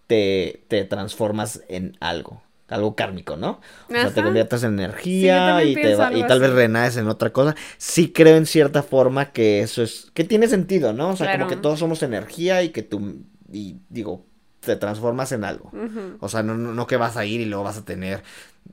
te, 0.06 0.64
te 0.68 0.84
transformas 0.84 1.62
en 1.68 1.96
algo. 2.00 2.42
Algo 2.68 2.94
kármico, 2.94 3.36
¿no? 3.36 3.60
O 3.94 4.00
sea, 4.00 4.12
te 4.12 4.22
conviertes 4.22 4.62
en 4.62 4.74
energía 4.78 5.64
y, 5.64 5.78
te 5.78 5.94
va- 5.94 6.12
y 6.12 6.24
tal 6.24 6.40
vez 6.40 6.50
renaces 6.52 6.98
en 6.98 7.08
otra 7.08 7.30
cosa. 7.32 7.56
Sí 7.78 8.12
creo 8.12 8.36
en 8.36 8.44
cierta 8.46 8.82
forma 8.82 9.32
que 9.32 9.60
eso 9.62 9.82
es, 9.82 10.10
que 10.14 10.24
tiene 10.24 10.48
sentido, 10.48 10.92
¿no? 10.92 11.10
O 11.10 11.16
sea, 11.16 11.30
como 11.30 11.46
que 11.46 11.56
todos 11.56 11.78
somos 11.78 12.02
energía 12.02 12.62
y 12.62 12.68
que 12.70 12.82
tú, 12.82 13.24
y 13.50 13.76
digo, 13.88 14.26
te 14.60 14.76
transformas 14.76 15.32
en 15.32 15.44
algo. 15.44 15.72
O 16.20 16.28
sea, 16.28 16.42
no, 16.42 16.54
no, 16.56 16.74
no 16.74 16.86
que 16.86 16.96
vas 16.98 17.16
a 17.16 17.24
ir 17.24 17.40
y 17.40 17.46
luego 17.46 17.64
vas 17.64 17.78
a 17.78 17.84
tener, 17.86 18.22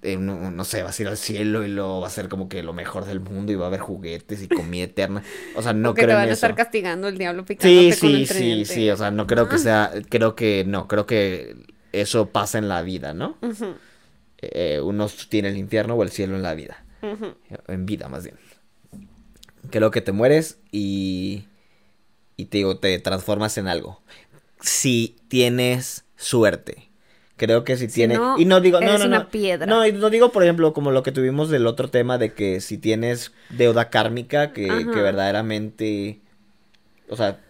eh, 0.01 0.17
no, 0.17 0.51
no 0.51 0.65
sé, 0.65 0.83
vas 0.83 0.99
a 0.99 1.01
ir 1.03 1.07
al 1.07 1.17
cielo 1.17 1.63
y 1.63 1.69
luego 1.69 2.01
va 2.01 2.07
a 2.07 2.09
ser 2.09 2.27
como 2.27 2.49
que 2.49 2.63
lo 2.63 2.73
mejor 2.73 3.05
del 3.05 3.19
mundo 3.21 3.51
y 3.51 3.55
va 3.55 3.65
a 3.65 3.67
haber 3.67 3.79
juguetes 3.79 4.41
y 4.43 4.49
comida 4.49 4.83
eterna. 4.85 5.23
O 5.53 5.61
sea, 5.61 5.73
no 5.73 5.91
o 5.91 5.95
que 5.95 6.03
creo 6.03 6.09
te 6.09 6.15
en 6.15 6.21
van 6.21 6.29
a 6.31 6.33
eso. 6.33 6.33
estar 6.33 6.55
castigando 6.55 7.07
el 7.07 7.17
diablo 7.17 7.45
Sí, 7.57 7.91
picándote 7.91 7.97
con 7.97 8.13
sí, 8.13 8.15
el 8.15 8.27
sí, 8.27 8.65
tridente. 8.65 8.65
sí, 8.65 8.89
o 8.89 8.97
sea, 8.97 9.11
no 9.11 9.27
creo 9.27 9.47
que 9.47 9.57
sea, 9.57 9.91
creo 10.09 10.35
que 10.35 10.65
no, 10.67 10.87
creo 10.87 11.05
que 11.05 11.55
eso 12.01 12.29
pasa 12.29 12.57
en 12.57 12.67
la 12.67 12.81
vida, 12.81 13.13
¿no? 13.13 13.37
Ujú, 13.41 13.75
Eh, 14.39 14.79
uno 14.83 15.07
tiene 15.29 15.49
el 15.49 15.57
infierno 15.57 15.95
o 15.95 16.03
el 16.03 16.11
cielo 16.11 16.35
en 16.35 16.43
la 16.43 16.53
vida, 16.53 16.83
en 17.67 17.85
vida 17.85 18.09
más 18.09 18.23
bien. 18.23 18.37
Creo 19.71 19.89
que 19.91 20.01
te 20.01 20.11
mueres 20.11 20.59
y, 20.71 21.45
y 22.37 22.45
te 22.45 22.57
digo, 22.59 22.77
te 22.77 22.99
transformas 22.99 23.57
en 23.57 23.67
algo. 23.67 24.01
Si 24.61 25.15
tienes 25.27 26.05
suerte. 26.15 26.89
Creo 27.37 27.63
que 27.65 27.75
si, 27.75 27.87
Si 27.87 27.95
tienes... 27.95 28.19
no, 28.19 28.39
y 28.39 28.45
no 28.45 28.61
digo, 28.61 28.79
no, 28.79 28.87
eres 28.87 29.01
no, 29.01 29.07
una 29.07 29.19
no. 29.19 29.29
piedra. 29.29 29.65
No, 29.65 29.85
y 29.85 29.91
no 29.91 30.09
digo, 30.09 30.31
por 30.31 30.43
ejemplo, 30.43 30.73
como 30.73 30.91
lo 30.91 31.03
que 31.03 31.11
tuvimos 31.11 31.49
del 31.49 31.67
otro 31.67 31.89
tema 31.89 32.17
de 32.17 32.33
que 32.33 32.61
si 32.61 32.77
tienes 32.77 33.33
deuda 33.49 33.89
kármica, 33.89 34.53
que, 34.53 34.67
que 34.67 35.01
verdaderamente, 35.01 36.21
o 37.09 37.15
sea, 37.17 37.41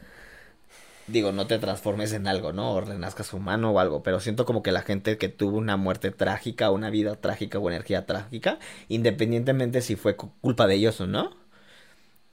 digo, 1.08 1.32
no 1.32 1.48
te 1.48 1.60
transformes 1.60 2.14
en 2.14 2.28
algo, 2.28 2.54
¿no? 2.54 2.74
O 2.74 2.82
renazcas 2.82 3.34
humano 3.34 3.72
o 3.72 3.80
algo, 3.80 4.04
pero 4.04 4.20
siento 4.20 4.46
como 4.46 4.64
que 4.64 4.72
la 4.72 4.82
gente 4.82 5.18
que 5.18 5.30
tuvo 5.30 5.58
una 5.58 5.78
muerte 5.78 6.12
trágica, 6.12 6.72
una 6.72 6.90
vida 6.90 7.16
trágica 7.16 7.60
o 7.60 7.70
energía 7.70 8.06
trágica, 8.06 8.60
independientemente 8.90 9.82
si 9.82 9.96
fue 9.96 10.16
cu- 10.16 10.32
culpa 10.42 10.68
de 10.68 10.76
ellos 10.76 11.00
o 11.02 11.08
no, 11.08 11.36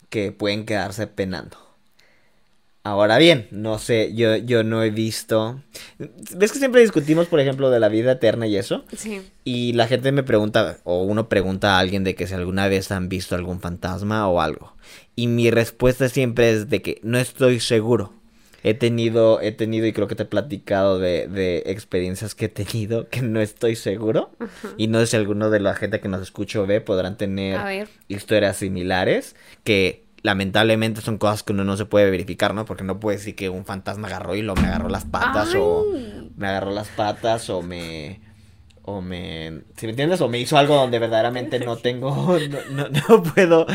que 0.09 0.33
pueden 0.33 0.65
quedarse 0.67 1.07
penando. 1.07 1.57
Ahora 2.85 3.17
bien, 3.19 3.47
no 3.53 3.79
sé, 3.79 4.13
yo, 4.13 4.37
yo 4.37 4.65
no 4.65 4.83
he 4.83 4.91
visto... 4.91 5.61
¿Ves 5.99 6.51
que 6.51 6.59
siempre 6.59 6.81
discutimos, 6.81 7.29
por 7.29 7.39
ejemplo, 7.39 7.71
de 7.71 7.79
la 7.79 7.89
vida 7.89 8.13
eterna 8.13 8.49
y 8.49 8.57
eso? 8.57 8.85
Sí. 8.97 9.23
Y 9.45 9.73
la 9.75 9.87
gente 9.87 10.11
me 10.11 10.25
pregunta, 10.25 10.79
o 10.83 11.03
uno 11.03 11.29
pregunta 11.29 11.77
a 11.77 11.79
alguien 11.79 12.03
de 12.03 12.17
que 12.17 12.27
si 12.27 12.35
alguna 12.35 12.67
vez 12.67 12.91
han 12.91 13.09
visto 13.09 13.37
algún 13.37 13.61
fantasma 13.61 14.27
o 14.29 14.41
algo. 14.41 14.75
Y 15.15 15.29
mi 15.29 15.49
respuesta 15.53 16.09
siempre 16.09 16.51
es 16.51 16.71
de 16.71 16.83
que 16.83 16.99
no 17.05 17.19
estoy 17.19 17.61
seguro. 17.61 18.15
He 18.65 18.75
tenido, 18.75 19.41
he 19.41 19.51
tenido, 19.53 19.87
y 19.87 19.93
creo 19.93 20.07
que 20.07 20.15
te 20.15 20.23
he 20.23 20.27
platicado 20.27 20.99
de, 20.99 21.27
de 21.27 21.65
experiencias 21.67 22.35
que 22.35 22.45
he 22.45 22.49
tenido 22.49 23.09
que 23.09 23.21
no 23.23 23.41
estoy 23.41 23.75
seguro. 23.75 24.31
Y 24.77 24.87
no 24.87 25.01
sé 25.01 25.07
si 25.09 25.17
alguno 25.17 25.51
de 25.51 25.61
la 25.61 25.75
gente 25.75 26.01
que 26.01 26.09
nos 26.09 26.23
escucha 26.23 26.61
o 26.61 26.67
ve 26.67 26.81
podrán 26.81 27.17
tener 27.17 27.89
historias 28.09 28.59
similares 28.59 29.35
que 29.65 30.05
lamentablemente 30.23 31.01
son 31.01 31.19
cosas 31.19 31.43
que 31.43 31.53
uno 31.53 31.65
no 31.65 31.77
se 31.77 31.85
puede 31.85 32.11
verificar, 32.11 32.55
¿no? 32.55 32.65
Porque 32.65 32.85
no 32.85 33.01
puede 33.01 33.19
decir 33.19 33.35
que 33.35 33.49
un 33.49 33.65
fantasma 33.65 34.07
agarró 34.07 34.35
y 34.37 34.43
lo 34.43 34.55
me 34.55 34.69
agarró 34.69 34.89
las 34.89 35.05
patas 35.05 35.55
o 35.57 35.85
me 36.37 36.47
agarró 36.47 36.71
las 36.71 36.89
patas 36.89 37.51
o 37.51 37.63
me 37.63 38.21
o 38.85 39.01
me 39.01 39.63
si 39.77 39.87
me 39.87 39.91
entiendes 39.91 40.21
o 40.21 40.29
me 40.29 40.39
hizo 40.39 40.57
algo 40.57 40.75
donde 40.75 40.99
verdaderamente 40.99 41.61
no 41.61 41.77
tengo 41.77 42.39
no, 42.49 42.59
no, 42.71 42.89
no 42.89 43.23
puedo 43.23 43.67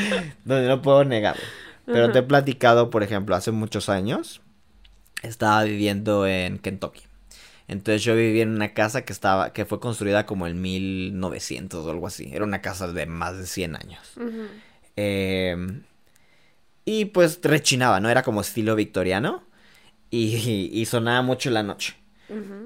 donde 0.45 0.67
no 0.67 0.81
puedo 0.81 1.03
negarlo. 1.03 1.43
Pero 1.85 2.11
te 2.11 2.19
he 2.19 2.23
platicado, 2.23 2.89
por 2.89 3.01
ejemplo, 3.01 3.33
hace 3.33 3.51
muchos 3.51 3.88
años 3.88 4.41
estaba 5.24 5.63
viviendo 5.63 6.28
en 6.28 6.59
Kentucky. 6.59 7.03
Entonces 7.68 8.03
yo 8.03 8.15
vivía 8.15 8.43
en 8.43 8.55
una 8.55 8.74
casa 8.74 9.03
que 9.03 9.11
estaba 9.11 9.51
que 9.51 9.65
fue 9.65 9.80
construida 9.80 10.26
como 10.26 10.47
en 10.47 10.61
1900 10.61 11.86
o 11.86 11.89
algo 11.89 12.07
así. 12.07 12.30
Era 12.32 12.45
una 12.45 12.61
casa 12.61 12.91
de 12.91 13.05
más 13.05 13.38
de 13.38 13.45
100 13.45 13.76
años. 13.76 14.13
Eh, 14.95 15.82
y 16.86 17.05
pues 17.05 17.39
rechinaba, 17.43 17.99
¿no? 17.99 18.09
Era 18.09 18.24
como 18.24 18.41
estilo 18.41 18.76
victoriano. 18.76 19.43
Y, 20.09 20.70
y 20.72 20.86
sonaba 20.86 21.22
mucho 21.22 21.49
la 21.49 21.61
noche. 21.61 21.95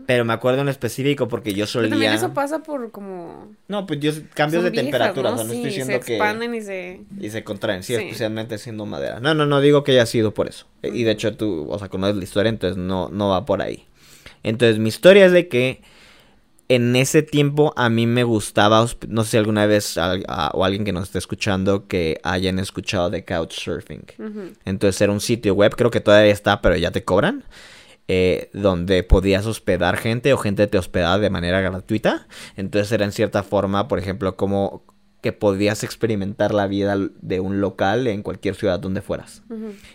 Pero 0.07 0.25
me 0.25 0.33
acuerdo 0.33 0.61
en 0.61 0.69
específico 0.69 1.27
porque 1.27 1.51
yo 1.51 1.65
Pero 1.65 1.67
solía... 1.67 1.89
también 1.91 2.13
eso 2.13 2.33
pasa 2.33 2.63
por 2.63 2.91
como... 2.91 3.53
No, 3.67 3.85
pues 3.85 3.99
yo 3.99 4.11
cambios 4.33 4.63
de 4.63 4.71
viejas, 4.71 4.91
temperatura. 4.91 5.29
¿no? 5.29 5.35
O 5.35 5.37
sea, 5.39 5.45
no 5.45 5.51
Sí, 5.53 5.57
estoy 5.57 5.69
diciendo 5.69 5.93
se 5.99 6.05
que... 6.05 6.13
expanden 6.15 6.55
y 6.55 6.61
se... 6.61 7.01
Y 7.19 7.29
se 7.29 7.43
contraen, 7.43 7.83
sí, 7.83 7.95
Sí. 7.95 8.01
especialmente 8.01 8.57
siendo 8.57 8.85
madera. 8.85 9.19
No, 9.19 9.33
no, 9.35 9.45
no 9.45 9.61
digo 9.61 9.83
que 9.83 9.91
haya 9.91 10.05
sido 10.07 10.33
por 10.33 10.47
eso. 10.49 10.65
E- 10.81 10.89
Y 10.89 11.03
de 11.03 11.11
hecho 11.11 11.35
tú, 11.37 11.67
o 11.69 11.77
sea, 11.77 11.89
conoces 11.89 12.15
la 12.15 12.23
historia, 12.23 12.49
entonces 12.49 12.77
no, 12.77 13.09
no 13.09 13.29
va 13.29 13.45
por 13.45 13.61
ahí. 13.61 13.85
Entonces 14.43 14.79
mi 14.79 14.89
historia 14.89 15.25
es 15.27 15.31
de 15.31 15.47
que 15.47 15.81
en 16.67 16.95
ese 16.95 17.21
tiempo 17.21 17.73
a 17.75 17.89
mí 17.89 18.07
me 18.07 18.23
gustaba, 18.23 18.85
no 19.09 19.23
sé 19.25 19.31
si 19.31 19.37
alguna 19.37 19.65
vez 19.65 19.97
a- 19.97 20.51
o 20.53 20.63
alguien 20.63 20.85
que 20.85 20.93
nos 20.93 21.03
esté 21.03 21.17
escuchando 21.19 21.87
que 21.87 22.19
hayan 22.23 22.59
escuchado 22.59 23.09
de 23.09 23.25
Couchsurfing. 23.25 24.05
Entonces 24.65 24.99
era 25.01 25.11
un 25.11 25.19
sitio 25.19 25.53
web, 25.53 25.75
creo 25.75 25.91
que 25.91 25.99
todavía 25.99 26.31
está, 26.31 26.61
pero 26.61 26.75
ya 26.77 26.91
te 26.91 27.03
cobran. 27.03 27.43
Eh, 28.07 28.49
donde 28.53 29.03
podías 29.03 29.45
hospedar 29.45 29.97
gente 29.97 30.33
o 30.33 30.37
gente 30.37 30.67
te 30.67 30.77
hospedaba 30.77 31.19
de 31.19 31.29
manera 31.29 31.61
gratuita. 31.61 32.27
Entonces 32.57 32.91
era 32.91 33.05
en 33.05 33.11
cierta 33.11 33.43
forma, 33.43 33.87
por 33.87 33.99
ejemplo, 33.99 34.35
como 34.35 34.83
que 35.21 35.31
podías 35.31 35.83
experimentar 35.83 36.53
la 36.53 36.65
vida 36.65 36.97
de 37.21 37.39
un 37.39 37.61
local 37.61 38.07
en 38.07 38.23
cualquier 38.23 38.55
ciudad 38.55 38.79
donde 38.79 39.01
fueras. 39.01 39.43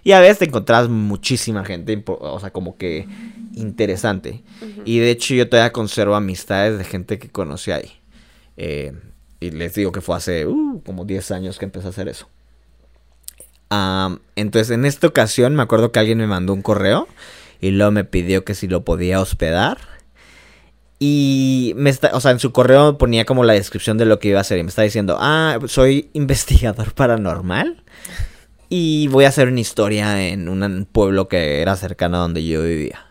Y 0.04 0.12
a 0.12 0.20
veces 0.20 0.38
te 0.38 0.44
encontrabas 0.44 0.88
muchísima 0.88 1.64
gente, 1.64 2.02
o 2.06 2.38
sea, 2.38 2.50
como 2.52 2.76
que 2.76 3.08
interesante. 3.54 4.44
Y 4.84 5.00
de 5.00 5.10
hecho 5.10 5.34
yo 5.34 5.48
todavía 5.48 5.72
conservo 5.72 6.14
amistades 6.14 6.78
de 6.78 6.84
gente 6.84 7.18
que 7.18 7.28
conocí 7.28 7.72
ahí. 7.72 7.90
Eh, 8.56 8.92
y 9.40 9.50
les 9.50 9.74
digo 9.74 9.92
que 9.92 10.00
fue 10.00 10.16
hace 10.16 10.46
uh, 10.46 10.80
como 10.84 11.04
10 11.04 11.30
años 11.32 11.58
que 11.58 11.64
empecé 11.64 11.88
a 11.88 11.90
hacer 11.90 12.08
eso. 12.08 12.28
entonces 14.36 14.70
en 14.70 14.84
esta 14.84 15.08
ocasión 15.08 15.56
me 15.56 15.62
acuerdo 15.62 15.90
que 15.90 15.98
alguien 15.98 16.18
me 16.18 16.26
mandó 16.26 16.54
un 16.54 16.62
correo 16.62 17.08
y 17.60 17.70
luego 17.70 17.92
me 17.92 18.04
pidió 18.04 18.44
que 18.44 18.54
si 18.54 18.68
lo 18.68 18.84
podía 18.84 19.20
hospedar. 19.20 19.78
Y 20.98 21.74
me 21.76 21.90
está, 21.90 22.10
o 22.14 22.20
sea, 22.20 22.30
en 22.30 22.38
su 22.38 22.52
correo 22.52 22.96
ponía 22.96 23.26
como 23.26 23.44
la 23.44 23.52
descripción 23.52 23.98
de 23.98 24.06
lo 24.06 24.18
que 24.18 24.28
iba 24.28 24.38
a 24.38 24.40
hacer 24.40 24.58
y 24.58 24.62
me 24.62 24.70
está 24.70 24.82
diciendo, 24.82 25.18
ah, 25.20 25.58
soy 25.66 26.08
investigador 26.14 26.94
paranormal 26.94 27.82
y 28.68 29.08
voy 29.08 29.24
a 29.26 29.28
hacer 29.28 29.48
una 29.48 29.60
historia 29.60 30.28
en 30.28 30.48
un 30.48 30.88
pueblo 30.90 31.28
que 31.28 31.60
era 31.60 31.76
cercano 31.76 32.16
a 32.16 32.20
donde 32.20 32.44
yo 32.44 32.62
vivía. 32.62 33.06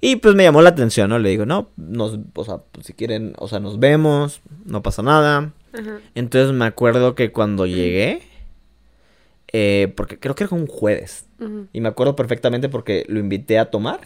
Y 0.00 0.16
pues 0.16 0.34
me 0.34 0.42
llamó 0.42 0.62
la 0.62 0.70
atención, 0.70 1.10
¿no? 1.10 1.18
Le 1.18 1.30
digo, 1.30 1.46
no, 1.46 1.70
nos, 1.76 2.18
o 2.34 2.44
sea, 2.44 2.58
pues, 2.72 2.86
si 2.86 2.92
quieren, 2.92 3.34
o 3.38 3.48
sea, 3.48 3.60
nos 3.60 3.78
vemos, 3.78 4.40
no 4.64 4.82
pasa 4.82 5.02
nada. 5.02 5.52
Entonces 6.14 6.52
me 6.52 6.64
acuerdo 6.64 7.14
que 7.14 7.32
cuando 7.32 7.66
llegué, 7.66 8.22
eh, 9.52 9.92
porque 9.96 10.18
creo 10.18 10.34
que 10.34 10.44
era 10.44 10.56
un 10.56 10.66
jueves, 10.66 11.26
y 11.72 11.80
me 11.80 11.88
acuerdo 11.88 12.16
perfectamente 12.16 12.68
porque 12.68 13.04
lo 13.08 13.20
invité 13.20 13.58
a 13.58 13.70
tomar. 13.70 14.00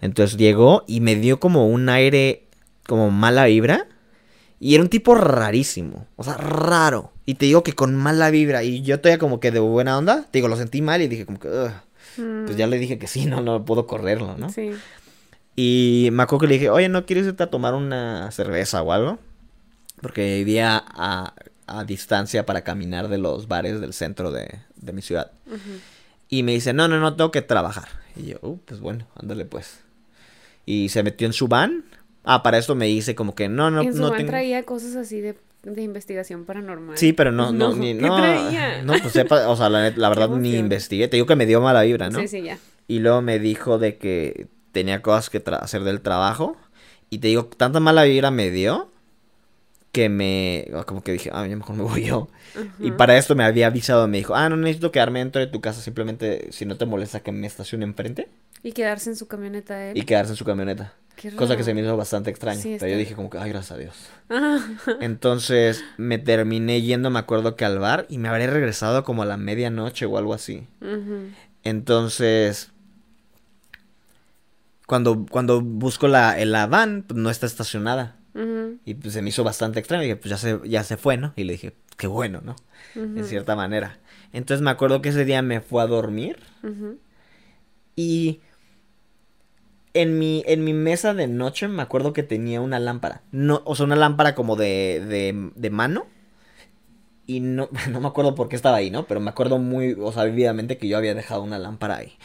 Entonces 0.00 0.36
llegó 0.36 0.84
y 0.86 1.00
me 1.00 1.16
dio 1.16 1.40
como 1.40 1.68
un 1.68 1.88
aire, 1.88 2.44
como 2.86 3.10
mala 3.10 3.46
vibra. 3.46 3.86
Y 4.62 4.74
era 4.74 4.82
un 4.82 4.90
tipo 4.90 5.14
rarísimo, 5.14 6.06
o 6.16 6.22
sea, 6.22 6.36
raro. 6.36 7.12
Y 7.24 7.34
te 7.34 7.46
digo 7.46 7.62
que 7.62 7.72
con 7.72 7.96
mala 7.96 8.30
vibra. 8.30 8.62
Y 8.62 8.82
yo 8.82 9.00
todavía 9.00 9.18
como 9.18 9.40
que 9.40 9.50
de 9.50 9.58
buena 9.58 9.96
onda, 9.96 10.26
te 10.30 10.38
digo, 10.38 10.48
lo 10.48 10.56
sentí 10.56 10.82
mal 10.82 11.00
y 11.00 11.08
dije 11.08 11.24
como 11.24 11.40
que, 11.40 11.48
pues 12.44 12.56
ya 12.58 12.66
le 12.66 12.78
dije 12.78 12.98
que 12.98 13.06
sí, 13.06 13.24
no, 13.24 13.40
no 13.40 13.64
puedo 13.64 13.86
correrlo, 13.86 14.36
¿no? 14.36 14.50
Sí. 14.50 14.72
Y 15.56 16.10
me 16.12 16.22
acuerdo 16.22 16.42
que 16.42 16.46
le 16.48 16.54
dije, 16.54 16.68
oye, 16.68 16.90
¿no 16.90 17.06
quieres 17.06 17.26
irte 17.26 17.42
a 17.42 17.50
tomar 17.50 17.74
una 17.74 18.30
cerveza 18.32 18.82
o 18.82 18.92
algo? 18.92 19.18
Porque 20.02 20.36
vivía 20.36 20.82
a, 20.86 21.34
a 21.70 21.84
distancia 21.84 22.44
para 22.44 22.62
caminar 22.62 23.08
de 23.08 23.18
los 23.18 23.48
bares 23.48 23.80
del 23.80 23.92
centro 23.92 24.32
de, 24.32 24.60
de 24.76 24.92
mi 24.92 25.02
ciudad. 25.02 25.30
Y 26.28 26.42
me 26.42 26.52
dice, 26.52 26.72
no, 26.72 26.88
no, 26.88 26.98
no, 27.00 27.16
tengo 27.16 27.30
que 27.30 27.42
trabajar. 27.42 27.88
Y 28.16 28.26
yo, 28.26 28.38
uh, 28.42 28.58
pues 28.64 28.80
bueno, 28.80 29.06
ándale 29.16 29.44
pues. 29.44 29.80
Y 30.66 30.88
se 30.88 31.02
metió 31.02 31.26
en 31.26 31.32
su 31.32 31.48
van. 31.48 31.84
Ah, 32.24 32.42
para 32.42 32.58
esto 32.58 32.74
me 32.74 32.86
dice 32.86 33.14
como 33.14 33.34
que 33.34 33.48
no, 33.48 33.70
no, 33.70 33.82
en 33.82 33.94
su 33.94 34.00
no 34.00 34.10
van 34.10 34.26
traía 34.26 34.62
cosas 34.64 34.94
así 34.96 35.20
de, 35.20 35.36
de, 35.62 35.82
investigación 35.82 36.44
paranormal. 36.44 36.98
Sí, 36.98 37.12
pero 37.12 37.32
no, 37.32 37.52
no, 37.52 37.74
ni, 37.74 37.94
no. 37.94 38.16
Traía? 38.16 38.82
No, 38.84 38.94
pues 39.00 39.12
sepa, 39.12 39.48
o 39.48 39.56
sea, 39.56 39.68
la, 39.68 39.90
la 39.90 40.08
verdad 40.08 40.28
ni 40.30 40.54
investigué. 40.54 41.08
Te 41.08 41.16
digo 41.16 41.26
que 41.26 41.36
me 41.36 41.46
dio 41.46 41.60
mala 41.60 41.82
vibra, 41.82 42.10
¿no? 42.10 42.20
Sí, 42.20 42.28
sí, 42.28 42.42
ya. 42.42 42.58
Y 42.88 42.98
luego 42.98 43.22
me 43.22 43.38
dijo 43.38 43.78
de 43.78 43.96
que 43.96 44.48
tenía 44.72 45.02
cosas 45.02 45.30
que 45.30 45.42
hacer 45.60 45.84
del 45.84 46.00
trabajo. 46.00 46.56
Y 47.08 47.18
te 47.18 47.28
digo, 47.28 47.46
tanta 47.46 47.80
mala 47.80 48.04
vibra 48.04 48.30
me 48.30 48.50
dio 48.50 48.90
que 49.92 50.08
me. 50.08 50.68
Como 50.86 51.02
que 51.02 51.12
dije, 51.12 51.30
ah, 51.32 51.46
ya 51.46 51.56
mejor 51.56 51.76
me 51.76 51.82
voy 51.82 52.06
yo. 52.06 52.28
Y 52.78 52.92
para 52.92 53.16
esto 53.16 53.34
me 53.34 53.44
había 53.44 53.66
avisado, 53.66 54.06
me 54.08 54.18
dijo, 54.18 54.34
ah, 54.34 54.48
no 54.48 54.56
necesito 54.56 54.92
quedarme 54.92 55.20
dentro 55.20 55.40
de 55.40 55.46
tu 55.46 55.60
casa, 55.60 55.80
simplemente 55.80 56.48
si 56.52 56.64
no 56.66 56.76
te 56.76 56.86
molesta 56.86 57.20
que 57.20 57.32
me 57.32 57.46
estacione 57.46 57.84
enfrente. 57.84 58.28
Y 58.62 58.72
quedarse 58.72 59.10
en 59.10 59.16
su 59.16 59.26
camioneta 59.26 59.90
él. 59.90 59.96
Y 59.96 60.02
quedarse 60.02 60.32
en 60.32 60.36
su 60.36 60.44
camioneta. 60.44 60.94
Cosa 61.36 61.56
que 61.56 61.64
se 61.64 61.74
me 61.74 61.82
hizo 61.82 61.96
bastante 61.98 62.30
extraño. 62.30 62.60
pero 62.62 62.92
yo 62.92 62.96
dije 62.96 63.14
como 63.14 63.28
que, 63.28 63.36
ay, 63.36 63.50
gracias 63.50 63.72
a 63.72 63.76
Dios. 63.76 63.94
Entonces 65.00 65.84
me 65.98 66.18
terminé 66.18 66.80
yendo, 66.80 67.10
me 67.10 67.18
acuerdo 67.18 67.56
que 67.56 67.66
al 67.66 67.78
bar, 67.78 68.06
y 68.08 68.16
me 68.16 68.28
habré 68.28 68.46
regresado 68.46 69.04
como 69.04 69.22
a 69.22 69.26
la 69.26 69.36
medianoche 69.36 70.06
o 70.06 70.16
algo 70.16 70.32
así. 70.32 70.66
Entonces 71.62 72.72
cuando, 74.90 75.24
cuando 75.30 75.60
busco 75.60 76.08
la, 76.08 76.36
la 76.44 76.66
van, 76.66 77.04
pues 77.06 77.16
no 77.16 77.30
está 77.30 77.46
estacionada. 77.46 78.16
Y 78.84 78.94
pues 78.94 79.14
se 79.14 79.22
me 79.22 79.30
hizo 79.30 79.44
bastante 79.44 79.78
extraño. 79.80 80.02
Y 80.02 80.06
dije, 80.06 80.16
pues 80.16 80.30
ya 80.30 80.38
se, 80.38 80.60
ya 80.68 80.84
se 80.84 80.96
fue, 80.96 81.16
¿no? 81.16 81.32
Y 81.36 81.44
le 81.44 81.52
dije, 81.54 81.74
qué 81.96 82.06
bueno, 82.06 82.40
¿no? 82.44 82.56
En 82.94 83.24
cierta 83.24 83.56
manera. 83.56 83.98
Entonces 84.32 84.62
me 84.62 84.70
acuerdo 84.70 85.02
que 85.02 85.10
ese 85.10 85.24
día 85.24 85.42
me 85.42 85.60
fue 85.60 85.82
a 85.82 85.86
dormir. 85.86 86.38
Y 87.96 88.40
en 89.92 90.18
mi, 90.18 90.42
en 90.46 90.64
mi 90.64 90.72
mesa 90.72 91.14
de 91.14 91.26
noche 91.26 91.68
me 91.68 91.82
acuerdo 91.82 92.12
que 92.12 92.22
tenía 92.22 92.60
una 92.60 92.78
lámpara. 92.78 93.22
No, 93.32 93.62
o 93.64 93.74
sea, 93.74 93.86
una 93.86 93.96
lámpara 93.96 94.34
como 94.34 94.56
de, 94.56 95.04
de, 95.06 95.50
de 95.54 95.70
mano. 95.70 96.06
Y 97.26 97.40
no, 97.40 97.68
no 97.90 98.00
me 98.00 98.08
acuerdo 98.08 98.34
por 98.34 98.48
qué 98.48 98.56
estaba 98.56 98.76
ahí, 98.76 98.90
¿no? 98.90 99.06
Pero 99.06 99.20
me 99.20 99.30
acuerdo 99.30 99.58
muy, 99.58 99.96
o 99.98 100.12
sea, 100.12 100.24
vividamente 100.24 100.78
que 100.78 100.88
yo 100.88 100.96
había 100.96 101.14
dejado 101.14 101.42
una 101.42 101.58
lámpara 101.58 101.96
ahí. 101.96 102.16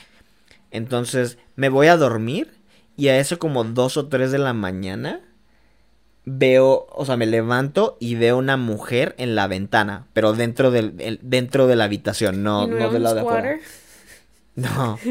Entonces 0.71 1.37
me 1.55 1.69
voy 1.69 1.87
a 1.87 1.97
dormir 1.97 2.53
y 2.97 3.07
a 3.09 3.19
eso 3.19 3.39
como 3.39 3.63
dos 3.63 3.97
o 3.97 4.07
tres 4.07 4.31
de 4.31 4.39
la 4.39 4.53
mañana 4.53 5.21
veo, 6.25 6.87
o 6.91 7.05
sea, 7.05 7.17
me 7.17 7.25
levanto 7.25 7.97
y 7.99 8.15
veo 8.15 8.37
una 8.37 8.57
mujer 8.57 9.15
en 9.17 9.35
la 9.35 9.47
ventana, 9.47 10.07
pero 10.13 10.33
dentro 10.33 10.71
del, 10.71 11.19
dentro 11.21 11.67
de 11.67 11.75
la 11.75 11.85
habitación, 11.85 12.43
no, 12.43 12.67
no, 12.67 12.91
del 12.91 13.03
lado 13.03 13.15
de 13.15 13.21
afuera. 13.21 13.59
No. 14.55 14.99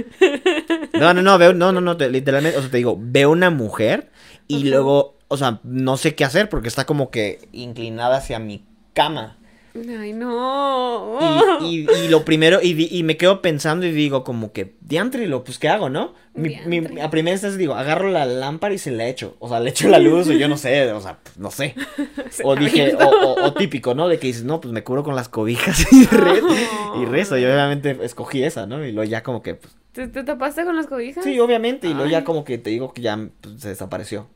No, 0.95 1.13
no, 1.13 1.23
no, 1.23 1.39
veo, 1.39 1.53
no, 1.53 1.73
no, 1.73 1.81
no, 1.81 1.95
literalmente, 1.95 2.57
o 2.57 2.61
sea, 2.61 2.71
te 2.71 2.77
digo, 2.77 2.97
veo 2.97 3.33
una 3.33 3.51
mujer 3.51 4.13
y 4.47 4.63
luego, 4.63 5.19
o 5.27 5.37
sea, 5.37 5.59
no 5.65 5.97
sé 5.97 6.15
qué 6.15 6.25
hacer 6.25 6.49
porque 6.49 6.69
está 6.69 6.87
como 6.87 7.11
que 7.11 7.49
inclinada 7.51 8.19
hacia 8.19 8.39
mi 8.39 8.65
cama. 8.93 9.37
Ay, 9.77 10.13
no. 10.13 11.19
Y, 11.63 11.91
y, 11.91 12.09
lo 12.09 12.25
primero, 12.25 12.61
y, 12.63 12.97
y, 12.97 13.03
me 13.03 13.17
quedo 13.17 13.43
pensando 13.43 13.85
y 13.85 13.91
digo, 13.91 14.23
como 14.23 14.53
que, 14.53 14.77
diantre, 14.81 15.27
lo, 15.27 15.43
pues, 15.43 15.59
¿qué 15.59 15.69
hago, 15.69 15.91
no? 15.91 16.15
Mi, 16.33 16.61
mi, 16.65 17.01
a 17.01 17.11
primera 17.11 17.35
instancia 17.35 17.59
digo, 17.59 17.75
agarro 17.75 18.09
la 18.09 18.25
lámpara 18.25 18.73
y 18.73 18.79
se 18.79 18.93
la 18.93 19.09
echo. 19.09 19.37
O 19.41 19.49
sea, 19.49 19.59
le 19.59 19.71
echo 19.71 19.89
la 19.89 19.99
luz, 19.99 20.29
o 20.29 20.33
yo 20.33 20.49
no 20.49 20.57
sé, 20.57 20.93
o 20.93 21.01
sea, 21.01 21.19
pues, 21.21 21.39
no 21.39 21.51
sé. 21.51 21.75
o 22.45 22.55
dije, 22.55 22.97
o, 22.97 23.53
típico, 23.55 23.97
¿no? 23.97 24.07
De 24.07 24.21
que 24.21 24.29
dices, 24.29 24.45
no, 24.45 24.61
pues 24.61 24.73
me 24.73 24.85
cubro 24.85 25.03
con 25.03 25.17
las 25.17 25.29
cobijas 25.29 25.93
y, 25.93 26.03
y 26.03 27.05
rezo. 27.07 27.37
Y 27.37 27.45
obviamente 27.45 27.99
escogí 28.03 28.45
esa, 28.45 28.67
¿no? 28.67 28.85
Y 28.85 28.93
luego 28.93 29.11
ya 29.11 29.25
como 29.25 29.43
que. 29.43 29.57
Pues, 29.57 29.75
¿Te, 29.91 30.07
¿Te, 30.07 30.23
tapaste 30.23 30.65
con 30.65 30.77
las 30.77 30.87
cobijas? 30.87 31.25
Sí, 31.25 31.41
obviamente. 31.41 31.89
Y 31.89 31.95
luego 31.95 32.09
ya 32.09 32.23
como 32.23 32.45
que 32.45 32.59
te 32.59 32.71
digo 32.71 32.93
que 32.93 33.03
ya 33.03 33.19
pues, 33.41 33.61
se 33.61 33.71
desapareció. 33.71 34.29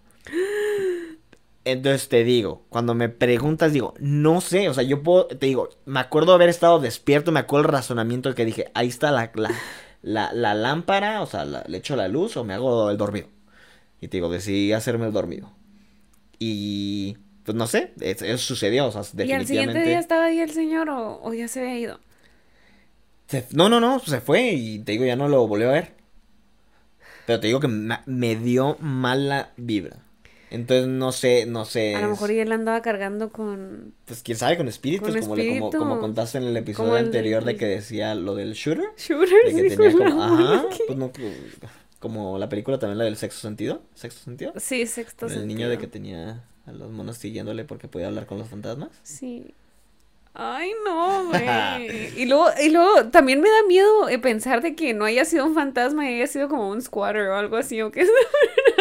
Entonces 1.71 2.09
te 2.09 2.25
digo, 2.25 2.65
cuando 2.71 2.95
me 2.95 3.11
preguntas, 3.11 3.75
digo, 3.75 3.93
no 3.99 4.41
sé, 4.41 4.71
o 4.71 4.75
sea, 4.75 4.85
yo 4.85 5.03
puedo, 5.03 5.27
te 5.27 5.45
digo, 5.45 5.69
me 5.85 6.01
acuerdo 6.01 6.33
haber 6.33 6.49
estado 6.49 6.81
despierto, 6.81 7.31
me 7.31 7.41
acuerdo 7.41 7.67
el 7.67 7.73
razonamiento 7.73 8.35
que 8.35 8.47
dije, 8.47 8.71
ahí 8.73 8.89
está 8.89 9.11
la, 9.11 9.31
la, 10.01 10.33
la, 10.33 10.55
lámpara, 10.55 11.21
o 11.21 11.27
sea, 11.27 11.45
le 11.45 11.77
echo 11.77 11.95
la 11.95 12.09
luz 12.09 12.39
o 12.39 12.45
me 12.45 12.55
hago 12.55 12.91
el 12.91 12.97
dormido. 12.97 13.29
Y 14.01 14.09
te 14.09 14.17
digo, 14.17 14.31
decidí 14.31 14.73
hacerme 14.73 15.09
el 15.09 15.13
dormido. 15.13 15.53
Y, 16.39 17.19
pues 17.45 17.55
no 17.55 17.67
sé, 17.67 17.93
eso, 18.01 18.39
sucedió, 18.39 18.87
o 18.87 18.93
sea, 18.93 19.03
definitivamente. 19.03 19.33
¿Y 19.33 19.37
al 19.37 19.47
siguiente 19.47 19.89
día 19.91 19.99
estaba 19.99 20.25
ahí 20.25 20.41
el 20.41 20.53
señor 20.53 20.89
o, 20.89 21.35
ya 21.35 21.49
se 21.49 21.61
había 21.61 21.79
ido? 21.79 22.01
no, 23.53 23.69
no, 23.69 23.79
no, 23.79 23.99
se 23.99 24.23
fue 24.23 24.53
y 24.53 24.79
te 24.79 24.93
digo, 24.93 25.05
ya 25.05 25.17
no 25.17 25.29
lo 25.29 25.47
volvió 25.47 25.69
a 25.69 25.73
ver. 25.73 25.93
Pero 27.27 27.41
te 27.41 27.49
digo 27.49 27.61
que 27.61 27.69
me 27.69 28.37
dio 28.37 28.79
mala 28.81 29.51
vibra. 29.59 30.08
Entonces 30.51 30.87
no 30.87 31.13
sé, 31.13 31.47
no 31.47 31.65
sé. 31.65 31.95
A 31.95 32.03
lo 32.03 32.11
mejor 32.11 32.31
él 32.31 32.53
andaba 32.53 32.81
cargando 32.83 33.31
con. 33.31 33.95
Pues 34.07 34.23
quién 34.23 34.39
sabe, 34.39 34.57
con 34.57 34.69
espíritus, 34.69 35.15
como, 35.17 35.37
como, 35.37 35.71
como, 35.71 36.01
contaste 36.01 36.39
en 36.39 36.45
el 36.45 36.57
episodio 36.57 36.95
anterior 36.95 37.45
de 37.45 37.57
que 37.57 37.67
decía 37.67 38.15
lo 38.15 38.35
del 38.35 38.55
shooter. 38.55 38.91
Shooter, 38.97 39.55
de 39.55 39.63
que 39.63 39.77
tenía 39.77 39.93
como. 39.93 40.23
Ajá, 40.23 40.67
pues 40.87 40.99
no, 40.99 41.13
como 41.99 42.39
la 42.39 42.49
película 42.49 42.79
también 42.79 42.99
la 42.99 43.05
del 43.05 43.17
sexto 43.17 43.41
sentido. 43.41 43.83
¿Sexto 43.95 44.23
sentido? 44.23 44.53
Sí, 44.57 44.87
sexto 44.87 45.29
sentido. 45.29 45.43
El 45.43 45.49
niño 45.49 45.69
de 45.69 45.79
que 45.79 45.87
tenía 45.87 46.45
a 46.67 46.73
los 46.73 46.91
monos 46.91 47.19
siguiéndole 47.19 47.65
porque 47.65 47.89
podía 47.89 48.07
hablar 48.07 48.27
con 48.27 48.39
los 48.39 48.49
fantasmas. 48.49 48.91
Sí. 49.03 49.55
Ay, 50.35 50.71
no, 50.85 51.25
güey. 51.29 52.21
y 52.21 52.27
luego, 52.27 52.49
y 52.63 52.69
luego 52.71 53.07
también 53.07 53.41
me 53.41 53.49
da 53.49 53.63
miedo 53.67 54.09
eh, 54.09 54.19
pensar 54.19 54.63
de 54.63 54.77
que 54.77 54.95
no 54.95 55.05
haya 55.05 55.25
sido 55.25 55.45
un 55.45 55.55
fantasma 55.55 56.09
y 56.09 56.15
haya 56.15 56.27
sido 56.29 56.49
como 56.49 56.71
un 56.71 56.81
squatter 56.81 57.29
o 57.29 57.37
algo 57.37 57.57
así, 57.57 57.83
o 57.83 57.91
que 57.91 58.03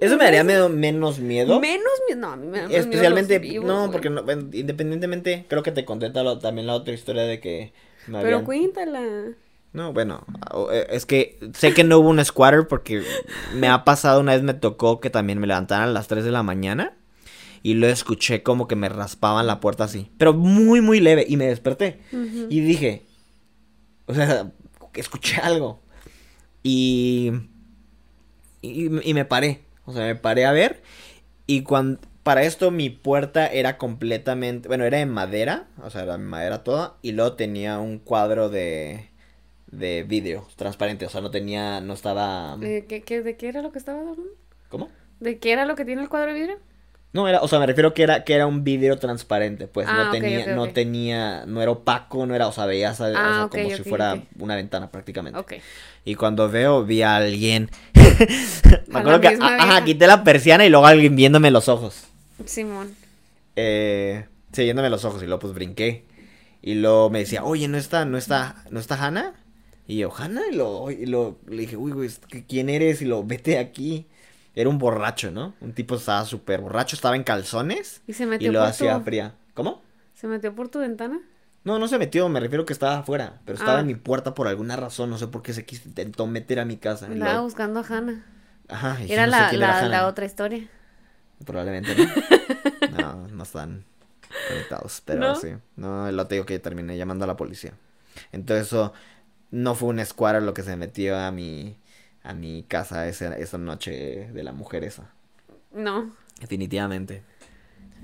Eso 0.00 0.16
me 0.16 0.24
daría 0.24 0.44
menos 0.44 1.18
miedo. 1.18 1.60
Menos 1.60 1.92
miedo, 2.06 2.20
no, 2.20 2.28
a 2.28 2.36
mí 2.36 2.46
me 2.46 2.60
da 2.60 2.68
Especialmente, 2.70 3.40
no, 3.60 3.90
porque 3.90 4.08
independientemente, 4.08 5.46
creo 5.48 5.62
que 5.62 5.72
te 5.72 5.84
conté 5.84 6.10
también 6.10 6.66
la 6.66 6.74
otra 6.74 6.94
historia 6.94 7.22
de 7.22 7.40
que 7.40 7.72
me 8.06 8.22
Pero 8.22 8.44
cuéntala. 8.44 9.34
No, 9.72 9.92
bueno, 9.92 10.24
eh, 10.72 10.86
es 10.90 11.04
que 11.04 11.38
sé 11.52 11.74
que 11.74 11.82
no 11.82 11.98
hubo 11.98 12.08
un 12.08 12.24
squatter 12.24 12.68
porque 12.68 13.02
me 13.54 13.68
ha 13.68 13.84
pasado 13.84 14.20
una 14.20 14.32
vez 14.32 14.42
me 14.42 14.54
tocó 14.54 15.00
que 15.00 15.10
también 15.10 15.40
me 15.40 15.48
levantaran 15.48 15.88
a 15.88 15.92
las 15.92 16.06
3 16.06 16.24
de 16.24 16.30
la 16.30 16.44
mañana 16.44 16.96
y 17.64 17.74
lo 17.74 17.88
escuché 17.88 18.44
como 18.44 18.68
que 18.68 18.76
me 18.76 18.88
raspaban 18.88 19.48
la 19.48 19.58
puerta 19.58 19.84
así, 19.84 20.10
pero 20.16 20.32
muy, 20.32 20.80
muy 20.80 21.00
leve 21.00 21.26
y 21.28 21.36
me 21.36 21.46
desperté 21.46 21.98
y 22.12 22.60
dije, 22.60 23.02
o 24.06 24.14
sea, 24.14 24.52
escuché 24.94 25.40
algo 25.42 25.80
y, 26.62 27.32
y, 28.66 29.14
me 29.14 29.24
paré, 29.24 29.62
o 29.84 29.92
sea, 29.92 30.04
me 30.06 30.14
paré 30.16 30.46
a 30.46 30.52
ver 30.52 30.82
y 31.46 31.62
cuando, 31.62 32.00
para 32.22 32.42
esto 32.44 32.70
mi 32.70 32.90
puerta 32.90 33.46
era 33.46 33.78
completamente, 33.78 34.68
bueno, 34.68 34.84
era 34.84 34.98
de 34.98 35.06
madera, 35.06 35.68
o 35.82 35.90
sea, 35.90 36.02
era 36.02 36.12
de 36.18 36.24
madera 36.24 36.64
toda 36.64 36.96
y 37.02 37.12
luego 37.12 37.34
tenía 37.34 37.78
un 37.78 37.98
cuadro 37.98 38.48
de 38.48 39.10
de 39.66 40.04
vidrio 40.04 40.46
transparente, 40.56 41.06
o 41.06 41.08
sea, 41.08 41.20
no 41.20 41.30
tenía, 41.30 41.80
no 41.80 41.94
estaba... 41.94 42.56
¿De 42.58 42.86
qué, 42.86 43.02
qué- 43.02 43.22
de 43.22 43.36
qué 43.36 43.48
era 43.48 43.60
lo 43.62 43.72
que 43.72 43.78
estaba 43.78 44.00
hablando? 44.00 44.22
¿Cómo? 44.68 44.88
¿De 45.20 45.38
qué 45.38 45.52
era 45.52 45.64
lo 45.64 45.74
que 45.74 45.84
tiene 45.84 46.02
el 46.02 46.08
cuadro 46.08 46.32
de 46.32 46.38
vidrio? 46.40 46.58
No, 47.12 47.28
era, 47.28 47.40
o 47.42 47.48
sea, 47.48 47.60
me 47.60 47.66
refiero 47.66 47.94
que 47.94 48.02
era, 48.02 48.24
que 48.24 48.34
era 48.34 48.46
un 48.46 48.64
vidrio 48.64 48.98
transparente, 48.98 49.68
pues 49.68 49.86
Ah, 49.88 49.94
no 49.94 50.02
ok, 50.02 50.10
tenía, 50.10 50.46
no 50.48 50.68
tenía, 50.70 51.44
no 51.46 51.62
era 51.62 51.70
opaco, 51.70 52.26
no 52.26 52.34
era, 52.34 52.48
o 52.48 52.52
sea, 52.52 52.66
veías, 52.66 53.00
o 53.00 53.04
sea, 53.06 53.12
Ah, 53.16 53.48
como 53.50 53.70
si 53.70 53.84
fuera 53.84 54.16
una 54.40 54.56
ventana 54.56 54.90
prácticamente. 54.90 55.38
Ok. 55.38 55.54
Y 56.04 56.16
cuando 56.16 56.48
veo, 56.50 56.84
vi 56.84 57.02
a 57.02 57.14
alguien. 57.16 57.70
me 58.86 58.98
acuerdo 58.98 59.20
que, 59.20 59.28
misma 59.28 59.56
a- 59.58 59.62
ajá, 59.64 59.80
vieja. 59.80 59.84
quité 59.84 60.06
la 60.06 60.24
persiana 60.24 60.64
y 60.66 60.70
luego 60.70 60.86
alguien 60.86 61.16
viéndome 61.16 61.50
los 61.50 61.68
ojos. 61.68 62.04
Simón. 62.46 62.96
Eh, 63.56 64.26
sí, 64.52 64.62
viéndome 64.64 64.90
los 64.90 65.04
ojos 65.04 65.22
y 65.22 65.26
luego 65.26 65.40
pues 65.40 65.54
brinqué. 65.54 66.04
Y 66.62 66.74
luego 66.76 67.10
me 67.10 67.20
decía, 67.20 67.44
oye, 67.44 67.68
¿no 67.68 67.76
está, 67.78 68.04
no 68.04 68.18
está, 68.18 68.64
no 68.70 68.80
está 68.80 68.96
Hannah? 69.04 69.34
Y 69.86 69.98
yo, 69.98 70.12
¿Hannah? 70.16 70.42
Y 70.50 70.56
lo, 70.56 70.90
y 70.90 71.06
lo, 71.06 71.38
le 71.48 71.58
dije, 71.62 71.76
uy, 71.76 71.92
güey, 71.92 72.10
¿quién 72.48 72.68
eres? 72.70 73.02
Y 73.02 73.06
lo, 73.06 73.24
vete 73.24 73.58
aquí. 73.58 74.06
Era 74.54 74.68
un 74.70 74.78
borracho, 74.78 75.30
¿no? 75.30 75.54
Un 75.60 75.74
tipo 75.74 75.96
estaba 75.96 76.24
súper 76.24 76.60
borracho, 76.60 76.96
estaba 76.96 77.16
en 77.16 77.24
calzones. 77.24 78.02
Y 78.06 78.12
se 78.14 78.24
Y 78.24 78.26
metió 78.26 78.50
lo 78.50 78.60
por 78.60 78.68
hacía 78.68 78.98
tu... 78.98 79.04
fría. 79.04 79.34
¿Cómo? 79.54 79.82
¿Se 80.14 80.26
metió 80.26 80.54
por 80.54 80.68
tu 80.68 80.78
ventana? 80.80 81.20
No, 81.64 81.78
no 81.78 81.88
se 81.88 81.98
metió, 81.98 82.28
me 82.28 82.40
refiero 82.40 82.66
que 82.66 82.72
estaba 82.74 82.98
afuera, 82.98 83.40
pero 83.46 83.56
estaba 83.58 83.78
Ah. 83.78 83.80
en 83.80 83.86
mi 83.86 83.94
puerta 83.94 84.34
por 84.34 84.48
alguna 84.48 84.76
razón, 84.76 85.08
no 85.10 85.16
sé 85.18 85.26
por 85.28 85.42
qué 85.42 85.52
se 85.54 85.64
quiso, 85.64 85.88
intentó 85.88 86.26
meter 86.26 86.60
a 86.60 86.64
mi 86.64 86.76
casa. 86.76 87.08
luego- 87.08 87.42
buscando 87.42 87.80
a 87.80 87.84
Hannah. 87.86 88.24
Ajá, 88.68 88.98
y 89.02 89.10
Era 89.12 89.26
no 89.26 89.32
sé 89.32 89.38
la, 89.40 89.48
quién 89.48 89.60
la, 89.60 89.78
Hannah. 89.78 89.88
la 89.88 90.06
otra 90.06 90.24
historia. 90.26 90.68
Probablemente 91.44 91.94
no. 91.96 92.04
No, 93.00 93.28
no 93.28 93.42
están 93.42 93.84
conectados, 94.48 95.02
pero 95.04 95.20
¿No? 95.20 95.34
sí. 95.36 95.48
No, 95.76 96.10
lo 96.12 96.26
te 96.26 96.34
digo 96.36 96.46
que 96.46 96.58
terminé 96.58 96.96
llamando 96.96 97.24
a 97.24 97.26
la 97.28 97.36
policía. 97.36 97.72
Entonces 98.30 98.66
eso 98.68 98.92
no 99.50 99.74
fue 99.74 99.88
un 99.88 99.98
escuadra 99.98 100.40
lo 100.40 100.54
que 100.54 100.62
se 100.62 100.76
metió 100.76 101.18
a 101.18 101.30
mi 101.30 101.76
a 102.22 102.32
mi 102.34 102.62
casa 102.62 103.06
esa, 103.08 103.36
esa 103.36 103.58
noche 103.58 104.30
de 104.32 104.42
la 104.44 104.52
mujer 104.52 104.84
esa. 104.84 105.10
No. 105.72 106.14
Definitivamente. 106.40 107.22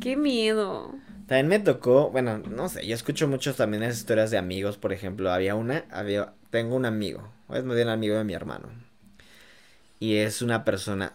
Qué 0.00 0.16
miedo. 0.16 0.94
También 1.30 1.48
me 1.48 1.60
tocó, 1.60 2.10
bueno, 2.10 2.38
no 2.38 2.68
sé, 2.68 2.86
yo 2.86 2.94
escucho 2.94 3.28
muchos 3.28 3.56
también 3.56 3.84
esas 3.84 3.98
historias 3.98 4.30
de 4.32 4.38
amigos, 4.38 4.76
por 4.78 4.92
ejemplo, 4.92 5.32
había 5.32 5.54
una, 5.54 5.84
había, 5.92 6.34
tengo 6.50 6.74
un 6.76 6.84
amigo, 6.84 7.30
es 7.54 7.62
más 7.64 7.76
bien 7.76 7.88
amigo 7.88 8.16
de 8.16 8.24
mi 8.24 8.34
hermano, 8.34 8.68
y 9.98 10.16
es 10.16 10.42
una 10.42 10.64
persona, 10.64 11.12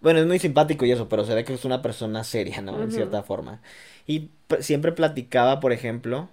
bueno, 0.00 0.20
es 0.20 0.26
muy 0.26 0.38
simpático 0.38 0.84
y 0.84 0.92
eso, 0.92 1.08
pero 1.08 1.24
se 1.24 1.34
ve 1.34 1.44
que 1.44 1.54
es 1.54 1.64
una 1.64 1.82
persona 1.82 2.22
seria, 2.24 2.60
¿no? 2.62 2.80
En 2.82 2.90
cierta 2.92 3.22
forma. 3.22 3.60
Y 4.06 4.30
siempre 4.60 4.92
platicaba, 4.92 5.58
por 5.60 5.72
ejemplo, 5.72 6.28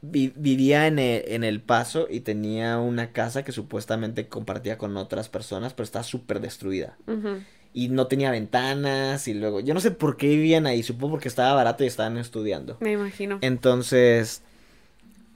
vi- 0.00 0.32
vivía 0.36 0.86
en 0.86 0.98
el, 0.98 1.24
en 1.26 1.44
El 1.44 1.60
Paso 1.62 2.06
y 2.10 2.20
tenía 2.20 2.78
una 2.78 3.12
casa 3.12 3.44
que 3.44 3.52
supuestamente 3.52 4.28
compartía 4.28 4.78
con 4.78 4.96
otras 4.96 5.28
personas, 5.28 5.74
pero 5.74 5.84
está 5.84 6.02
súper 6.02 6.40
destruida 6.40 6.96
Ujú. 7.06 7.42
Y 7.72 7.88
no 7.88 8.06
tenía 8.06 8.30
ventanas 8.30 9.28
y 9.28 9.34
luego 9.34 9.60
yo 9.60 9.74
no 9.74 9.80
sé 9.80 9.90
por 9.90 10.16
qué 10.16 10.28
vivían 10.28 10.66
ahí, 10.66 10.82
supongo 10.82 11.12
porque 11.12 11.28
estaba 11.28 11.54
barato 11.54 11.84
y 11.84 11.86
estaban 11.86 12.18
estudiando. 12.18 12.76
Me 12.80 12.92
imagino. 12.92 13.38
Entonces, 13.40 14.42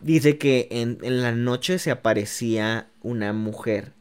dice 0.01 0.39
que 0.39 0.68
en, 0.70 0.99
en 1.03 1.22
la 1.22 1.32
noche 1.32 1.78
se 1.78 1.91
aparecía 1.91 2.89
una 3.03 3.32
mujer 3.32 3.93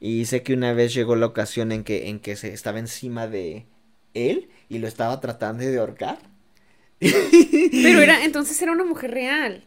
y 0.00 0.18
dice 0.18 0.42
que 0.42 0.54
una 0.54 0.72
vez 0.72 0.94
llegó 0.94 1.16
la 1.16 1.26
ocasión 1.26 1.72
en 1.72 1.84
que 1.84 2.08
en 2.08 2.20
que 2.20 2.36
se 2.36 2.52
estaba 2.52 2.78
encima 2.78 3.26
de 3.26 3.66
él 4.14 4.48
y 4.68 4.78
lo 4.78 4.86
estaba 4.86 5.20
tratando 5.20 5.64
de 5.64 5.78
ahorcar. 5.78 6.18
Pero 7.00 8.00
era, 8.00 8.24
entonces 8.24 8.60
era 8.60 8.72
una 8.72 8.84
mujer 8.84 9.12
real. 9.12 9.64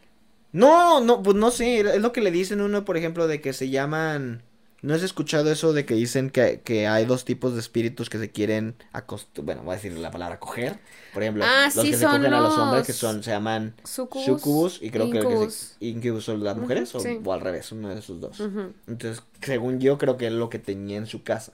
No, 0.52 1.00
no, 1.00 1.22
pues 1.22 1.36
no 1.36 1.50
sé, 1.50 1.80
es 1.80 2.00
lo 2.00 2.12
que 2.12 2.20
le 2.20 2.30
dicen 2.30 2.60
uno, 2.60 2.84
por 2.84 2.96
ejemplo, 2.96 3.26
de 3.26 3.40
que 3.40 3.52
se 3.52 3.70
llaman... 3.70 4.42
¿No 4.82 4.94
has 4.94 5.02
escuchado 5.04 5.50
eso 5.52 5.72
de 5.72 5.86
que 5.86 5.94
dicen 5.94 6.30
que, 6.30 6.60
que 6.64 6.88
hay 6.88 7.04
dos 7.04 7.24
tipos 7.24 7.54
de 7.54 7.60
espíritus 7.60 8.10
que 8.10 8.18
se 8.18 8.30
quieren 8.32 8.74
acostumbrar? 8.92 9.56
Bueno, 9.58 9.62
voy 9.66 9.72
a 9.74 9.76
decir 9.76 9.92
la 9.96 10.10
palabra 10.10 10.40
coger. 10.40 10.80
Por 11.14 11.22
ejemplo, 11.22 11.44
Ah, 11.46 11.70
los 11.74 11.84
sí, 11.84 11.92
que 11.92 11.96
se 11.96 12.04
cogen 12.04 12.34
a 12.34 12.40
los 12.40 12.58
hombres 12.58 12.84
que 12.86 12.92
son, 12.92 13.22
se 13.22 13.30
llaman 13.30 13.74
Sucubus. 13.84 14.26
sucubus 14.26 14.82
y 14.82 14.90
creo 14.90 15.08
que 15.08 15.18
el 15.18 15.28
que 15.28 15.50
se, 15.50 15.76
incubus 15.86 16.24
son 16.24 16.42
las 16.42 16.56
mujeres 16.56 16.92
o, 16.96 17.00
sí. 17.00 17.20
o 17.24 17.32
al 17.32 17.40
revés, 17.40 17.70
uno 17.70 17.90
de 17.90 18.00
esos 18.00 18.20
dos. 18.20 18.40
Entonces, 18.88 19.22
según 19.40 19.78
yo, 19.78 19.98
creo 19.98 20.16
que 20.16 20.26
es 20.26 20.32
lo 20.32 20.50
que 20.50 20.58
tenía 20.58 20.96
en 20.98 21.06
su 21.06 21.22
casa. 21.22 21.52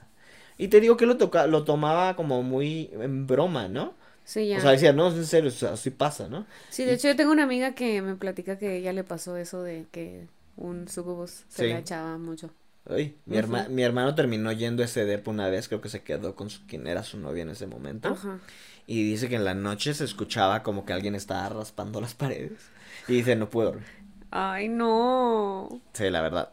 Y 0.57 0.69
te 0.69 0.81
digo 0.81 0.97
que 0.97 1.05
lo, 1.05 1.17
toca, 1.17 1.45
lo 1.45 1.63
tomaba 1.63 2.15
como 2.15 2.41
muy 2.43 2.89
en 2.93 3.27
broma, 3.27 3.67
¿no? 3.67 3.93
Sí, 4.25 4.47
ya. 4.47 4.57
O 4.57 4.61
sea, 4.61 4.71
decía, 4.71 4.91
no, 4.91 5.07
en 5.09 5.25
serio, 5.25 5.49
o 5.49 5.53
sea, 5.53 5.73
así 5.73 5.89
pasa, 5.91 6.27
¿no? 6.29 6.45
Sí, 6.69 6.83
de 6.83 6.93
hecho 6.93 7.07
yo 7.07 7.15
tengo 7.15 7.31
una 7.31 7.43
amiga 7.43 7.73
que 7.75 8.01
me 8.01 8.15
platica 8.15 8.57
que 8.57 8.77
ella 8.77 8.91
le 8.91 9.03
pasó 9.03 9.37
eso 9.37 9.61
de 9.63 9.85
que 9.91 10.27
un 10.57 10.87
sucubus 10.87 11.43
se 11.47 11.63
Sí. 11.65 11.69
la 11.73 11.79
echaba 11.79 12.17
mucho. 12.17 12.49
Ay, 12.89 13.15
mi, 13.25 13.37
herma- 13.37 13.67
mi 13.69 13.83
hermano 13.83 14.15
terminó 14.15 14.51
yendo 14.51 14.81
a 14.81 14.85
ese 14.85 15.05
depo 15.05 15.29
una 15.31 15.47
vez, 15.49 15.67
creo 15.67 15.79
que 15.81 15.89
se 15.89 16.01
quedó 16.01 16.35
con 16.35 16.49
su- 16.49 16.65
quien 16.65 16.87
era 16.87 17.03
su 17.03 17.19
novia 17.19 17.43
en 17.43 17.49
ese 17.49 17.67
momento. 17.67 18.09
Ajá. 18.09 18.39
Y 18.87 19.03
dice 19.03 19.29
que 19.29 19.35
en 19.35 19.45
la 19.45 19.53
noche 19.53 19.93
se 19.93 20.03
escuchaba 20.05 20.63
como 20.63 20.85
que 20.85 20.93
alguien 20.93 21.13
estaba 21.13 21.47
raspando 21.49 22.01
las 22.01 22.15
paredes. 22.15 22.59
Y 23.07 23.13
dice, 23.13 23.35
no 23.35 23.49
puedo 23.49 23.67
dormir. 23.73 23.87
Ay, 24.31 24.67
no. 24.69 25.81
Sí, 25.93 26.09
la 26.09 26.21
verdad. 26.21 26.49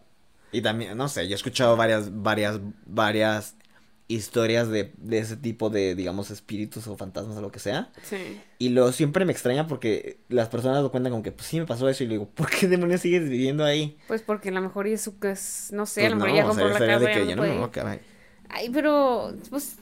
Y 0.52 0.60
también, 0.62 0.96
no 0.96 1.08
sé, 1.08 1.26
yo 1.28 1.32
he 1.32 1.36
escuchado 1.36 1.76
varias, 1.76 2.22
varias, 2.22 2.60
varias 2.86 3.54
historias 4.08 4.68
de, 4.68 4.92
de 4.98 5.18
ese 5.18 5.36
tipo 5.36 5.68
de, 5.68 5.94
digamos, 5.94 6.30
espíritus 6.30 6.86
o 6.86 6.96
fantasmas 6.96 7.36
o 7.36 7.40
lo 7.40 7.50
que 7.50 7.58
sea. 7.58 7.90
Sí. 8.02 8.40
Y 8.58 8.68
lo 8.68 8.92
siempre 8.92 9.24
me 9.24 9.32
extraña 9.32 9.66
porque 9.66 10.20
las 10.28 10.48
personas 10.48 10.82
lo 10.82 10.90
cuentan 10.90 11.12
como 11.12 11.22
que, 11.22 11.32
pues 11.32 11.46
sí 11.46 11.58
me 11.58 11.66
pasó 11.66 11.88
eso. 11.88 12.04
Y 12.04 12.06
le 12.06 12.14
digo, 12.14 12.28
¿por 12.28 12.48
qué 12.50 12.68
demonios 12.68 13.00
sigues 13.00 13.28
viviendo 13.28 13.64
ahí? 13.64 13.96
Pues 14.06 14.22
porque 14.22 14.50
a 14.50 14.52
lo 14.52 14.60
mejor 14.60 14.86
es 14.86 15.00
su 15.00 15.18
que 15.18 15.32
es, 15.32 15.70
no 15.72 15.86
sé, 15.86 16.02
Pues 16.02 16.12
a 16.12 16.14
lo 16.14 16.16
mejor 16.16 16.30
no, 16.30 16.36
ya 16.36 16.46
o 16.48 16.54
sea, 16.54 16.62
compró 16.62 16.78
la 16.78 16.86
casa 16.86 17.06
de 17.06 17.12
que 17.12 17.34
no 17.34 17.46
ya 17.46 17.54
no 17.54 17.88
ahí. 17.88 18.00
Ay, 18.48 18.70
pero 18.70 19.34
pues 19.50 19.76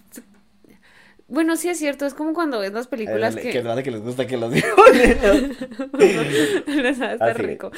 bueno, 1.27 1.57
sí 1.57 1.69
es 1.69 1.79
cierto, 1.79 2.07
es 2.07 2.15
como 2.15 2.35
cuando 2.35 2.61
ves 2.61 2.73
las 2.73 2.87
películas 2.87 3.35
que 3.35 3.51
Que 3.51 3.83
que 3.83 3.91
les 3.91 4.03
gusta 4.03 4.27
que 4.27 4.37
los. 4.37 4.53
Les 6.67 7.01
estar 7.01 7.31
Así. 7.31 7.43
rico. 7.43 7.71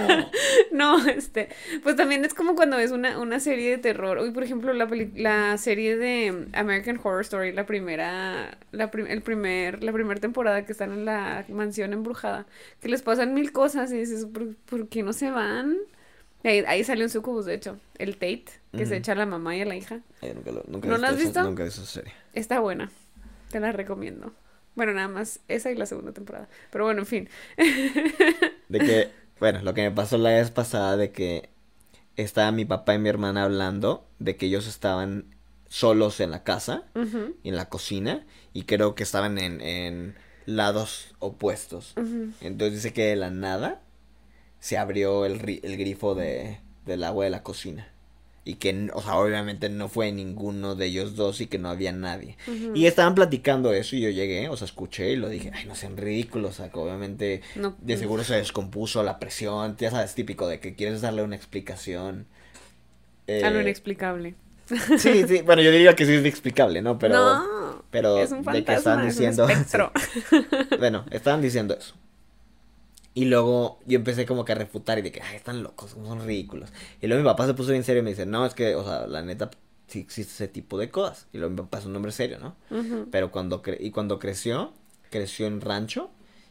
no, 0.72 1.04
este, 1.08 1.48
pues 1.82 1.96
también 1.96 2.24
es 2.24 2.34
como 2.34 2.54
cuando 2.54 2.76
ves 2.76 2.90
una, 2.92 3.18
una 3.18 3.40
serie 3.40 3.70
de 3.70 3.78
terror. 3.78 4.18
Hoy, 4.18 4.30
por 4.30 4.42
ejemplo, 4.44 4.72
la, 4.72 4.86
peli- 4.86 5.12
la 5.16 5.56
serie 5.58 5.96
de 5.96 6.46
American 6.52 6.98
Horror 7.02 7.22
Story, 7.22 7.52
la 7.52 7.66
primera, 7.66 8.56
la 8.72 8.90
prim- 8.90 9.06
el 9.08 9.22
primer, 9.22 9.82
la 9.82 9.92
primera 9.92 10.20
temporada 10.20 10.64
que 10.64 10.72
están 10.72 10.92
en 10.92 11.04
la 11.04 11.44
mansión 11.48 11.92
embrujada, 11.92 12.46
que 12.80 12.88
les 12.88 13.02
pasan 13.02 13.34
mil 13.34 13.52
cosas 13.52 13.90
y 13.92 13.98
dices, 13.98 14.26
¿por, 14.26 14.54
por 14.54 14.88
qué 14.88 15.02
no 15.02 15.12
se 15.12 15.30
van? 15.30 15.76
Ahí, 16.44 16.64
ahí 16.66 16.84
sale 16.84 17.02
un 17.04 17.10
sucubus, 17.10 17.44
de 17.46 17.54
hecho, 17.54 17.78
el 17.98 18.14
Tate, 18.14 18.44
que 18.72 18.86
se 18.86 18.96
echa 18.96 19.12
a 19.12 19.14
la 19.16 19.26
mamá 19.26 19.56
y 19.56 19.60
a 19.62 19.64
la 19.66 19.76
hija. 19.76 20.00
Ay, 20.22 20.32
nunca 20.34 20.52
lo- 20.52 20.64
nunca 20.68 20.88
¿No 20.88 20.98
la 20.98 21.08
has 21.08 21.18
visto? 21.18 21.42
Nunca 21.42 21.62
he 21.62 21.66
visto 21.66 21.82
esa 21.82 21.90
serie. 21.90 22.12
Está 22.32 22.60
buena, 22.60 22.90
te 23.50 23.58
la 23.60 23.72
recomiendo. 23.72 24.32
Bueno, 24.76 24.92
nada 24.94 25.08
más 25.08 25.40
esa 25.48 25.72
y 25.72 25.74
la 25.74 25.86
segunda 25.86 26.12
temporada. 26.12 26.48
Pero 26.70 26.84
bueno, 26.84 27.00
en 27.00 27.06
fin. 27.06 27.28
De 28.68 28.78
que, 28.78 29.10
bueno, 29.40 29.62
lo 29.62 29.74
que 29.74 29.82
me 29.82 29.90
pasó 29.90 30.18
la 30.18 30.30
vez 30.30 30.50
pasada 30.50 30.96
de 30.96 31.10
que 31.10 31.48
estaba 32.16 32.52
mi 32.52 32.64
papá 32.64 32.94
y 32.94 32.98
mi 32.98 33.08
hermana 33.08 33.44
hablando 33.44 34.06
de 34.18 34.36
que 34.36 34.46
ellos 34.46 34.66
estaban 34.66 35.34
solos 35.68 36.20
en 36.20 36.30
la 36.30 36.44
casa, 36.44 36.84
en 36.94 37.56
la 37.56 37.68
cocina, 37.68 38.26
y 38.52 38.62
creo 38.64 38.94
que 38.94 39.02
estaban 39.02 39.38
en, 39.38 39.60
en 39.60 40.14
lados 40.46 41.14
opuestos. 41.18 41.94
Entonces 42.40 42.74
dice 42.74 42.92
que 42.92 43.04
de 43.06 43.16
la 43.16 43.30
nada 43.30 43.82
se 44.60 44.78
abrió 44.78 45.24
el, 45.26 45.40
ri- 45.40 45.60
el 45.62 45.76
grifo 45.76 46.14
de, 46.14 46.58
del 46.86 47.04
agua 47.04 47.24
de 47.24 47.30
la 47.30 47.42
cocina. 47.42 47.88
Y 48.44 48.54
que, 48.54 48.90
o 48.94 49.02
sea, 49.02 49.16
obviamente 49.18 49.68
no 49.68 49.88
fue 49.90 50.10
ninguno 50.10 50.74
de 50.74 50.86
ellos 50.86 51.16
dos 51.16 51.42
y 51.42 51.48
que 51.48 51.58
no 51.58 51.68
había 51.68 51.92
nadie. 51.92 52.38
Y 52.74 52.86
estaban 52.86 53.14
platicando 53.14 53.74
eso 53.74 53.94
y 53.94 54.00
yo 54.00 54.08
llegué, 54.08 54.48
o 54.48 54.56
sea, 54.56 54.64
escuché 54.64 55.10
y 55.12 55.16
lo 55.16 55.28
dije, 55.28 55.50
ay, 55.54 55.66
no 55.66 55.74
sean 55.74 55.98
ridículos, 55.98 56.52
o 56.52 56.54
sea, 56.62 56.70
que 56.72 56.78
obviamente 56.78 57.42
No, 57.56 57.76
de 57.82 57.98
seguro 57.98 58.24
se 58.24 58.36
descompuso 58.36 59.02
la 59.02 59.18
presión, 59.18 59.76
ya 59.76 59.90
sabes, 59.90 60.14
típico 60.14 60.48
de 60.48 60.60
que 60.60 60.74
quieres 60.74 61.02
darle 61.02 61.22
una 61.24 61.36
explicación. 61.36 62.26
A 63.42 63.50
lo 63.50 63.58
Eh, 63.58 63.62
inexplicable. 63.62 64.34
Sí, 64.96 65.24
sí, 65.26 65.42
bueno, 65.42 65.62
yo 65.62 65.70
diría 65.70 65.94
que 65.96 66.04
sí 66.06 66.12
es 66.12 66.20
inexplicable, 66.20 66.82
¿no? 66.82 66.98
Pero, 66.98 67.14
no, 67.14 67.82
pero 67.90 68.18
es 68.18 68.32
un 68.32 68.38
de 68.38 68.64
que 68.64 68.74
fantasma, 68.74 68.76
estaban 68.76 69.06
es 69.08 69.16
un 69.16 69.22
diciendo... 69.22 69.48
espectro. 69.48 69.92
Bueno, 70.78 71.04
estaban 71.10 71.40
diciendo 71.42 71.76
eso. 71.78 71.94
Y 73.18 73.24
luego 73.24 73.80
yo 73.86 73.96
empecé 73.96 74.26
como 74.26 74.44
que 74.44 74.52
a 74.52 74.54
refutar 74.54 74.98
y 74.98 75.02
de 75.02 75.10
que, 75.12 75.20
ay, 75.22 75.36
están 75.36 75.62
locos, 75.62 75.90
son 75.92 76.24
ridículos. 76.24 76.70
Y 77.00 77.06
luego 77.08 77.22
mi 77.22 77.28
papá 77.28 77.46
se 77.46 77.54
puso 77.54 77.70
bien 77.72 77.82
serio 77.84 78.00
y 78.00 78.04
me 78.04 78.10
dice, 78.10 78.26
no, 78.26 78.46
es 78.46 78.54
que, 78.54 78.74
o 78.76 78.84
sea, 78.84 79.06
la 79.06 79.22
neta, 79.22 79.50
sí 79.88 80.00
existe 80.00 80.32
ese 80.34 80.48
tipo 80.48 80.78
de 80.78 80.90
cosas. 80.90 81.26
Y 81.32 81.38
luego 81.38 81.50
mi 81.50 81.56
papá 81.62 81.78
es 81.78 81.86
un 81.86 81.96
hombre 81.96 82.12
serio, 82.12 82.38
¿no? 82.38 82.54
Pero 83.10 83.30
cuando, 83.32 83.62
cre- 83.62 83.78
y 83.80 83.90
cuando 83.90 84.18
creció, 84.18 84.72
creció 85.10 85.46
en 85.46 85.60
rancho. 85.60 86.10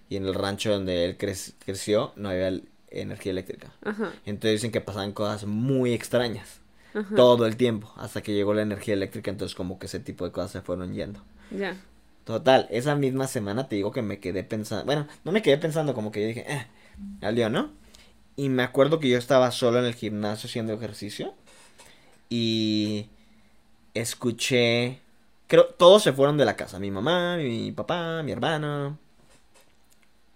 Y 0.10 0.16
en 0.16 0.26
el 0.26 0.34
rancho 0.34 0.72
donde 0.72 1.06
él 1.06 1.18
crec- 1.18 1.54
creció 1.66 2.12
no 2.16 2.30
había 2.30 2.52
energía 2.90 3.32
eléctrica. 3.32 3.72
Entonces 4.26 4.54
dicen 4.54 4.72
que 4.72 4.82
pasaban 4.82 5.12
cosas 5.14 5.46
muy 5.46 5.94
extrañas. 5.94 6.60
Todo 7.16 7.46
el 7.46 7.58
tiempo. 7.58 7.94
Hasta 7.98 8.22
que 8.22 8.34
llegó 8.34 8.54
la 8.54 8.62
energía 8.64 8.94
eléctrica, 8.94 9.30
entonces 9.32 9.56
como 9.56 9.78
que 9.80 9.86
ese 9.86 10.00
tipo 10.00 10.26
de 10.26 10.32
cosas 10.32 10.52
se 10.52 10.62
fueron 10.62 10.94
yendo. 10.94 11.22
Ya. 11.52 11.76
Total, 12.28 12.68
esa 12.72 12.94
misma 12.96 13.26
semana 13.26 13.70
te 13.70 13.78
digo 13.78 13.94
que 13.94 14.02
me 14.02 14.20
quedé 14.20 14.44
pensando, 14.44 14.84
bueno, 14.84 15.08
no 15.24 15.32
me 15.32 15.42
quedé 15.42 15.58
pensando, 15.58 15.94
como 15.94 16.12
que 16.12 16.22
yo 16.22 16.28
dije, 16.28 16.46
eh, 16.46 16.68
al 17.22 17.36
lío, 17.36 17.50
¿no? 17.50 17.72
Y 18.36 18.50
me 18.50 18.64
acuerdo 18.64 19.00
que 19.00 19.08
yo 19.08 19.18
estaba 19.18 19.50
solo 19.52 19.80
en 19.80 19.86
el 19.86 19.96
gimnasio 19.96 20.48
haciendo 20.50 20.74
ejercicio. 20.74 21.34
Y 22.30 23.08
escuché. 23.94 25.00
Creo, 25.48 25.68
todos 25.68 26.04
se 26.04 26.12
fueron 26.12 26.38
de 26.38 26.44
la 26.44 26.58
casa. 26.58 26.80
Mi 26.80 26.92
mamá, 26.92 27.38
mi 27.38 27.72
papá, 27.72 28.22
mi 28.24 28.34
hermano. 28.34 29.00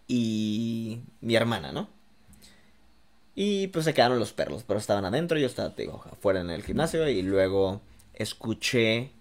Y 0.08 1.02
mi 1.20 1.36
hermana, 1.36 1.74
¿no? 1.74 1.90
Y 3.36 3.68
pues 3.68 3.84
se 3.84 3.94
quedaron 3.94 4.18
los 4.18 4.32
perros, 4.32 4.64
pero 4.66 4.80
estaban 4.80 5.04
adentro, 5.04 5.38
yo 5.38 5.48
estaba, 5.48 5.76
te 5.76 5.82
digo, 5.82 6.02
afuera 6.10 6.40
en 6.40 6.52
el 6.52 6.64
gimnasio 6.64 7.10
y 7.10 7.22
luego 7.22 7.82
escuché 8.14 9.12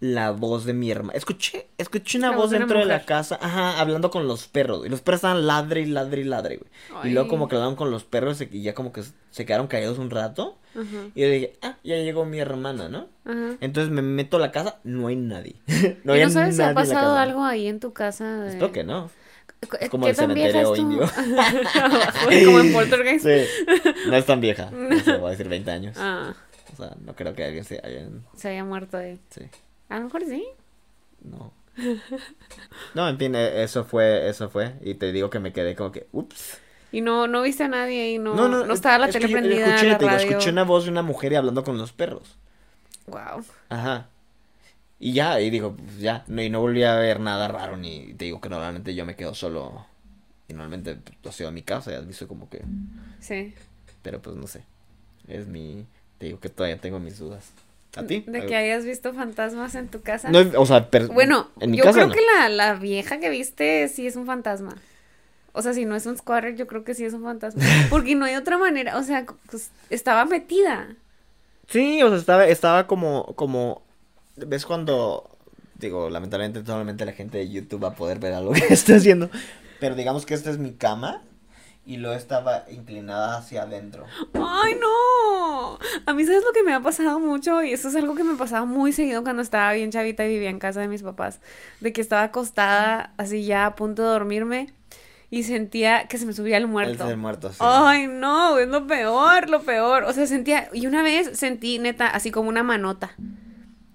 la 0.00 0.30
voz 0.30 0.64
de 0.64 0.72
mi 0.72 0.90
hermana. 0.90 1.16
Escuché, 1.16 1.68
escuché 1.78 2.18
una 2.18 2.30
La 2.30 2.36
voz 2.36 2.50
de 2.50 2.58
dentro 2.58 2.78
de 2.78 2.86
la 2.86 3.04
casa, 3.04 3.38
ajá, 3.40 3.78
hablando 3.80 4.10
con 4.10 4.26
los 4.26 4.48
perros. 4.48 4.84
Y 4.86 4.88
los 4.88 5.02
perros 5.02 5.18
estaban 5.18 5.46
ladre 5.46 5.82
y 5.82 5.86
ladre 5.86 6.22
y 6.22 6.24
ladre, 6.24 6.56
güey. 6.58 7.10
Y 7.10 7.12
luego 7.12 7.28
como 7.28 7.48
que 7.48 7.56
hablaban 7.56 7.76
con 7.76 7.90
los 7.90 8.04
perros 8.04 8.40
y 8.40 8.62
ya 8.62 8.72
como 8.74 8.92
que 8.92 9.02
se 9.30 9.44
quedaron 9.46 9.66
callados 9.66 9.98
un 9.98 10.08
rato. 10.10 10.58
Ajá, 10.74 11.08
Y 11.14 11.20
yo 11.20 11.28
dije, 11.28 11.52
ah, 11.62 11.76
ya 11.84 11.96
llegó 11.96 12.24
mi 12.24 12.38
hermana, 12.38 12.88
¿no? 12.88 13.08
ajá. 13.24 13.56
Entonces 13.60 13.92
me 13.92 14.02
meto 14.02 14.38
a 14.38 14.40
la 14.40 14.52
casa, 14.52 14.78
no 14.84 15.08
hay 15.08 15.16
nadie. 15.16 15.56
¿Y 15.66 16.08
había 16.10 16.26
no 16.26 16.30
sabes 16.32 16.56
si 16.56 16.62
ha 16.62 16.72
pasado 16.72 17.16
algo 17.16 17.44
ahí 17.44 17.66
en 17.66 17.78
tu 17.80 17.92
casa? 17.92 18.36
De... 18.42 18.48
Espero 18.50 18.72
que 18.72 18.84
no. 18.84 19.10
¿Qué- 19.78 19.90
como 19.90 20.04
qué 20.06 20.12
el 20.12 20.16
tan 20.16 20.28
cementerio 20.30 20.72
es 20.72 20.78
indio. 20.80 21.00
Como 22.46 22.60
en 22.60 22.72
Poltergeist. 22.72 23.26
Sí, 23.26 23.66
no 24.08 24.16
es 24.16 24.24
tan 24.24 24.40
vieja. 24.40 24.70
No 24.72 24.98
sé, 25.00 25.16
voy 25.18 25.28
a 25.28 25.30
decir 25.32 25.48
20 25.48 25.70
años. 25.70 25.96
Ah, 25.98 26.32
O 26.72 26.76
sea, 26.76 26.96
no 27.04 27.14
creo 27.14 27.34
que 27.34 27.44
alguien 27.44 27.64
se 27.64 27.78
haya... 27.84 28.08
se 28.36 28.48
había 28.48 28.64
muerto 28.64 28.96
ahí. 28.96 29.18
Sí, 29.30 29.42
A 29.90 29.98
lo 29.98 30.04
mejor 30.04 30.24
sí. 30.24 30.44
no. 31.22 31.52
No, 32.94 33.08
en 33.08 33.18
fin, 33.18 33.34
eh, 33.34 33.62
eso 33.62 33.84
fue, 33.84 34.28
eso 34.28 34.48
fue. 34.50 34.74
Y 34.82 34.94
te 34.94 35.12
digo 35.12 35.30
que 35.30 35.38
me 35.38 35.52
quedé 35.52 35.74
como 35.76 35.92
que, 35.92 36.06
ups. 36.12 36.58
Y 36.92 37.00
no, 37.02 37.28
no 37.28 37.42
viste 37.42 37.62
a 37.64 37.68
nadie 37.68 38.02
ahí, 38.02 38.18
no, 38.18 38.34
no, 38.48 38.72
estaba 38.72 38.98
la 38.98 39.06
es 39.06 39.12
que 39.12 39.20
tele 39.20 39.30
yo- 39.30 39.36
yo 39.36 39.40
prendida, 39.40 39.66
escuché, 39.66 39.88
la 39.88 39.98
te 39.98 40.04
digo, 40.06 40.16
escuché 40.16 40.50
una 40.50 40.64
voz 40.64 40.84
de 40.84 40.90
una 40.90 41.02
mujer 41.02 41.32
y 41.32 41.36
hablando 41.36 41.62
con 41.62 41.78
los 41.78 41.92
perros. 41.92 42.36
Wow. 43.06 43.44
Ajá. 43.68 44.08
Y 44.98 45.12
ya, 45.12 45.40
y 45.40 45.50
digo, 45.50 45.76
pues 45.76 45.98
ya, 45.98 46.24
no, 46.26 46.42
y 46.42 46.50
no 46.50 46.60
volví 46.60 46.82
a 46.82 46.96
ver 46.96 47.20
nada 47.20 47.46
raro, 47.48 47.76
ni 47.76 48.12
te 48.14 48.24
digo 48.26 48.40
que 48.40 48.48
normalmente 48.48 48.94
yo 48.94 49.06
me 49.06 49.14
quedo 49.14 49.34
solo, 49.34 49.86
y 50.48 50.52
normalmente 50.52 50.98
ha 51.26 51.32
sido 51.32 51.48
a 51.48 51.52
mi 51.52 51.62
casa, 51.62 51.96
has 51.96 52.06
visto 52.06 52.26
como 52.28 52.50
que, 52.50 52.62
Sí. 53.20 53.54
pero 54.02 54.20
pues 54.20 54.34
no 54.36 54.46
sé, 54.48 54.64
es 55.28 55.46
mi, 55.46 55.86
te 56.18 56.26
digo 56.26 56.40
que 56.40 56.48
todavía 56.48 56.78
tengo 56.78 56.98
mis 56.98 57.18
dudas. 57.18 57.52
¿A 57.96 58.04
ti? 58.04 58.24
De 58.26 58.46
que 58.46 58.54
hayas 58.54 58.84
visto 58.84 59.12
fantasmas 59.12 59.74
en 59.74 59.88
tu 59.88 60.00
casa. 60.00 60.30
No, 60.30 60.38
o 60.56 60.66
sea, 60.66 60.88
Bueno, 61.12 61.48
en 61.60 61.72
mi 61.72 61.78
yo 61.78 61.84
casa 61.84 61.94
creo 61.94 62.06
no. 62.08 62.14
que 62.14 62.20
la, 62.36 62.48
la 62.48 62.74
vieja 62.74 63.18
que 63.18 63.30
viste 63.30 63.88
sí 63.88 64.06
es 64.06 64.16
un 64.16 64.26
fantasma. 64.26 64.76
O 65.52 65.62
sea, 65.62 65.74
si 65.74 65.84
no 65.84 65.96
es 65.96 66.06
un 66.06 66.16
squatter, 66.16 66.54
yo 66.54 66.66
creo 66.68 66.84
que 66.84 66.94
sí 66.94 67.04
es 67.04 67.12
un 67.12 67.24
fantasma. 67.24 67.62
Porque 67.90 68.14
no 68.14 68.24
hay 68.24 68.36
otra 68.36 68.58
manera. 68.58 68.96
O 68.96 69.02
sea, 69.02 69.26
pues, 69.50 69.70
estaba 69.90 70.24
metida. 70.24 70.94
Sí, 71.66 72.02
o 72.02 72.08
sea, 72.08 72.18
estaba, 72.18 72.46
estaba 72.46 72.86
como, 72.86 73.34
como, 73.34 73.82
¿ves 74.36 74.66
cuando, 74.66 75.36
digo, 75.76 76.10
lamentablemente 76.10 76.64
solamente 76.64 77.04
la 77.04 77.12
gente 77.12 77.38
de 77.38 77.48
YouTube 77.48 77.84
va 77.84 77.88
a 77.88 77.94
poder 77.94 78.18
ver 78.18 78.34
algo 78.34 78.52
que 78.52 78.66
está 78.70 78.96
haciendo, 78.96 79.30
pero 79.78 79.94
digamos 79.94 80.26
que 80.26 80.34
esta 80.34 80.50
es 80.50 80.58
mi 80.58 80.72
cama 80.72 81.22
y 81.90 81.96
luego 81.96 82.14
estaba 82.14 82.66
inclinada 82.70 83.38
hacia 83.38 83.62
adentro. 83.62 84.04
¡Ay, 84.34 84.76
no! 84.80 85.76
A 86.06 86.12
mí, 86.14 86.24
¿sabes 86.24 86.44
lo 86.44 86.52
que 86.52 86.62
me 86.62 86.72
ha 86.72 86.78
pasado 86.78 87.18
mucho? 87.18 87.64
Y 87.64 87.72
eso 87.72 87.88
es 87.88 87.96
algo 87.96 88.14
que 88.14 88.22
me 88.22 88.36
pasaba 88.36 88.64
muy 88.64 88.92
seguido 88.92 89.24
cuando 89.24 89.42
estaba 89.42 89.72
bien 89.72 89.90
chavita 89.90 90.24
y 90.24 90.28
vivía 90.28 90.50
en 90.50 90.60
casa 90.60 90.78
de 90.78 90.86
mis 90.86 91.02
papás. 91.02 91.40
De 91.80 91.92
que 91.92 92.00
estaba 92.00 92.22
acostada, 92.22 93.12
así 93.16 93.44
ya 93.44 93.66
a 93.66 93.74
punto 93.74 94.02
de 94.02 94.08
dormirme, 94.08 94.72
y 95.30 95.42
sentía 95.42 96.06
que 96.06 96.16
se 96.16 96.26
me 96.26 96.32
subía 96.32 96.58
el 96.58 96.68
muerto. 96.68 97.10
El 97.10 97.16
muerto, 97.16 97.50
sí. 97.50 97.58
Ay, 97.58 98.06
no, 98.06 98.56
es 98.60 98.68
lo 98.68 98.86
peor, 98.86 99.50
lo 99.50 99.62
peor. 99.62 100.04
O 100.04 100.12
sea, 100.12 100.28
sentía, 100.28 100.68
y 100.72 100.86
una 100.86 101.02
vez 101.02 101.36
sentí 101.36 101.80
neta, 101.80 102.06
así 102.06 102.30
como 102.30 102.48
una 102.48 102.62
manota. 102.62 103.16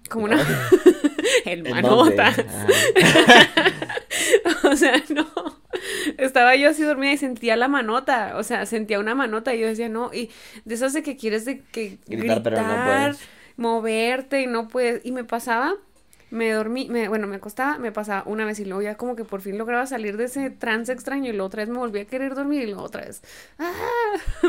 Como 0.08 0.24
una... 0.26 0.40
el 1.44 1.58
¿En 1.66 1.70
manota. 1.72 2.32
dónde? 2.36 2.46
Ah. 2.48 2.66
O 4.64 4.76
sea, 4.76 5.02
no. 5.10 5.26
Estaba 6.18 6.56
yo 6.56 6.70
así 6.70 6.82
dormida 6.82 7.12
y 7.12 7.16
sentía 7.16 7.56
la 7.56 7.68
manota. 7.68 8.36
O 8.36 8.42
sea, 8.42 8.66
sentía 8.66 8.98
una 8.98 9.14
manota 9.14 9.54
y 9.54 9.60
yo 9.60 9.66
decía, 9.66 9.88
no. 9.88 10.12
Y 10.12 10.30
de 10.64 10.74
esas 10.74 10.92
de 10.92 11.02
que 11.02 11.16
quieres 11.16 11.44
de 11.44 11.60
que 11.60 11.98
Gritar, 12.06 12.40
gritar, 12.40 12.42
pero 12.42 12.62
no 12.62 12.84
puedes. 12.84 13.18
moverte 13.56 14.40
y 14.42 14.46
no 14.46 14.68
puedes. 14.68 15.04
Y 15.04 15.12
me 15.12 15.24
pasaba, 15.24 15.74
me 16.30 16.50
dormí, 16.50 16.88
me, 16.88 17.08
bueno, 17.08 17.26
me 17.26 17.36
acostaba, 17.36 17.78
me 17.78 17.92
pasaba 17.92 18.24
una 18.26 18.44
vez 18.44 18.58
y 18.58 18.64
luego 18.64 18.82
ya 18.82 18.96
como 18.96 19.14
que 19.14 19.24
por 19.24 19.40
fin 19.40 19.58
lograba 19.58 19.86
salir 19.86 20.16
de 20.16 20.24
ese 20.24 20.50
trance 20.50 20.92
extraño 20.92 21.30
y 21.30 21.32
luego 21.32 21.46
otra 21.46 21.62
vez 21.62 21.68
me 21.68 21.78
volví 21.78 22.00
a 22.00 22.04
querer 22.04 22.34
dormir 22.34 22.62
y 22.62 22.66
luego 22.66 22.82
otra 22.82 23.04
vez. 23.04 23.22
¡Ah! 23.58 23.72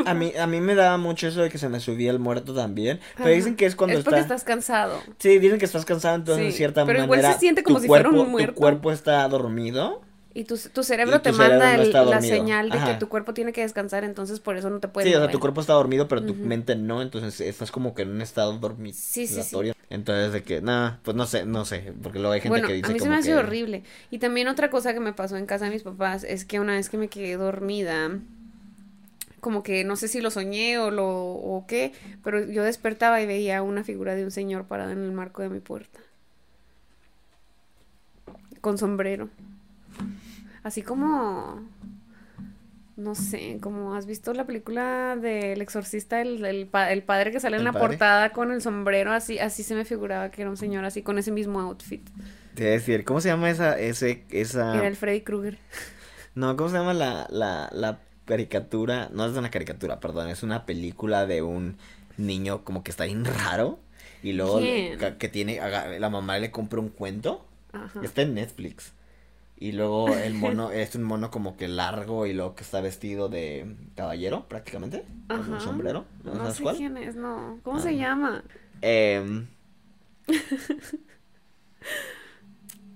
A 0.06 0.14
mí, 0.14 0.32
a 0.38 0.46
mí 0.46 0.60
me 0.60 0.74
daba 0.74 0.98
mucho 0.98 1.28
eso 1.28 1.42
de 1.42 1.50
que 1.50 1.58
se 1.58 1.68
me 1.68 1.80
subía 1.80 2.10
el 2.10 2.18
muerto 2.18 2.54
también, 2.54 2.98
pero 3.16 3.28
Ajá. 3.28 3.36
dicen 3.36 3.56
que 3.56 3.66
es 3.66 3.76
cuando 3.76 3.96
es 3.98 4.04
porque 4.04 4.20
está... 4.20 4.34
estás 4.34 4.44
cansado. 4.44 5.00
Sí, 5.18 5.38
dicen 5.38 5.58
que 5.58 5.64
estás 5.66 5.84
cansado, 5.84 6.16
entonces 6.16 6.44
de 6.44 6.50
Sí, 6.50 6.56
cierta 6.56 6.84
pero 6.84 7.04
igual 7.04 7.20
manera 7.20 7.34
se 7.34 7.40
siente 7.40 7.62
como 7.62 7.76
tu 7.76 7.82
si 7.82 7.88
fuera 7.88 8.08
un 8.08 8.30
muerto. 8.30 8.54
Tu 8.54 8.60
cuerpo 8.60 8.90
está 8.92 9.26
dormido. 9.28 10.02
Y 10.38 10.44
tu, 10.44 10.56
tu 10.56 10.84
cerebro 10.84 11.16
Y 11.16 11.18
te 11.18 11.30
tu 11.30 11.34
cerebro 11.36 11.58
manda 11.58 11.76
no 11.76 11.82
el- 11.82 11.88
está 11.88 12.04
la 12.04 12.22
señal 12.22 12.70
de 12.70 12.78
que 12.78 12.94
tu 13.00 13.08
cuerpo 13.08 13.34
tiene 13.34 13.52
que 13.52 13.62
descansar, 13.62 14.04
entonces 14.04 14.38
por 14.38 14.56
eso 14.56 14.70
no 14.70 14.78
te 14.78 14.86
puedes 14.86 15.10
Sí, 15.10 15.12
o 15.16 15.18
sea, 15.18 15.28
tu 15.32 15.40
cuerpo 15.40 15.60
está 15.60 15.72
dormido, 15.72 16.06
pero 16.06 16.22
tu 16.22 16.32
mente 16.34 16.76
no, 16.76 17.02
entonces 17.02 17.40
estás 17.40 17.72
como 17.72 17.92
que 17.92 18.02
en 18.02 18.10
un 18.10 18.22
estado 18.22 18.52
dormitorio. 18.52 18.94
Sí, 19.02 19.26
sí, 19.26 19.42
sí. 19.42 19.72
Entonces 19.90 20.32
de 20.32 20.44
que, 20.44 20.60
nada, 20.62 21.00
pues 21.02 21.16
no 21.16 21.26
sé, 21.26 21.44
no 21.44 21.64
sé, 21.64 21.92
porque 22.04 22.20
luego 22.20 22.34
hay 22.34 22.40
gente 22.40 22.50
Bueno, 22.50 22.68
que 22.68 22.74
dice 22.74 22.86
a 22.86 22.90
mí 22.90 23.00
se 23.00 23.06
como 23.06 23.14
me 23.14 23.18
hace 23.18 23.30
que- 23.30 23.34
horrible. 23.34 23.82
Y 24.12 24.18
también 24.20 24.46
otra 24.46 24.70
cosa 24.70 24.94
que 24.94 25.00
me 25.00 25.12
pasó 25.12 25.36
en 25.36 25.46
casa 25.46 25.64
de 25.64 25.72
mis 25.72 25.82
papás 25.82 26.22
es 26.22 26.44
que 26.44 26.60
una 26.60 26.74
vez 26.74 26.88
que 26.88 26.98
me 26.98 27.08
quedé 27.08 27.36
dormida, 27.36 28.20
como 29.40 29.64
que 29.64 29.82
no 29.82 29.96
sé 29.96 30.06
si 30.06 30.20
lo 30.20 30.30
soñé 30.30 30.78
o 30.78 30.92
lo 30.92 31.08
o 31.08 31.64
qué, 31.66 31.92
pero 32.22 32.44
yo 32.44 32.62
despertaba 32.62 33.20
y 33.20 33.26
veía 33.26 33.60
una 33.62 33.82
figura 33.82 34.14
de 34.14 34.22
un 34.22 34.30
señor 34.30 34.66
parado 34.66 34.92
en 34.92 35.02
el 35.02 35.10
marco 35.10 35.42
de 35.42 35.48
mi 35.48 35.58
puerta. 35.58 35.98
Con 38.60 38.78
sombrero. 38.78 39.30
Así 40.68 40.82
como 40.82 41.62
no 42.96 43.14
sé, 43.14 43.58
como 43.60 43.94
has 43.94 44.06
visto 44.06 44.32
la 44.34 44.44
película 44.44 45.16
del 45.16 45.62
exorcista, 45.62 46.20
el, 46.20 46.44
el, 46.44 46.66
pa- 46.66 46.90
el 46.90 47.04
padre 47.04 47.30
que 47.30 47.38
sale 47.38 47.56
en 47.56 47.60
¿El 47.60 47.66
la 47.66 47.72
padre? 47.72 47.88
portada 47.88 48.32
con 48.32 48.50
el 48.50 48.60
sombrero, 48.60 49.12
así, 49.12 49.38
así 49.38 49.62
se 49.62 49.76
me 49.76 49.84
figuraba 49.84 50.30
que 50.30 50.42
era 50.42 50.50
un 50.50 50.56
señor 50.56 50.84
así 50.84 51.02
con 51.02 51.16
ese 51.16 51.30
mismo 51.30 51.60
outfit. 51.60 52.02
Te 52.54 52.66
a 52.66 52.70
decir, 52.72 53.04
¿cómo 53.04 53.20
se 53.20 53.28
llama 53.28 53.50
esa, 53.50 53.78
ese, 53.78 54.24
esa... 54.30 54.76
Era 54.76 54.88
el 54.88 54.96
Freddy 54.96 55.20
Krueger. 55.20 55.58
No, 56.34 56.56
¿cómo 56.56 56.68
se 56.70 56.76
llama 56.76 56.94
la, 56.94 57.26
la, 57.30 57.68
la 57.72 57.98
caricatura? 58.24 59.08
No 59.12 59.26
es 59.26 59.36
una 59.36 59.50
caricatura, 59.50 59.98
perdón, 59.98 60.28
es 60.28 60.44
una 60.44 60.66
película 60.66 61.26
de 61.26 61.42
un 61.42 61.78
niño 62.16 62.62
como 62.64 62.84
que 62.84 62.92
está 62.92 63.04
bien 63.06 63.24
raro 63.24 63.80
y 64.22 64.34
luego 64.34 64.60
que 65.18 65.28
tiene, 65.28 65.58
la 65.98 66.10
mamá 66.10 66.38
le 66.38 66.52
compra 66.52 66.78
un 66.80 66.90
cuento, 66.90 67.44
Ajá. 67.72 68.00
está 68.04 68.22
en 68.22 68.34
Netflix. 68.34 68.92
Y 69.60 69.72
luego 69.72 70.08
el 70.14 70.34
mono 70.34 70.70
es 70.70 70.94
un 70.94 71.02
mono 71.02 71.30
como 71.30 71.56
que 71.56 71.66
largo 71.68 72.26
y 72.26 72.32
luego 72.32 72.54
que 72.54 72.62
está 72.62 72.80
vestido 72.80 73.28
de 73.28 73.74
caballero 73.96 74.46
prácticamente, 74.48 75.04
con 75.26 75.52
un 75.52 75.60
sombrero, 75.60 76.04
¿no, 76.24 76.32
No 76.34 76.38
sabes 76.40 76.54
sé 76.56 76.62
cuál? 76.62 76.76
quién 76.76 76.96
es, 76.96 77.16
no. 77.16 77.58
¿Cómo 77.64 77.78
Ah. 77.78 77.82
se 77.82 77.96
llama? 77.96 78.44
Em, 78.82 79.48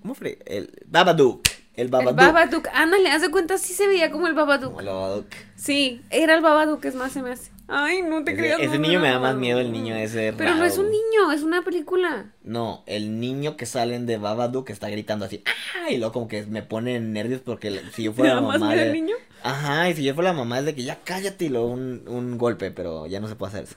¿Cómo 0.01 0.15
fue? 0.15 0.39
El 0.45 0.69
Babadook. 0.87 1.43
El 1.75 1.87
Babadook. 1.87 2.11
El 2.19 2.27
Babadook. 2.33 2.67
Ándale, 2.73 3.09
haz 3.09 3.21
de 3.21 3.31
cuenta, 3.31 3.57
sí 3.57 3.73
se 3.73 3.87
veía 3.87 4.11
como 4.11 4.27
el 4.27 4.33
Babadook. 4.33 4.69
Como 4.69 4.81
el 4.81 4.85
Babadook. 4.87 5.27
Sí, 5.55 6.01
era 6.09 6.35
el 6.35 6.41
Babadook, 6.41 6.83
es 6.85 6.95
más, 6.95 7.11
se 7.13 7.21
me 7.21 7.31
hace. 7.31 7.51
Ay, 7.67 8.01
no 8.01 8.23
te 8.23 8.31
Ese, 8.31 8.41
creas. 8.41 8.59
ese 8.59 8.75
no, 8.77 8.87
niño 8.87 8.99
me 8.99 9.09
da 9.09 9.19
más 9.19 9.35
miedo, 9.35 9.59
el 9.59 9.71
niño 9.71 9.95
ese 9.95 10.33
Pero 10.37 10.55
no 10.55 10.65
es 10.65 10.77
un 10.77 10.89
niño, 10.89 11.31
es 11.33 11.43
una 11.43 11.61
película. 11.63 12.31
No, 12.43 12.83
el 12.87 13.19
niño 13.19 13.55
que 13.55 13.65
salen 13.65 14.05
de 14.05 14.17
Babadook 14.17 14.69
está 14.69 14.89
gritando 14.89 15.25
así, 15.25 15.43
¡ah! 15.45 15.89
Y 15.89 15.97
luego 15.97 16.11
como 16.13 16.27
que 16.27 16.43
me 16.45 16.61
pone 16.61 16.99
nervios 16.99 17.41
porque 17.41 17.81
si 17.93 18.03
yo 18.03 18.11
¿Te 18.11 18.17
fuera 18.17 18.35
la 18.35 18.41
mamá 18.41 18.67
miedo 18.67 18.81
de... 18.81 18.87
el 18.87 18.93
niño? 18.93 19.15
Ajá, 19.43 19.89
y 19.89 19.93
si 19.95 20.03
yo 20.03 20.13
fuera 20.13 20.31
la 20.31 20.37
mamá 20.37 20.59
es 20.59 20.65
de 20.65 20.75
que 20.75 20.83
ya 20.83 20.99
cállate 21.03 21.45
y 21.45 21.49
luego 21.49 21.67
un, 21.67 22.03
un 22.07 22.37
golpe, 22.37 22.71
pero 22.71 23.07
ya 23.07 23.19
no 23.19 23.27
se 23.27 23.35
puede 23.35 23.49
hacer 23.59 23.63
eso. 23.65 23.75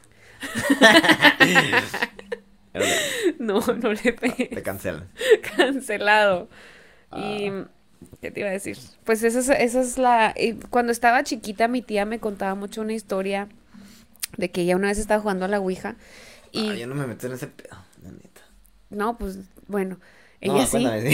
No, 3.38 3.60
no 3.60 3.92
le 3.92 4.12
pegué. 4.12 4.46
te 4.46 4.62
cancelan. 4.62 5.08
Cancelado. 5.56 6.48
Y. 7.16 7.48
Ah. 7.48 7.68
¿Qué 8.20 8.30
te 8.30 8.40
iba 8.40 8.50
a 8.50 8.52
decir? 8.52 8.76
Pues 9.04 9.22
esa 9.22 9.38
es, 9.38 9.48
esa 9.48 9.80
es 9.80 9.96
la. 9.96 10.34
y 10.36 10.52
Cuando 10.54 10.92
estaba 10.92 11.22
chiquita, 11.24 11.68
mi 11.68 11.80
tía 11.80 12.04
me 12.04 12.18
contaba 12.20 12.54
mucho 12.54 12.82
una 12.82 12.92
historia 12.92 13.48
de 14.36 14.50
que 14.50 14.62
ella 14.62 14.76
una 14.76 14.88
vez 14.88 14.98
estaba 14.98 15.20
jugando 15.20 15.44
a 15.44 15.48
la 15.48 15.60
Ouija. 15.60 15.96
Y. 16.52 16.68
Ah, 16.68 16.74
yo 16.74 16.86
no 16.86 16.94
me 16.94 17.06
meto 17.06 17.26
en 17.26 17.34
ese 17.34 17.46
pedo, 17.46 17.76
la 18.02 18.10
neta. 18.10 18.42
No, 18.90 19.18
pues, 19.18 19.38
bueno. 19.66 19.98
No, 20.42 20.54
Ella 20.54 20.66
sí. 20.66 20.70
cuéntame, 20.72 21.10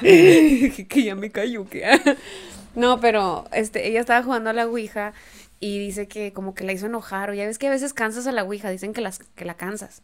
sí. 0.00 0.84
que 0.88 1.02
ya 1.04 1.14
me 1.14 1.30
cayó, 1.30 1.68
que. 1.68 1.84
no, 2.74 3.00
pero 3.00 3.46
este, 3.52 3.88
ella 3.88 4.00
estaba 4.00 4.22
jugando 4.22 4.50
a 4.50 4.52
la 4.52 4.66
Ouija 4.66 5.12
y 5.60 5.78
dice 5.78 6.08
que 6.08 6.32
como 6.32 6.54
que 6.54 6.64
la 6.64 6.72
hizo 6.72 6.86
enojar. 6.86 7.30
O 7.30 7.34
ya 7.34 7.46
ves 7.46 7.58
que 7.58 7.68
a 7.68 7.70
veces 7.70 7.94
cansas 7.94 8.26
a 8.26 8.32
la 8.32 8.44
Ouija, 8.44 8.70
dicen 8.70 8.92
que, 8.92 9.00
las, 9.00 9.20
que 9.20 9.44
la 9.44 9.54
cansas. 9.54 10.02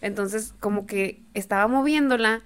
Entonces, 0.00 0.54
como 0.60 0.86
que 0.86 1.22
estaba 1.34 1.66
moviéndola 1.66 2.42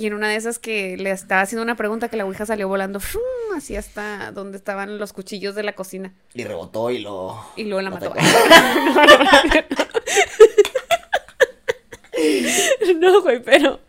Y 0.00 0.06
en 0.06 0.14
una 0.14 0.30
de 0.30 0.36
esas 0.36 0.58
que 0.58 0.96
le 0.96 1.10
estaba 1.10 1.42
haciendo 1.42 1.62
una 1.62 1.76
pregunta 1.76 2.08
que 2.08 2.16
la 2.16 2.24
ouija 2.24 2.46
salió 2.46 2.68
volando 2.68 3.00
¡fum! 3.00 3.20
así 3.54 3.76
hasta 3.76 4.32
donde 4.32 4.56
estaban 4.56 4.96
los 4.96 5.12
cuchillos 5.12 5.54
de 5.54 5.62
la 5.62 5.74
cocina. 5.74 6.14
Y 6.32 6.44
rebotó 6.44 6.90
y 6.90 7.00
lo... 7.00 7.38
Y 7.54 7.64
luego 7.64 7.82
la 7.82 7.90
mató. 7.90 8.14
no, 12.98 13.20
güey, 13.20 13.42
pero... 13.42 13.80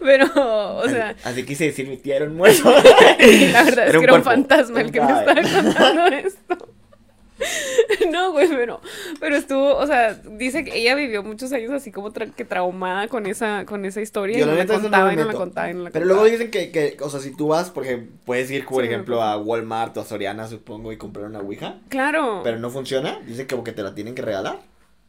Pero, 0.00 0.78
o 0.78 0.88
sea, 0.88 1.14
Así 1.24 1.44
quise 1.44 1.64
decir, 1.64 1.86
mi 1.86 1.98
tía 1.98 2.16
era 2.16 2.24
un 2.24 2.36
muerto. 2.36 2.70
la 2.70 3.62
verdad 3.62 3.88
es 3.88 3.96
que 3.96 4.04
era 4.04 4.14
un 4.14 4.24
fantasma 4.24 4.80
el 4.80 4.90
que 4.90 5.02
me 5.02 5.18
estaba 5.18 5.42
contando 5.42 6.06
esto. 6.06 6.73
No, 8.10 8.32
güey, 8.32 8.48
pero, 8.48 8.80
pero 9.20 9.36
estuvo, 9.36 9.76
o 9.76 9.86
sea, 9.86 10.14
dice 10.14 10.64
que 10.64 10.76
ella 10.78 10.94
vivió 10.94 11.22
muchos 11.22 11.52
años 11.52 11.70
así 11.72 11.90
como 11.92 12.12
tra- 12.12 12.32
que 12.32 12.44
traumada 12.44 13.08
con 13.08 13.26
esa, 13.26 13.64
con 13.66 13.84
esa 13.84 14.00
historia 14.00 14.38
Yo 14.38 14.44
y 14.44 14.48
no 14.48 14.54
la 14.54 14.66
contaba 14.66 15.12
y 15.12 15.16
no 15.16 15.24
la 15.24 15.34
contaba 15.34 15.70
y 15.70 15.74
no 15.74 15.82
la 15.84 15.90
Pero 15.90 16.06
contaba. 16.06 16.22
luego 16.22 16.24
dicen 16.24 16.50
que, 16.50 16.70
que, 16.70 16.96
o 17.00 17.10
sea, 17.10 17.20
si 17.20 17.34
tú 17.36 17.48
vas, 17.48 17.70
porque 17.70 17.96
puedes 18.24 18.50
ir, 18.50 18.66
por 18.66 18.82
Sí, 18.82 18.88
ejemplo, 18.88 19.22
a 19.22 19.36
Walmart 19.38 19.96
o 19.96 20.00
a 20.00 20.04
Soriana, 20.04 20.46
supongo, 20.48 20.92
y 20.92 20.96
comprar 20.98 21.26
una 21.26 21.40
Ouija, 21.40 21.80
Claro. 21.88 22.40
pero 22.44 22.58
no 22.58 22.70
funciona, 22.70 23.20
dicen 23.26 23.46
como 23.48 23.64
que 23.64 23.72
te 23.72 23.82
la 23.82 23.94
tienen 23.94 24.14
que 24.14 24.22
regalar. 24.22 24.60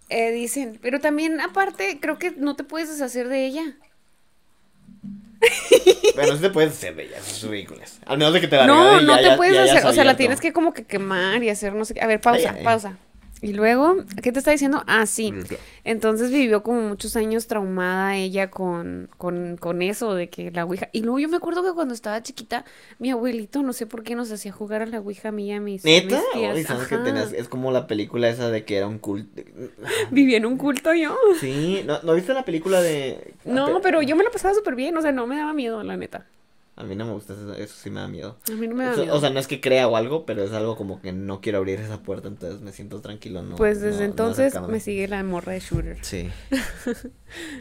Eh, 0.09 0.31
dicen, 0.31 0.79
pero 0.81 0.99
también 0.99 1.41
aparte 1.41 1.99
creo 1.99 2.17
que 2.19 2.31
no 2.31 2.55
te 2.55 2.63
puedes 2.63 2.89
deshacer 2.89 3.27
de 3.27 3.45
ella. 3.45 3.63
Bueno, 6.15 6.35
sí 6.35 6.41
te 6.41 6.49
puedes 6.49 6.71
hacer 6.71 6.95
de 6.95 7.03
ellas, 7.03 7.23
sus 7.25 7.49
ridículas. 7.49 7.99
Al 8.05 8.17
menos 8.17 8.33
de 8.33 8.41
que 8.41 8.47
te 8.47 8.55
la 8.55 8.65
No, 8.65 9.01
no 9.01 9.19
te 9.19 9.35
puedes 9.35 9.57
hacer, 9.57 9.85
o 9.85 9.93
sea, 9.93 10.03
la 10.03 10.15
tienes 10.15 10.39
que 10.39 10.53
como 10.53 10.73
que 10.73 10.85
quemar 10.85 11.43
y 11.43 11.49
hacer 11.49 11.73
no 11.73 11.85
sé 11.85 11.93
qué. 11.93 12.01
A 12.01 12.07
ver, 12.07 12.21
pausa, 12.21 12.55
pausa. 12.63 12.97
Y 13.41 13.53
luego, 13.53 13.97
¿qué 14.23 14.31
te 14.31 14.39
está 14.39 14.51
diciendo? 14.51 14.83
Ah, 14.87 15.05
sí. 15.05 15.31
Entonces 15.83 16.31
vivió 16.31 16.63
como 16.63 16.81
muchos 16.81 17.15
años 17.15 17.47
traumada 17.47 18.15
ella 18.15 18.49
con, 18.49 19.09
con, 19.17 19.57
con 19.57 19.81
eso 19.81 20.15
de 20.15 20.29
que 20.29 20.49
la 20.51 20.65
Ouija. 20.65 20.89
Y 20.93 21.01
luego 21.01 21.19
yo 21.19 21.27
me 21.29 21.37
acuerdo 21.37 21.63
que 21.63 21.73
cuando 21.73 21.93
estaba 21.93 22.23
chiquita, 22.23 22.65
mi 22.97 23.11
abuelito, 23.11 23.61
no 23.61 23.73
sé 23.73 23.85
por 23.85 24.03
qué 24.03 24.15
nos 24.15 24.31
hacía 24.31 24.51
jugar 24.51 24.81
a 24.81 24.85
la 24.87 24.99
Ouija 24.99 25.29
a 25.29 25.31
mí 25.31 25.47
y 25.49 25.51
a 25.51 25.59
mis, 25.59 25.83
¿Neta? 25.83 26.15
mis 26.15 26.31
tías. 26.31 26.55
Ay, 26.55 26.63
¿sabes 26.63 26.87
que 26.87 26.95
Ajá. 26.95 27.03
tenías- 27.03 27.33
es 27.33 27.47
como 27.47 27.71
la 27.71 27.87
película 27.87 28.29
esa 28.29 28.49
de 28.49 28.63
que 28.65 28.77
era 28.77 28.87
un 28.87 28.99
culto. 28.99 29.41
Viví 30.11 30.33
en 30.35 30.45
un 30.45 30.57
culto 30.57 30.93
yo. 30.95 31.15
Sí, 31.39 31.83
¿no, 31.85 32.01
¿no 32.01 32.13
viste 32.15 32.33
la 32.33 32.45
película 32.45 32.81
de...? 32.81 33.33
No, 33.43 33.79
pero 33.81 34.01
yo 34.01 34.15
me 34.15 34.23
la 34.23 34.31
pasaba 34.31 34.53
súper 34.55 34.75
bien, 34.75 34.97
o 34.97 35.01
sea, 35.01 35.11
no 35.11 35.27
me 35.27 35.37
daba 35.37 35.53
miedo, 35.53 35.83
la 35.83 35.97
neta. 35.97 36.25
A 36.77 36.83
mí 36.83 36.93
no 36.95 37.05
me 37.05 37.13
gusta 37.13 37.31
eso, 37.33 37.53
eso 37.53 37.73
sí 37.81 37.89
me 37.89 38.01
da 38.01 38.07
miedo. 38.09 38.37
A 38.51 38.55
mí 38.55 38.67
no 38.67 38.75
me 38.75 38.83
da 38.83 38.91
Eso- 38.91 39.01
miedo. 39.03 39.15
o 39.15 39.19
sea, 39.21 39.29
no 39.29 39.39
es 39.39 39.47
que 39.47 39.61
crea 39.61 39.87
o 39.87 39.95
algo, 39.95 40.25
pero 40.25 40.43
es 40.43 40.51
algo 40.51 40.75
como 40.75 41.01
que 41.01 41.13
no 41.13 41.39
quiero 41.39 41.59
abrir 41.59 41.79
esa 41.79 42.03
puerta, 42.03 42.27
entonces 42.27 42.59
me 42.61 42.73
siento 42.73 42.99
tranquilo, 42.99 43.43
¿no? 43.43 43.55
pues 43.55 43.79
desde 43.79 43.99
no 43.99 44.05
entonces 44.05 44.59
me 44.67 44.81
sigue 44.81 45.07
la 45.07 45.23
morra 45.23 45.53
de 45.53 45.59
Shooter. 45.61 45.97
Sí. 46.03 46.29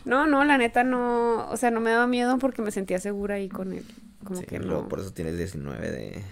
No, 0.04 0.26
no, 0.26 0.44
la 0.44 0.58
neta 0.58 0.84
no, 0.84 1.48
o 1.50 1.56
sea, 1.56 1.70
no 1.70 1.80
me 1.80 1.90
daba 1.90 2.06
miedo 2.06 2.38
porque 2.38 2.62
me 2.62 2.70
sentía 2.70 2.98
segura 2.98 3.36
ahí 3.36 3.48
con 3.48 3.72
él. 3.72 3.84
Como 4.24 4.40
sí, 4.40 4.46
que 4.46 4.58
luego 4.58 4.82
no. 4.82 4.88
por 4.88 5.00
eso 5.00 5.12
tienes 5.12 5.36
19 5.36 5.90
de... 5.90 6.22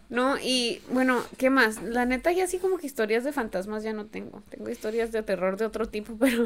No, 0.09 0.37
y 0.37 0.81
bueno, 0.89 1.21
¿qué 1.37 1.49
más? 1.49 1.81
La 1.83 2.05
neta 2.05 2.31
ya 2.31 2.45
así 2.45 2.59
como 2.59 2.77
que 2.77 2.87
historias 2.87 3.23
de 3.25 3.33
fantasmas 3.33 3.83
ya 3.83 3.91
no 3.91 4.05
tengo. 4.05 4.41
Tengo 4.49 4.69
historias 4.69 5.11
de 5.11 5.21
terror 5.21 5.57
de 5.57 5.65
otro 5.65 5.87
tipo, 5.87 6.15
pero 6.19 6.45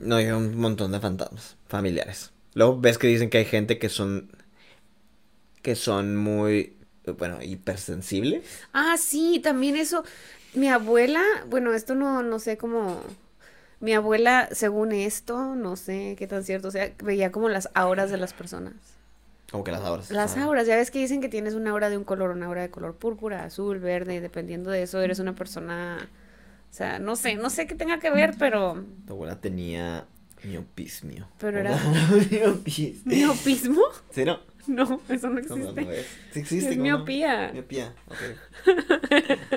No, 0.00 0.16
hay 0.16 0.28
un 0.28 0.56
montón 0.56 0.92
de 0.92 1.00
fantasmas 1.00 1.56
familiares. 1.66 2.32
Luego 2.54 2.80
ves 2.80 2.98
que 2.98 3.08
dicen 3.08 3.30
que 3.30 3.38
hay 3.38 3.44
gente 3.44 3.78
que 3.78 3.88
son... 3.88 4.30
Que 5.62 5.74
son 5.74 6.16
muy... 6.16 6.76
Bueno, 7.18 7.42
hipersensibles. 7.42 8.44
Ah, 8.72 8.96
sí, 8.98 9.40
también 9.42 9.76
eso. 9.76 10.04
Mi 10.54 10.68
abuela, 10.68 11.22
bueno, 11.48 11.74
esto 11.74 11.94
no, 11.94 12.22
no 12.22 12.38
sé 12.38 12.56
cómo. 12.56 13.02
Mi 13.80 13.92
abuela, 13.92 14.48
según 14.52 14.92
esto, 14.92 15.54
no 15.54 15.76
sé 15.76 16.14
qué 16.16 16.26
tan 16.26 16.44
cierto 16.44 16.70
sea, 16.70 16.94
veía 17.02 17.32
como 17.32 17.48
las 17.48 17.68
auras 17.74 18.10
de 18.10 18.16
las 18.16 18.32
personas. 18.32 18.74
Como 19.54 19.62
que 19.62 19.70
las 19.70 19.82
auras. 19.82 20.10
Las 20.10 20.36
Ah. 20.36 20.42
auras, 20.46 20.66
ya 20.66 20.74
ves 20.74 20.90
que 20.90 20.98
dicen 20.98 21.20
que 21.20 21.28
tienes 21.28 21.54
una 21.54 21.70
aura 21.70 21.88
de 21.88 21.96
un 21.96 22.02
color, 22.02 22.30
una 22.30 22.46
aura 22.46 22.62
de 22.62 22.70
color 22.70 22.96
púrpura, 22.96 23.44
azul, 23.44 23.78
verde, 23.78 24.16
y 24.16 24.18
dependiendo 24.18 24.68
de 24.72 24.82
eso 24.82 25.00
eres 25.00 25.20
una 25.20 25.36
persona. 25.36 26.08
O 26.72 26.74
sea, 26.74 26.98
no 26.98 27.14
sé, 27.14 27.36
no 27.36 27.50
sé 27.50 27.68
qué 27.68 27.76
tenga 27.76 28.00
que 28.00 28.10
ver, 28.10 28.34
pero. 28.36 28.84
Tu 29.06 29.12
abuela 29.12 29.40
tenía 29.40 30.06
miopismio. 30.42 31.28
Pero 31.38 31.60
era- 31.60 31.78
Miopis. 32.32 33.06
¿Miopismo? 33.06 33.80
¿Sí, 34.10 34.24
no? 34.24 34.40
No, 34.66 35.00
eso 35.08 35.28
no 35.28 35.40
No, 35.40 35.56
no, 35.56 35.56
existe. 35.70 35.84
no 35.84 35.90
es. 35.92 36.06
Sí 36.32 36.40
existe. 36.40 36.70
Es 36.70 36.76
¿cómo 36.76 36.90
no? 36.90 36.96
miopía. 36.98 37.50
Miopía, 37.52 37.94
ok. 38.08 38.16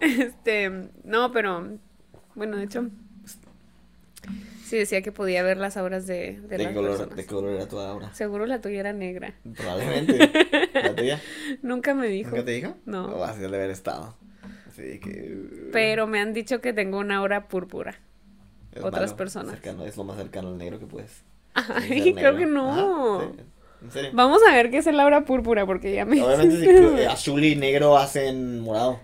Este, 0.00 0.70
no, 1.04 1.32
pero. 1.32 1.78
Bueno, 2.34 2.58
de 2.58 2.64
hecho. 2.64 2.90
Sí 4.68 4.76
decía 4.76 5.00
que 5.00 5.12
podía 5.12 5.42
ver 5.42 5.56
las 5.56 5.78
auras 5.78 6.06
de, 6.06 6.38
de, 6.42 6.58
¿De, 6.58 6.64
las 6.64 6.74
color, 6.74 6.90
personas. 6.90 7.16
¿De 7.16 7.24
color 7.24 7.54
era 7.54 7.66
tu 7.66 7.78
aura? 7.78 8.12
Seguro 8.12 8.44
la 8.44 8.60
tuya 8.60 8.80
era 8.80 8.92
negra. 8.92 9.32
Probablemente. 9.56 10.30
¿La 10.74 10.94
tuya? 10.94 11.22
Nunca 11.62 11.94
me 11.94 12.08
dijo. 12.08 12.30
¿Nunca 12.30 12.44
te 12.44 12.50
dijo? 12.50 12.74
No. 12.84 13.06
O 13.06 13.24
así 13.24 13.40
debe 13.40 13.56
haber 13.56 13.70
estado. 13.70 14.14
Así 14.68 15.00
que... 15.00 15.70
Pero 15.72 16.06
me 16.06 16.20
han 16.20 16.34
dicho 16.34 16.60
que 16.60 16.74
tengo 16.74 16.98
una 16.98 17.16
aura 17.16 17.48
púrpura. 17.48 17.98
es 18.72 18.84
otras 18.84 19.06
malo, 19.06 19.16
personas. 19.16 19.52
cercano, 19.52 19.86
es 19.86 19.96
lo 19.96 20.04
más 20.04 20.18
cercano 20.18 20.48
al 20.48 20.58
negro 20.58 20.78
que 20.78 20.86
puedes. 20.86 21.22
Ay, 21.54 22.12
creo 22.14 22.36
que 22.36 22.44
no. 22.44 23.18
Ajá, 23.18 23.32
sí. 23.34 23.42
¿En 23.80 23.90
serio? 23.90 24.10
Vamos 24.12 24.42
a 24.46 24.52
ver 24.52 24.70
qué 24.70 24.78
es 24.78 24.86
el 24.86 25.00
aura 25.00 25.24
púrpura, 25.24 25.64
porque 25.64 25.94
ya 25.94 26.04
me. 26.04 26.22
Obviamente 26.22 26.98
si 26.98 27.04
azul 27.04 27.42
y 27.42 27.56
negro 27.56 27.96
hacen 27.96 28.60
morado. 28.60 29.00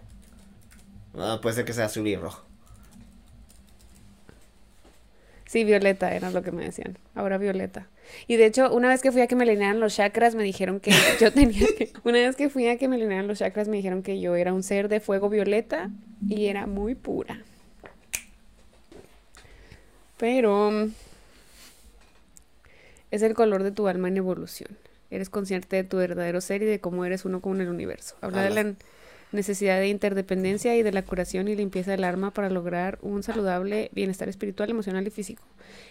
Ah, 1.16 1.38
puede 1.40 1.56
ser 1.56 1.64
que 1.64 1.72
sea 1.72 1.86
azul 1.86 2.06
y 2.06 2.16
rojo. 2.16 2.44
Sí, 5.54 5.62
violeta 5.62 6.12
era 6.12 6.32
lo 6.32 6.42
que 6.42 6.50
me 6.50 6.64
decían. 6.64 6.98
Ahora 7.14 7.38
violeta. 7.38 7.86
Y 8.26 8.34
de 8.34 8.46
hecho, 8.46 8.74
una 8.74 8.88
vez 8.88 9.02
que 9.02 9.12
fui 9.12 9.20
a 9.20 9.28
que 9.28 9.36
me 9.36 9.44
alinearan 9.44 9.78
los 9.78 9.94
chakras, 9.94 10.34
me 10.34 10.42
dijeron 10.42 10.80
que 10.80 10.90
yo 11.20 11.32
tenía 11.32 11.64
que. 11.78 11.92
Una 12.02 12.18
vez 12.18 12.34
que 12.34 12.48
fui 12.48 12.66
a 12.66 12.76
que 12.76 12.88
me 12.88 12.96
alinearan 12.96 13.28
los 13.28 13.38
chakras, 13.38 13.68
me 13.68 13.76
dijeron 13.76 14.02
que 14.02 14.18
yo 14.18 14.34
era 14.34 14.52
un 14.52 14.64
ser 14.64 14.88
de 14.88 14.98
fuego 14.98 15.28
violeta 15.28 15.90
y 16.28 16.46
era 16.46 16.66
muy 16.66 16.96
pura. 16.96 17.38
Pero. 20.18 20.88
Es 23.12 23.22
el 23.22 23.34
color 23.34 23.62
de 23.62 23.70
tu 23.70 23.86
alma 23.86 24.08
en 24.08 24.16
evolución. 24.16 24.76
Eres 25.08 25.30
consciente 25.30 25.76
de 25.76 25.84
tu 25.84 25.98
verdadero 25.98 26.40
ser 26.40 26.64
y 26.64 26.66
de 26.66 26.80
cómo 26.80 27.04
eres 27.04 27.24
uno 27.24 27.40
con 27.40 27.60
el 27.60 27.68
universo. 27.68 28.16
Habla 28.22 28.42
de 28.42 28.50
la 28.50 28.74
necesidad 29.34 29.78
de 29.78 29.88
interdependencia 29.88 30.76
y 30.76 30.82
de 30.82 30.92
la 30.92 31.02
curación 31.02 31.48
y 31.48 31.56
limpieza 31.56 31.90
del 31.90 32.04
alma 32.04 32.32
para 32.32 32.48
lograr 32.48 32.98
un 33.02 33.22
saludable 33.22 33.90
bienestar 33.92 34.28
espiritual, 34.28 34.70
emocional 34.70 35.06
y 35.06 35.10
físico. 35.10 35.44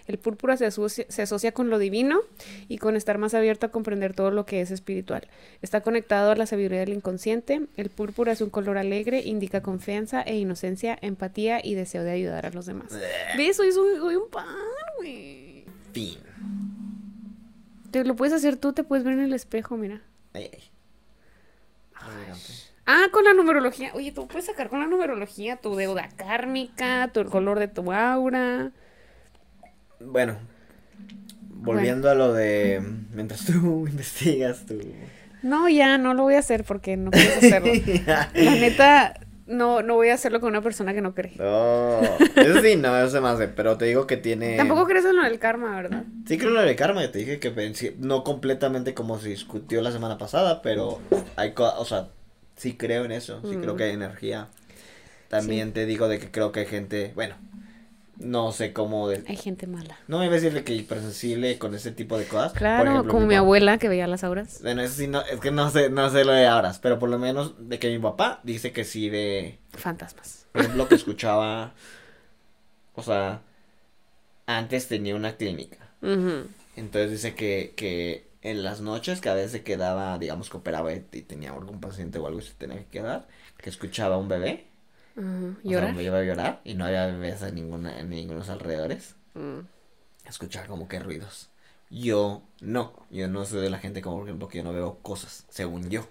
El 0.08 0.18
púrpura 0.18 0.58
se 0.58 0.66
asocia, 0.66 1.06
se 1.10 1.22
asocia 1.22 1.52
con 1.52 1.70
lo 1.70 1.78
divino 1.78 2.22
y 2.68 2.78
con 2.78 2.96
estar 2.96 3.18
más 3.18 3.34
abierto 3.34 3.66
a 3.66 3.70
comprender 3.70 4.14
todo 4.14 4.32
lo 4.32 4.46
que 4.46 4.62
es 4.62 4.72
espiritual. 4.72 5.28
Está 5.62 5.82
conectado 5.82 6.32
a 6.32 6.36
la 6.36 6.46
sabiduría 6.46 6.80
del 6.80 6.94
inconsciente. 6.94 7.62
El 7.78 7.90
púrpura 7.90 8.32
es 8.32 8.42
un 8.42 8.50
color 8.50 8.78
alegre, 8.78 9.22
indica 9.22 9.62
confianza 9.62 10.22
e 10.22 10.38
inocencia, 10.38 10.98
empatía 11.02 11.60
y 11.64 11.76
deseo 11.76 12.04
de 12.04 12.12
ayudar 12.12 12.46
a 12.46 12.52
los 12.52 12.66
demás. 12.66 12.92
¿Ves? 13.38 13.58
Soy, 13.58 13.72
soy, 13.72 13.98
soy 13.98 14.16
un 14.16 14.30
pan, 14.30 14.46
güey. 14.98 15.66
Fin. 15.92 16.18
Te 17.92 18.04
lo 18.04 18.16
puedes 18.16 18.34
hacer 18.34 18.58
tú, 18.58 18.74
te 18.74 18.84
puedes 18.84 19.04
ver 19.04 19.14
en 19.14 19.20
el 19.20 19.34
espejo, 19.34 19.78
mira. 19.78 20.02
Ay, 20.34 20.50
ay. 20.52 20.64
Elegante. 22.18 22.63
Ah, 22.86 23.06
con 23.12 23.24
la 23.24 23.34
numerología. 23.34 23.92
Oye, 23.94 24.12
tú 24.12 24.28
puedes 24.28 24.46
sacar 24.46 24.70
con 24.70 24.80
la 24.80 24.88
numerología 24.88 25.56
tu 25.58 25.76
deuda 25.76 26.10
kármica, 26.16 27.10
tu, 27.14 27.22
el 27.22 27.28
color 27.28 27.60
de 27.60 27.68
tu 27.70 27.92
aura. 27.94 28.72
Bueno, 30.02 30.36
volviendo 31.50 32.10
a 32.10 32.16
lo 32.16 32.34
de 32.34 32.82
mientras 33.14 33.46
tú 33.46 33.88
investigas 33.88 34.66
tu... 34.66 34.76
No, 35.42 35.68
ya, 35.70 35.98
no 35.98 36.14
lo 36.14 36.24
voy 36.24 36.36
a 36.36 36.40
hacer 36.40 36.64
porque 36.64 36.96
no 36.98 37.12
quiero 37.12 37.36
hacerlo. 37.38 37.72
La 38.36 38.52
neta, 38.56 39.20
no, 39.46 39.82
no 39.82 39.96
voy 39.96 40.10
a 40.10 40.14
hacerlo 40.14 40.40
con 40.40 40.50
una 40.50 40.62
persona 40.62 40.94
que 40.94 41.02
no 41.02 41.14
cree. 41.14 41.34
No, 41.38 42.02
eso 42.36 42.62
sí, 42.62 42.76
no, 42.78 42.98
eso 42.98 43.10
se 43.10 43.22
me 43.22 43.28
hace, 43.30 43.48
pero 43.50 43.78
te 43.78 43.86
digo 43.86 44.08
que 44.08 44.16
tiene... 44.18 44.56
Tampoco 44.56 44.86
crees 44.86 45.04
en 45.06 45.18
lo 45.18 45.24
del 45.24 45.40
karma, 45.40 45.76
¿verdad? 45.76 46.04
Sí 46.28 46.38
creo 46.38 46.50
en 46.50 46.56
lo 46.56 46.62
de 46.62 46.76
karma, 46.78 47.06
te 47.12 47.20
dije 47.20 47.40
que 47.40 47.54
pensé- 47.54 47.96
no 47.98 48.24
completamente 48.24 48.94
como 48.94 49.20
se 49.20 49.30
discutió 49.30 49.82
la 49.82 49.92
semana 49.92 50.18
pasada, 50.18 50.62
pero 50.62 51.00
hay 51.36 51.52
co- 51.54 51.74
o 51.78 51.84
sea, 51.86 52.08
sí 52.56 52.76
creo 52.78 53.06
en 53.06 53.12
eso, 53.12 53.42
sí 53.50 53.58
creo 53.58 53.74
Mm. 53.74 53.78
que 53.78 53.84
hay 53.86 53.92
energía. 53.92 54.48
También 55.30 55.74
te 55.74 55.86
digo 55.86 56.08
de 56.08 56.20
que 56.20 56.30
creo 56.32 56.52
que 56.52 56.62
hay 56.62 56.66
gente, 56.68 57.12
bueno, 57.16 57.36
no 58.18 58.52
sé 58.52 58.72
cómo 58.74 59.08
de- 59.10 59.24
Hay 59.28 59.36
gente 59.36 59.66
mala. 59.66 59.98
no 60.08 60.20
me 60.20 60.26
iba 60.26 60.34
a 60.34 60.36
decirle 60.36 60.64
que 60.64 60.76
hipersensible 60.76 61.58
con 61.58 61.74
ese 61.74 61.92
tipo 61.92 62.18
de 62.18 62.26
cosas. 62.26 62.54
Claro, 62.54 62.92
ejemplo, 62.92 63.12
como 63.12 63.26
mi 63.26 63.34
abuela 63.36 63.80
que 63.80 63.90
veía 63.90 64.06
las 64.08 64.24
auras. 64.24 64.60
Bueno, 64.62 64.84
eso 64.84 64.94
sí, 64.96 65.08
no, 65.08 65.22
es 65.22 65.40
que 65.40 65.50
no 65.52 65.70
sé, 65.72 65.90
no 65.90 66.10
sé 66.12 66.24
lo 66.24 66.32
de 66.34 66.46
ahora, 66.46 66.74
pero 66.82 67.00
por 67.00 67.10
lo 67.10 67.18
menos 67.18 67.56
de 67.70 67.80
que 67.80 67.90
mi 67.90 67.98
papá 68.00 68.40
dice 68.44 68.72
que 68.72 68.84
sí 68.84 69.10
ve, 69.10 69.58
Fantasmas. 69.72 70.46
por 70.52 70.62
ejemplo, 70.62 70.88
que 70.88 70.96
escuchaba, 70.96 71.74
o 72.94 73.02
sea, 73.02 73.42
antes 74.46 74.88
tenía 74.88 75.16
una 75.16 75.36
clínica. 75.36 75.78
Entonces 76.76 77.12
dice 77.12 77.34
que, 77.34 77.74
que 77.76 78.28
en 78.44 78.62
las 78.62 78.82
noches 78.82 79.22
que 79.22 79.30
a 79.30 79.34
veces 79.34 79.52
se 79.52 79.64
quedaba, 79.64 80.20
digamos 80.20 80.50
que 80.50 80.58
operaba 80.58 80.94
y 80.94 81.00
tenía 81.00 81.52
algún 81.52 81.80
paciente 81.80 82.20
o 82.20 82.28
algo 82.28 82.40
y 82.40 82.44
se 82.44 82.54
tenía 82.54 82.78
que 82.78 82.86
quedar, 82.86 83.28
que 83.58 83.70
escuchaba 83.70 84.16
a 84.16 84.18
un 84.18 84.28
bebé. 84.28 84.68
O 85.16 85.22
sea, 85.22 85.56
¿Llorar? 85.64 85.96
me 85.96 86.04
iba 86.04 86.18
a 86.18 86.24
llorar 86.24 86.62
y 86.66 86.74
no 86.74 86.86
había 86.86 87.06
bebés 87.06 87.42
en, 87.42 87.56
ninguna, 87.56 88.00
en 88.00 88.10
ningunos 88.10 88.50
alrededores. 88.50 89.16
Mm. 89.34 89.60
Escuchar 90.28 90.68
como 90.68 90.88
que 90.90 91.00
ruidos. 91.00 91.50
Yo 91.90 92.42
no, 92.60 92.94
yo 93.12 93.28
no 93.28 93.46
soy 93.46 93.62
de 93.62 93.70
la 93.70 93.78
gente 93.78 94.02
como 94.02 94.18
por 94.18 94.28
ejemplo 94.28 94.48
que 94.50 94.58
yo 94.58 94.64
no 94.64 94.74
veo 94.74 94.98
cosas, 95.02 95.46
según 95.50 95.90
yo. 95.90 96.08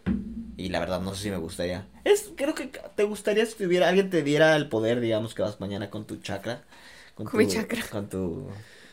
Y 0.56 0.70
la 0.70 0.80
verdad 0.80 1.00
no 1.00 1.14
sé 1.14 1.24
si 1.24 1.30
me 1.30 1.36
gustaría. 1.36 1.86
Es, 2.04 2.30
creo 2.34 2.54
que 2.54 2.70
te 2.94 3.04
gustaría 3.04 3.44
si 3.44 3.56
tuviera, 3.56 3.88
alguien 3.88 4.08
te 4.08 4.22
diera 4.22 4.56
el 4.56 4.68
poder, 4.68 5.00
digamos 5.00 5.34
que 5.34 5.42
vas 5.42 5.60
mañana 5.60 5.90
con 5.90 6.06
tu 6.06 6.16
chakra. 6.16 6.62
Con 7.14 7.28
tu, 7.28 7.36
mi 7.36 7.46
chakra. 7.46 7.82
Con 7.90 8.08
tu, 8.08 8.48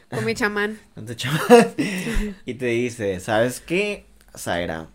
Con 0.09 0.25
mi 0.25 0.33
chamán. 0.33 0.79
con 0.95 1.05
tu 1.05 1.13
chamán. 1.13 1.75
y 2.45 2.53
te 2.55 2.65
dice, 2.67 3.19
¿sabes 3.19 3.59
qué, 3.61 4.05
Zaira? 4.37 4.87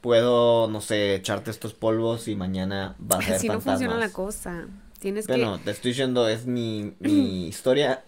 Puedo, 0.00 0.68
no 0.68 0.80
sé, 0.80 1.14
echarte 1.14 1.50
estos 1.50 1.74
polvos 1.74 2.26
y 2.28 2.34
mañana 2.36 2.96
vas 2.98 3.28
a 3.28 3.32
ver 3.32 3.36
Así 3.36 3.46
no 3.48 3.60
fantasmas. 3.60 3.74
funciona 3.78 3.96
la 3.98 4.12
cosa. 4.12 4.66
Tienes 4.98 5.26
Bueno, 5.26 5.58
que. 5.58 5.64
te 5.64 5.70
estoy 5.72 5.90
diciendo, 5.92 6.28
es 6.28 6.46
mi, 6.46 6.94
mi 7.00 7.46
historia 7.48 8.04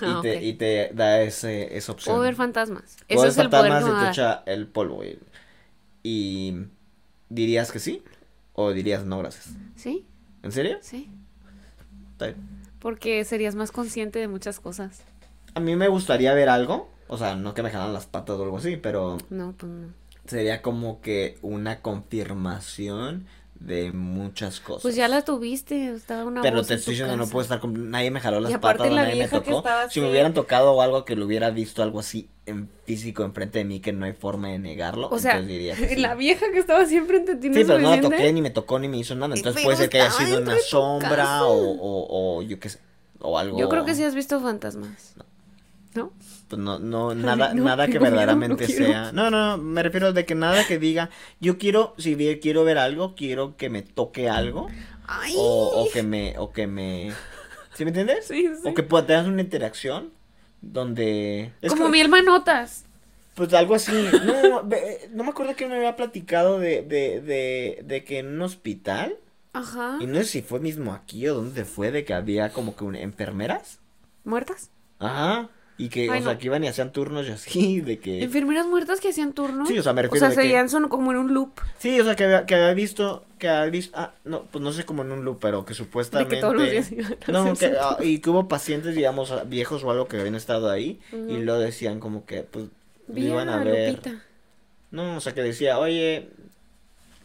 y, 0.00 0.04
Ah, 0.04 0.20
te, 0.22 0.36
ok. 0.36 0.42
y 0.42 0.52
te 0.54 0.90
da 0.94 1.20
ese, 1.22 1.76
esa 1.76 1.92
opción. 1.92 2.14
Puedo 2.14 2.24
ver 2.24 2.34
fantasmas. 2.36 2.96
Puedo 3.08 3.20
Eso 3.22 3.22
ver 3.22 3.30
es 3.30 3.38
el 3.38 3.50
poder 3.50 3.72
que 3.84 3.90
y 3.90 3.94
te 4.04 4.08
echa 4.08 4.42
el 4.46 4.66
polvo. 4.66 5.04
Y, 5.04 5.18
y 6.02 6.66
dirías 7.28 7.72
que 7.72 7.78
sí 7.78 8.02
o 8.54 8.72
dirías 8.72 9.04
no, 9.04 9.18
gracias. 9.18 9.50
¿Sí? 9.76 10.06
¿En 10.42 10.52
serio? 10.52 10.78
Sí. 10.80 11.10
Está 12.12 12.26
bien. 12.26 12.36
Porque 12.78 13.24
serías 13.24 13.54
más 13.54 13.72
consciente 13.72 14.18
de 14.18 14.28
muchas 14.28 14.60
cosas. 14.60 15.02
A 15.56 15.60
mí 15.60 15.74
me 15.74 15.88
gustaría 15.88 16.34
ver 16.34 16.50
algo, 16.50 16.90
o 17.08 17.16
sea, 17.16 17.34
no 17.34 17.54
que 17.54 17.62
me 17.62 17.70
jalan 17.70 17.94
las 17.94 18.04
patas 18.04 18.36
o 18.38 18.42
algo 18.44 18.58
así, 18.58 18.76
pero 18.76 19.16
No, 19.30 19.54
pues 19.56 19.72
no. 19.72 19.88
sería 20.26 20.60
como 20.60 21.00
que 21.00 21.38
una 21.40 21.80
confirmación 21.80 23.24
de 23.58 23.90
muchas 23.90 24.60
cosas. 24.60 24.82
Pues 24.82 24.96
ya 24.96 25.08
la 25.08 25.22
tuviste. 25.24 25.94
Estaba 25.94 26.24
una 26.26 26.42
Pero 26.42 26.62
te 26.62 26.74
estoy 26.74 26.92
diciendo, 26.92 27.16
no 27.16 27.26
puedo 27.26 27.42
estar 27.42 27.58
con... 27.58 27.90
Nadie 27.90 28.10
me 28.10 28.20
jaló 28.20 28.38
las 28.40 28.50
Y 28.50 28.54
aparte 28.54 28.80
patas, 28.80 28.94
la 28.94 29.00
nadie 29.00 29.14
me 29.14 29.20
vieja 29.20 29.40
tocó. 29.42 29.64
Si 29.88 29.98
me 30.02 30.10
hubieran 30.10 30.34
tocado 30.34 30.72
o 30.74 30.82
algo 30.82 31.06
que 31.06 31.16
lo 31.16 31.24
hubiera 31.24 31.48
visto, 31.48 31.82
algo 31.82 32.00
así 32.00 32.28
en 32.44 32.68
físico 32.84 33.24
enfrente 33.24 33.60
de 33.60 33.64
mí, 33.64 33.80
que 33.80 33.94
no 33.94 34.04
hay 34.04 34.12
forma 34.12 34.48
de 34.48 34.58
negarlo, 34.58 35.08
O 35.08 35.18
sea, 35.18 35.40
diría 35.40 35.74
sí. 35.76 35.96
la 35.96 36.14
vieja 36.14 36.44
que 36.52 36.58
estaba 36.58 36.84
siempre 36.84 37.16
ante 37.16 37.34
ti 37.36 37.48
no 37.48 37.54
Sí, 37.54 37.64
pero 37.64 37.78
no 37.78 37.96
la 37.96 38.02
toqué, 38.02 38.30
ni 38.30 38.42
me 38.42 38.50
tocó, 38.50 38.78
ni 38.78 38.88
me 38.88 38.98
hizo 38.98 39.14
nada. 39.14 39.34
Entonces 39.34 39.54
pero 39.54 39.64
puede 39.64 39.78
ser 39.78 39.88
que 39.88 40.02
haya 40.02 40.10
sido 40.10 40.42
una 40.42 40.52
de 40.52 40.60
sombra 40.60 41.44
o, 41.44 41.54
o, 41.56 42.36
o 42.38 42.42
yo 42.42 42.60
qué 42.60 42.68
sé, 42.68 42.78
o 43.20 43.38
algo. 43.38 43.58
Yo 43.58 43.70
creo 43.70 43.86
que 43.86 43.94
sí 43.94 44.04
has 44.04 44.14
visto 44.14 44.38
fantasmas. 44.38 45.14
¿No? 45.16 45.24
Pues 46.48 46.60
no, 46.60 46.78
no, 46.78 47.14
nada, 47.14 47.54
no, 47.54 47.64
nada 47.64 47.86
que 47.86 47.92
tengo 47.92 48.04
miedo, 48.04 48.16
verdaderamente 48.16 48.66
no 48.68 48.74
sea. 48.74 49.12
No, 49.12 49.30
no, 49.30 49.56
no, 49.56 49.62
me 49.62 49.82
refiero 49.82 50.12
de 50.12 50.24
que 50.24 50.34
nada 50.34 50.66
que 50.66 50.78
diga, 50.78 51.10
yo 51.40 51.58
quiero, 51.58 51.94
si 51.98 52.14
bien 52.14 52.38
quiero 52.40 52.64
ver 52.64 52.78
algo, 52.78 53.14
quiero 53.14 53.56
que 53.56 53.68
me 53.70 53.82
toque 53.82 54.28
algo, 54.28 54.68
Ay. 55.06 55.34
o, 55.36 55.82
o 55.84 55.90
que 55.90 56.02
me, 56.02 56.38
o 56.38 56.52
que 56.52 56.66
me, 56.66 57.12
¿sí 57.74 57.84
me 57.84 57.90
entiendes? 57.90 58.26
Sí, 58.26 58.46
sí. 58.62 58.68
O 58.68 58.74
que 58.74 58.82
pueda 58.82 59.06
tener 59.06 59.28
una 59.30 59.42
interacción 59.42 60.12
donde... 60.60 61.52
es 61.62 61.70
Como 61.72 61.86
que- 61.86 61.90
mi 61.92 62.08
manotas. 62.08 62.84
Pues 63.34 63.52
algo 63.52 63.74
así. 63.74 63.92
No, 64.24 64.62
no 64.62 65.24
me 65.24 65.28
acuerdo 65.30 65.54
que 65.56 65.66
me 65.68 65.76
había 65.76 65.94
platicado 65.94 66.58
de, 66.58 66.82
de, 66.82 67.20
de, 67.20 67.82
de 67.84 68.02
que 68.04 68.20
en 68.20 68.28
un 68.28 68.40
hospital, 68.42 69.16
Ajá. 69.52 69.98
y 70.00 70.06
no 70.06 70.14
sé 70.20 70.24
si 70.24 70.42
fue 70.42 70.58
mismo 70.58 70.94
aquí 70.94 71.28
o 71.28 71.34
dónde 71.34 71.66
fue, 71.66 71.90
de 71.90 72.04
que 72.06 72.14
había 72.14 72.50
como 72.52 72.74
que 72.76 72.84
un- 72.84 72.96
enfermeras. 72.96 73.78
¿Muertas? 74.24 74.70
Ajá. 74.98 75.50
Y 75.78 75.90
que, 75.90 76.10
Ay, 76.10 76.20
o 76.20 76.24
sea, 76.24 76.38
que 76.38 76.46
iban 76.46 76.64
y 76.64 76.68
hacían 76.68 76.90
turnos 76.90 77.28
y 77.28 77.32
así, 77.32 77.80
de 77.82 77.98
que... 77.98 78.22
Enfermeras 78.22 78.66
muertas 78.66 79.00
que 79.00 79.10
hacían 79.10 79.32
turno. 79.34 79.66
Sí, 79.66 79.78
o 79.78 79.82
sea, 79.82 79.92
me 79.92 80.00
O 80.00 80.02
refiero 80.04 80.30
sea, 80.30 80.42
de 80.42 80.48
que- 80.48 80.68
son 80.70 80.88
como 80.88 81.10
en 81.12 81.18
un 81.18 81.34
loop. 81.34 81.52
Sí, 81.78 82.00
o 82.00 82.04
sea, 82.04 82.16
que 82.16 82.24
había, 82.24 82.46
que 82.46 82.54
había 82.54 82.72
visto, 82.72 83.24
que 83.38 83.48
había 83.48 83.70
visto, 83.70 83.92
ah, 83.98 84.14
no, 84.24 84.44
pues 84.44 84.62
no 84.64 84.72
sé 84.72 84.84
como 84.84 85.02
en 85.02 85.12
un 85.12 85.24
loop, 85.26 85.38
pero 85.40 85.64
que 85.66 85.70
De 85.70 85.74
supuestamente... 85.74 86.36
que 86.36 86.40
todos 86.40 86.54
los 86.54 86.70
días 86.70 86.90
iban 86.92 87.16
a 87.28 87.32
No, 87.32 87.54
que, 87.54 87.74
ah, 87.78 87.98
y 88.00 88.20
que 88.20 88.30
hubo 88.30 88.48
pacientes, 88.48 88.94
digamos, 88.94 89.30
ah, 89.32 89.44
viejos 89.46 89.84
o 89.84 89.90
algo 89.90 90.08
que 90.08 90.18
habían 90.18 90.34
estado 90.34 90.70
ahí, 90.70 90.98
y 91.12 91.38
lo 91.38 91.58
decían 91.58 92.00
como 92.00 92.24
que, 92.24 92.42
pues, 92.42 92.66
Vi 93.08 93.26
iban 93.26 93.48
a 93.50 93.60
a 93.60 93.64
ver... 93.64 93.90
Lupita. 93.90 94.22
No, 94.92 95.16
o 95.16 95.20
sea, 95.20 95.34
que 95.34 95.42
decía, 95.42 95.78
oye, 95.78 96.30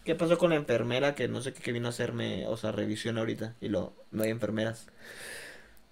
¿qué 0.04 0.16
pasó 0.16 0.38
con 0.38 0.50
la 0.50 0.58
enfermera 0.58 1.16
que 1.16 1.28
no 1.28 1.42
sé 1.42 1.54
qué 1.54 1.62
que 1.62 1.72
vino 1.72 1.88
a 1.88 1.92
hacerme, 1.92 2.46
o 2.48 2.58
sea, 2.58 2.72
revisión 2.74 3.18
ahorita? 3.18 3.56
Y 3.62 3.70
lo, 3.70 3.94
no 4.12 4.24
hay 4.24 4.30
enfermeras. 4.32 4.88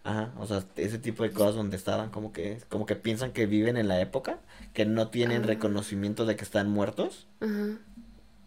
Ajá, 0.04 0.32
o 0.38 0.47
sea, 0.47 0.64
ese 0.78 0.97
tipo 0.97 1.24
de 1.24 1.32
cosas 1.32 1.56
donde 1.56 1.76
estaban 1.76 2.10
como 2.10 2.32
que, 2.32 2.60
como 2.70 2.86
que 2.86 2.95
piensan 2.95 3.32
que 3.32 3.45
viven 3.45 3.76
en 3.78 3.88
la 3.88 4.00
época, 4.00 4.39
que 4.74 4.86
no 4.86 5.10
tienen 5.10 5.43
Ah. 5.43 5.47
reconocimiento 5.47 6.26
de 6.26 6.36
que 6.36 6.43
están 6.43 6.70
muertos. 6.70 7.28
Ajá. 7.41 7.78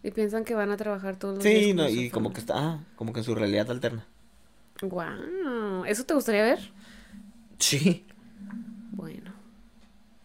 Y 0.01 0.11
piensan 0.11 0.43
que 0.43 0.55
van 0.55 0.71
a 0.71 0.77
trabajar 0.77 1.15
todos 1.17 1.35
los 1.35 1.43
días. 1.43 1.63
Sí, 1.63 1.73
no, 1.73 1.87
y 1.87 2.09
como 2.09 2.33
que 2.33 2.39
está, 2.41 2.53
ah, 2.57 2.83
como 2.95 3.13
que 3.13 3.19
en 3.19 3.23
su 3.23 3.35
realidad 3.35 3.69
alterna. 3.71 4.05
Guau. 4.81 5.85
¿Eso 5.85 6.03
te 6.05 6.13
gustaría 6.13 6.43
ver? 6.43 6.59
Sí. 7.59 8.05
Bueno. 8.91 9.31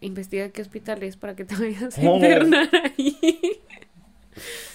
Investiga 0.00 0.48
qué 0.48 0.62
hospital 0.62 1.02
es 1.02 1.16
para 1.16 1.36
que 1.36 1.44
te 1.44 1.54
vayas 1.56 1.96
a 1.98 2.00
Oh. 2.02 2.16
internar 2.16 2.68
ahí. 2.96 3.60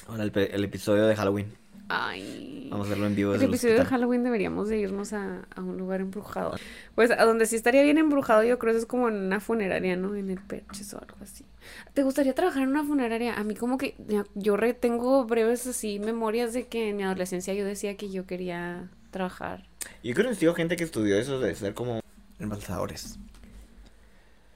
Ahora 0.08 0.24
el, 0.24 0.32
el 0.38 0.64
episodio 0.64 1.06
de 1.08 1.16
Halloween. 1.16 1.54
Ay. 1.90 2.68
Vamos 2.72 2.88
a 2.88 2.90
hacerlo 2.92 3.08
en 3.08 3.16
vivo 3.16 3.32
El 3.32 3.40
desde 3.40 3.46
el 3.46 3.52
episodio 3.52 3.78
de. 3.80 3.86
Halloween 3.86 4.24
deberíamos 4.24 4.70
de 4.70 4.80
irnos 4.80 5.14
a, 5.14 5.46
a 5.56 5.62
un 5.62 5.78
lugar 5.78 6.02
embrujado. 6.02 6.56
Pues 6.96 7.12
a 7.12 7.24
donde 7.26 7.46
sí 7.46 7.56
estaría 7.56 7.84
bien 7.84 7.98
embrujado, 7.98 8.44
yo 8.44 8.58
creo 8.58 8.74
que 8.74 8.80
es 8.80 8.86
como 8.86 9.10
en 9.10 9.16
una 9.16 9.40
funeraria, 9.40 9.96
¿no? 9.96 10.16
En 10.16 10.30
el 10.30 10.40
Perches 10.40 10.94
o 10.94 11.00
algo 11.00 11.18
así. 11.22 11.46
¿Te 11.94 12.04
gustaría 12.04 12.34
trabajar 12.34 12.64
en 12.64 12.70
una 12.70 12.84
funeraria? 12.84 13.36
A 13.36 13.44
mí 13.44 13.54
como 13.56 13.78
que 13.78 13.96
yo 14.34 14.58
re- 14.58 14.74
tengo 14.74 15.26
breves 15.26 15.68
así 15.68 16.00
memorias 16.00 16.54
de 16.54 16.68
que 16.68 16.90
en 16.90 16.98
mi 16.98 17.04
adolescencia 17.04 17.54
yo 17.54 17.66
decía 17.66 17.96
que 17.98 18.10
yo 18.10 18.26
quería 18.26 18.90
trabajar. 19.12 19.68
Yo 20.04 20.14
creo 20.14 20.32
que 20.32 20.54
gente 20.56 20.76
que 20.78 20.84
estudió 20.86 21.18
eso 21.18 21.40
de 21.40 21.54
ser 21.56 21.74
como 21.74 22.00
embalsadores. 22.40 23.20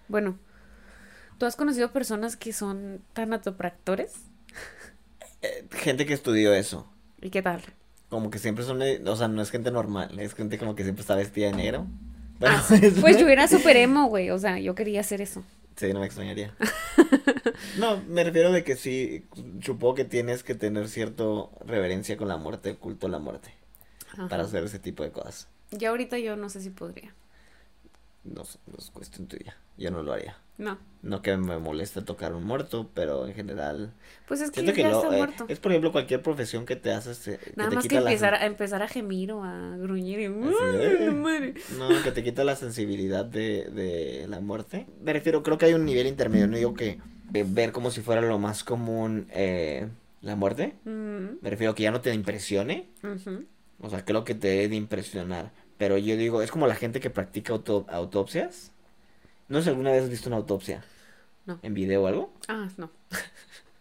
Bueno, 0.08 0.38
¿tú 1.38 1.46
has 1.46 1.56
conocido 1.56 1.92
personas 1.92 2.38
que 2.38 2.54
son 2.54 3.02
tanatopractores? 3.14 4.14
Eh, 5.42 5.68
gente 5.72 6.06
que 6.06 6.14
estudió 6.14 6.54
eso. 6.54 6.90
¿Y 7.22 7.30
qué 7.30 7.42
tal? 7.42 7.62
Como 8.10 8.30
que 8.30 8.40
siempre 8.40 8.64
son, 8.64 8.80
de- 8.80 9.02
o 9.06 9.16
sea, 9.16 9.28
no 9.28 9.42
es 9.42 9.52
gente 9.52 9.72
normal, 9.72 10.18
es 10.20 10.34
gente 10.34 10.58
como 10.58 10.76
que 10.76 10.84
siempre 10.84 11.02
está 11.02 11.16
vestida 11.16 11.48
de 11.48 11.54
negro. 11.54 11.88
Pero 12.40 12.54
Ah, 12.56 12.64
pues 13.02 13.18
yo 13.20 13.28
era 13.28 13.48
súper 13.48 13.78
emo, 13.78 14.06
güey. 14.08 14.30
O 14.30 14.38
sea, 14.38 14.60
yo 14.60 14.76
quería 14.76 15.02
hacer 15.02 15.22
eso. 15.22 15.44
Sí, 15.76 15.92
no 15.94 16.00
me 16.00 16.06
extrañaría. 16.06 16.54
No, 17.80 17.98
me 18.08 18.24
refiero 18.24 18.52
de 18.52 18.64
que 18.64 18.76
sí, 18.76 19.26
supongo 19.64 19.96
que 19.96 20.06
tienes 20.06 20.44
que 20.44 20.54
tener 20.54 20.88
cierto 20.90 21.52
reverencia 21.66 22.16
con 22.18 22.28
la 22.28 22.38
muerte, 22.38 22.76
culto 22.76 23.08
a 23.08 23.10
la 23.10 23.18
muerte, 23.20 23.52
Ajá. 24.14 24.28
para 24.28 24.44
hacer 24.44 24.64
ese 24.64 24.78
tipo 24.80 25.02
de 25.02 25.12
cosas. 25.12 25.48
Ya 25.72 25.90
ahorita 25.90 26.20
yo 26.20 26.36
no 26.36 26.50
sé 26.50 26.62
si 26.62 26.70
podría. 26.70 27.14
No, 28.24 28.44
no 28.44 28.78
es 28.78 28.92
cuestión 28.92 29.28
tuya, 29.28 29.58
yo 29.78 29.90
no 29.90 30.04
lo 30.04 30.14
haría. 30.14 30.38
No. 30.58 30.78
No 31.04 31.22
que 31.22 31.38
me 31.38 31.60
moleste 31.60 32.02
tocar 32.02 32.34
un 32.34 32.44
muerto, 32.44 32.90
pero 32.94 33.28
en 33.28 33.34
general... 33.36 33.94
Pues 34.28 34.42
es 34.42 34.50
que 34.52 34.64
que 34.74 34.84
no, 34.84 35.14
eh, 35.14 35.18
muerto. 35.18 35.46
es 35.48 35.60
por 35.60 35.72
ejemplo 35.72 35.92
cualquier 35.92 36.22
profesión 36.22 36.66
que 36.66 36.76
te 36.76 36.92
haces... 36.92 37.28
eh, 37.28 37.40
que 37.42 37.54
Nada 37.56 37.70
te 37.70 37.76
más 37.76 37.84
que 37.84 37.90
quita 37.90 38.02
la 38.02 38.10
empezar 38.12 38.34
a, 38.34 38.46
empezar 38.46 38.82
a 38.82 38.88
gemir 38.88 39.32
o 39.32 39.44
a 39.44 39.78
gruñir 39.78 40.20
y... 40.20 40.26
Así 40.26 40.56
¡Ay, 40.64 40.78
de- 40.78 41.06
la 41.06 41.12
madre! 41.12 41.54
No, 41.78 41.90
que 42.04 42.12
te 42.12 42.24
quita 42.24 42.44
la 42.44 42.56
sensibilidad 42.56 43.24
de, 43.24 43.70
de 43.70 44.26
la 44.28 44.40
muerte. 44.42 44.88
Me 45.02 45.14
refiero, 45.14 45.44
creo 45.44 45.58
que 45.58 45.66
hay 45.68 45.74
un 45.76 45.86
nivel 45.86 46.08
intermedio, 46.08 46.48
no 46.48 46.58
digo 46.58 46.74
que 46.74 47.00
ver 47.30 47.72
como 47.72 47.92
si 47.92 48.02
fuera 48.02 48.22
lo 48.22 48.40
más 48.40 48.64
común 48.64 49.28
eh, 49.32 49.88
la 50.22 50.36
muerte. 50.36 50.74
Mm, 50.86 51.38
Me 51.42 51.50
refiero 51.52 51.76
que 51.76 51.84
ya 51.84 51.92
no 51.92 52.02
te 52.02 52.14
impresione. 52.14 52.90
O 53.80 53.90
sea, 53.90 54.04
creo 54.04 54.24
que 54.24 54.34
te 54.34 54.48
debe 54.48 54.70
de 54.70 54.76
impresionar. 54.76 55.52
Pero 55.78 56.00
yo 56.00 56.18
digo, 56.18 56.42
es 56.42 56.50
como 56.50 56.66
la 56.66 56.74
gente 56.76 57.00
que 57.00 57.12
practica 57.12 57.54
auto- 57.54 57.86
autopsias. 57.90 58.72
No 59.50 59.60
sé 59.60 59.64
si 59.66 59.70
alguna 59.70 59.92
vez 59.92 60.04
has 60.04 60.10
visto 60.10 60.30
una 60.30 60.38
autopsia. 60.38 60.84
No. 61.46 61.60
¿En 61.62 61.74
video 61.74 62.04
o 62.04 62.08
algo? 62.08 62.34
Ah, 62.48 62.68
no. 62.78 62.92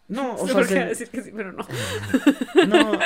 No, 0.08 0.34
o 0.36 0.46
No 0.46 0.54
sea, 0.54 0.64
se- 0.64 0.84
decir 0.84 1.08
que 1.10 1.22
sí, 1.22 1.32
pero 1.34 1.52
no. 1.52 1.66
No, 2.68 2.98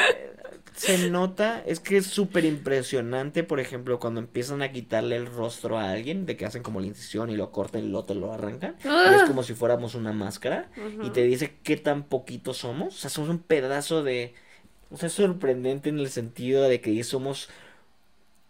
se 0.75 1.11
nota, 1.11 1.63
es 1.67 1.81
que 1.81 1.97
es 1.97 2.07
súper 2.07 2.45
impresionante, 2.45 3.43
por 3.43 3.61
ejemplo, 3.61 3.99
cuando 3.99 4.21
empiezan 4.21 4.63
a 4.63 4.71
quitarle 4.73 5.17
el 5.17 5.27
rostro 5.27 5.79
a 5.79 5.91
alguien, 5.91 6.27
de 6.27 6.37
que 6.37 6.47
hacen 6.47 6.63
como 6.63 6.81
la 6.81 6.87
incisión 6.87 7.31
y 7.31 7.37
lo 7.37 7.53
cortan 7.53 7.85
y 7.85 7.89
luego 7.89 8.05
te 8.07 8.15
lo 8.15 8.33
arrancan. 8.33 8.77
es 8.85 9.23
como 9.25 9.43
si 9.43 9.55
fuéramos 9.55 9.95
una 9.95 10.13
máscara. 10.13 10.71
Y 11.03 11.11
te 11.11 11.23
dice 11.25 11.57
qué 11.63 11.77
tan 11.77 12.05
poquito 12.05 12.55
somos. 12.55 12.95
O 12.97 12.99
sea, 12.99 13.11
somos 13.11 13.31
un 13.31 13.39
pedazo 13.41 14.03
de... 14.03 14.35
O 14.91 14.97
sea, 14.97 15.07
es 15.09 15.13
sorprendente 15.15 15.89
en 15.89 15.99
el 16.01 16.11
sentido 16.11 16.65
de 16.65 16.81
que 16.81 17.03
somos 17.05 17.49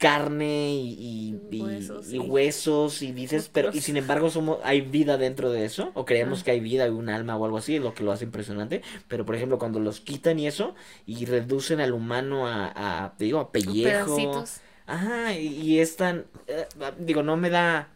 carne 0.00 0.72
y, 0.74 1.40
y, 1.50 1.56
y- 1.56 1.60
Huesos, 1.62 2.06
y 2.16 2.18
sí. 2.18 2.26
huesos 2.30 3.02
y 3.02 3.12
dices, 3.12 3.50
pero 3.52 3.70
y 3.72 3.82
sin 3.82 3.96
embargo 3.98 4.30
somos, 4.30 4.58
hay 4.64 4.80
vida 4.80 5.18
dentro 5.18 5.50
de 5.50 5.64
eso, 5.66 5.92
o 5.94 6.04
creemos 6.06 6.42
Ah. 6.42 6.44
que 6.44 6.52
hay 6.52 6.60
vida, 6.60 6.84
hay 6.84 6.90
un 6.90 7.08
alma 7.10 7.36
o 7.36 7.44
algo 7.44 7.58
así, 7.58 7.76
es 7.76 7.82
lo 7.82 7.94
que 7.94 8.02
lo 8.04 8.12
hace 8.12 8.24
impresionante, 8.24 8.82
pero 9.08 9.24
por 9.26 9.36
ejemplo 9.36 9.58
cuando 9.58 9.78
los 9.80 10.00
quitan 10.00 10.38
y 10.38 10.46
eso, 10.48 10.74
y 11.06 11.26
reducen 11.26 11.80
al 11.80 11.92
humano 11.92 12.46
a, 12.48 13.04
a 13.04 13.16
te 13.16 13.24
digo, 13.26 13.40
a 13.40 13.52
pellejo, 13.52 13.82
Pedacitos. 13.82 14.62
ajá, 14.86 15.34
y, 15.34 15.46
y 15.48 15.78
es 15.80 15.96
tan, 15.96 16.26
eh, 16.46 16.66
digo, 16.98 17.22
no 17.22 17.36
me 17.36 17.50
da, 17.50 17.88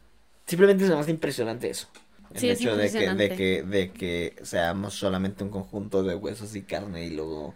simplemente 0.46 0.86
se 0.86 0.94
me 0.94 1.00
hace 1.00 1.10
impresionante 1.10 1.70
eso. 1.70 1.88
El 2.32 2.40
Sí, 2.40 2.50
es 2.50 2.58
hecho 2.58 2.76
de 2.76 2.92
que, 2.94 3.10
de 3.12 3.32
que, 3.34 3.62
de 3.62 3.92
que 3.92 4.36
seamos 4.42 4.94
solamente 4.94 5.44
un 5.44 5.50
conjunto 5.50 6.02
de 6.02 6.16
huesos 6.16 6.56
y 6.56 6.62
carne 6.62 7.04
y 7.06 7.10
luego 7.10 7.54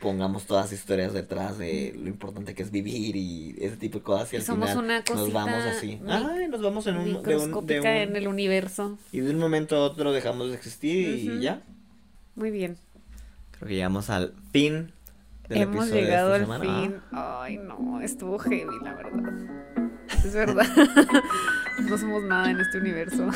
pongamos 0.00 0.44
todas 0.46 0.66
las 0.66 0.72
historias 0.80 1.12
detrás 1.12 1.58
de 1.58 1.94
lo 1.96 2.08
importante 2.08 2.54
que 2.54 2.62
es 2.62 2.70
vivir 2.70 3.16
y 3.16 3.54
ese 3.60 3.76
tipo 3.76 3.98
de 3.98 4.04
cosas 4.04 4.32
y 4.32 4.36
al 4.36 4.42
Somos 4.42 4.70
final 4.70 4.84
una 4.84 5.04
nos 5.14 5.32
vamos 5.32 5.64
así. 5.64 6.00
Ay, 6.08 6.48
nos 6.48 6.62
vamos 6.62 6.86
en 6.86 6.96
un, 6.96 7.22
de 7.22 7.36
un, 7.36 7.66
de 7.66 7.80
un- 7.80 7.86
en 7.86 8.16
el 8.16 8.26
universo. 8.28 8.98
y 9.12 9.20
de 9.20 9.30
un 9.30 9.38
momento 9.38 9.76
a 9.76 9.80
otro 9.80 10.12
dejamos 10.12 10.48
de 10.48 10.54
existir 10.56 11.28
Ujú. 11.28 11.38
y 11.38 11.42
ya. 11.42 11.62
Muy 12.34 12.50
bien. 12.50 12.76
Creo 13.52 13.68
que 13.68 13.74
llegamos 13.74 14.08
al 14.10 14.32
fin 14.52 14.92
del 15.48 15.62
Hemos 15.62 15.76
episodio 15.86 15.94
de 15.96 16.02
llegado 16.02 16.34
esta 16.36 16.54
al 16.54 16.60
semana. 16.60 16.82
fin. 16.82 16.96
Ay, 17.12 17.56
no, 17.58 18.00
estuvo 18.00 18.38
heavy, 18.38 18.64
la 18.82 18.94
verdad. 18.94 19.89
Es 20.24 20.34
verdad. 20.34 20.66
No 21.80 21.96
somos 21.96 22.22
nada 22.22 22.50
en 22.50 22.60
este 22.60 22.78
universo. 22.78 23.28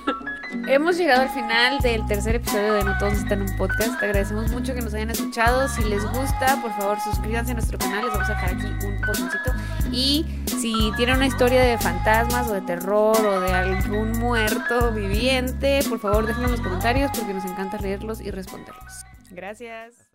Hemos 0.66 0.96
llegado 0.96 1.22
al 1.22 1.28
final 1.28 1.78
del 1.80 2.04
tercer 2.06 2.34
episodio 2.34 2.74
de 2.74 2.84
No 2.84 2.98
Todos 2.98 3.14
Están 3.14 3.42
en 3.42 3.50
un 3.50 3.56
Podcast. 3.56 3.98
Te 4.00 4.06
agradecemos 4.06 4.50
mucho 4.50 4.74
que 4.74 4.80
nos 4.80 4.92
hayan 4.94 5.10
escuchado. 5.10 5.68
Si 5.68 5.84
les 5.84 6.02
gusta, 6.04 6.60
por 6.62 6.72
favor, 6.72 6.98
suscríbanse 7.00 7.52
a 7.52 7.54
nuestro 7.54 7.78
canal. 7.78 8.04
Les 8.04 8.12
vamos 8.12 8.28
a 8.28 8.34
dejar 8.34 8.50
aquí 8.54 8.66
un 8.66 9.00
botoncito. 9.00 9.54
Y 9.92 10.26
si 10.46 10.92
tienen 10.96 11.16
una 11.16 11.26
historia 11.26 11.62
de 11.62 11.78
fantasmas 11.78 12.48
o 12.48 12.54
de 12.54 12.62
terror 12.62 13.24
o 13.24 13.40
de 13.40 13.52
algún 13.52 14.12
muerto 14.18 14.92
viviente, 14.92 15.80
por 15.88 16.00
favor, 16.00 16.26
déjenlo 16.26 16.48
en 16.48 16.52
los 16.52 16.60
comentarios 16.60 17.10
porque 17.16 17.34
nos 17.34 17.44
encanta 17.44 17.78
leerlos 17.78 18.20
y 18.20 18.30
responderlos. 18.30 19.04
Gracias. 19.30 20.05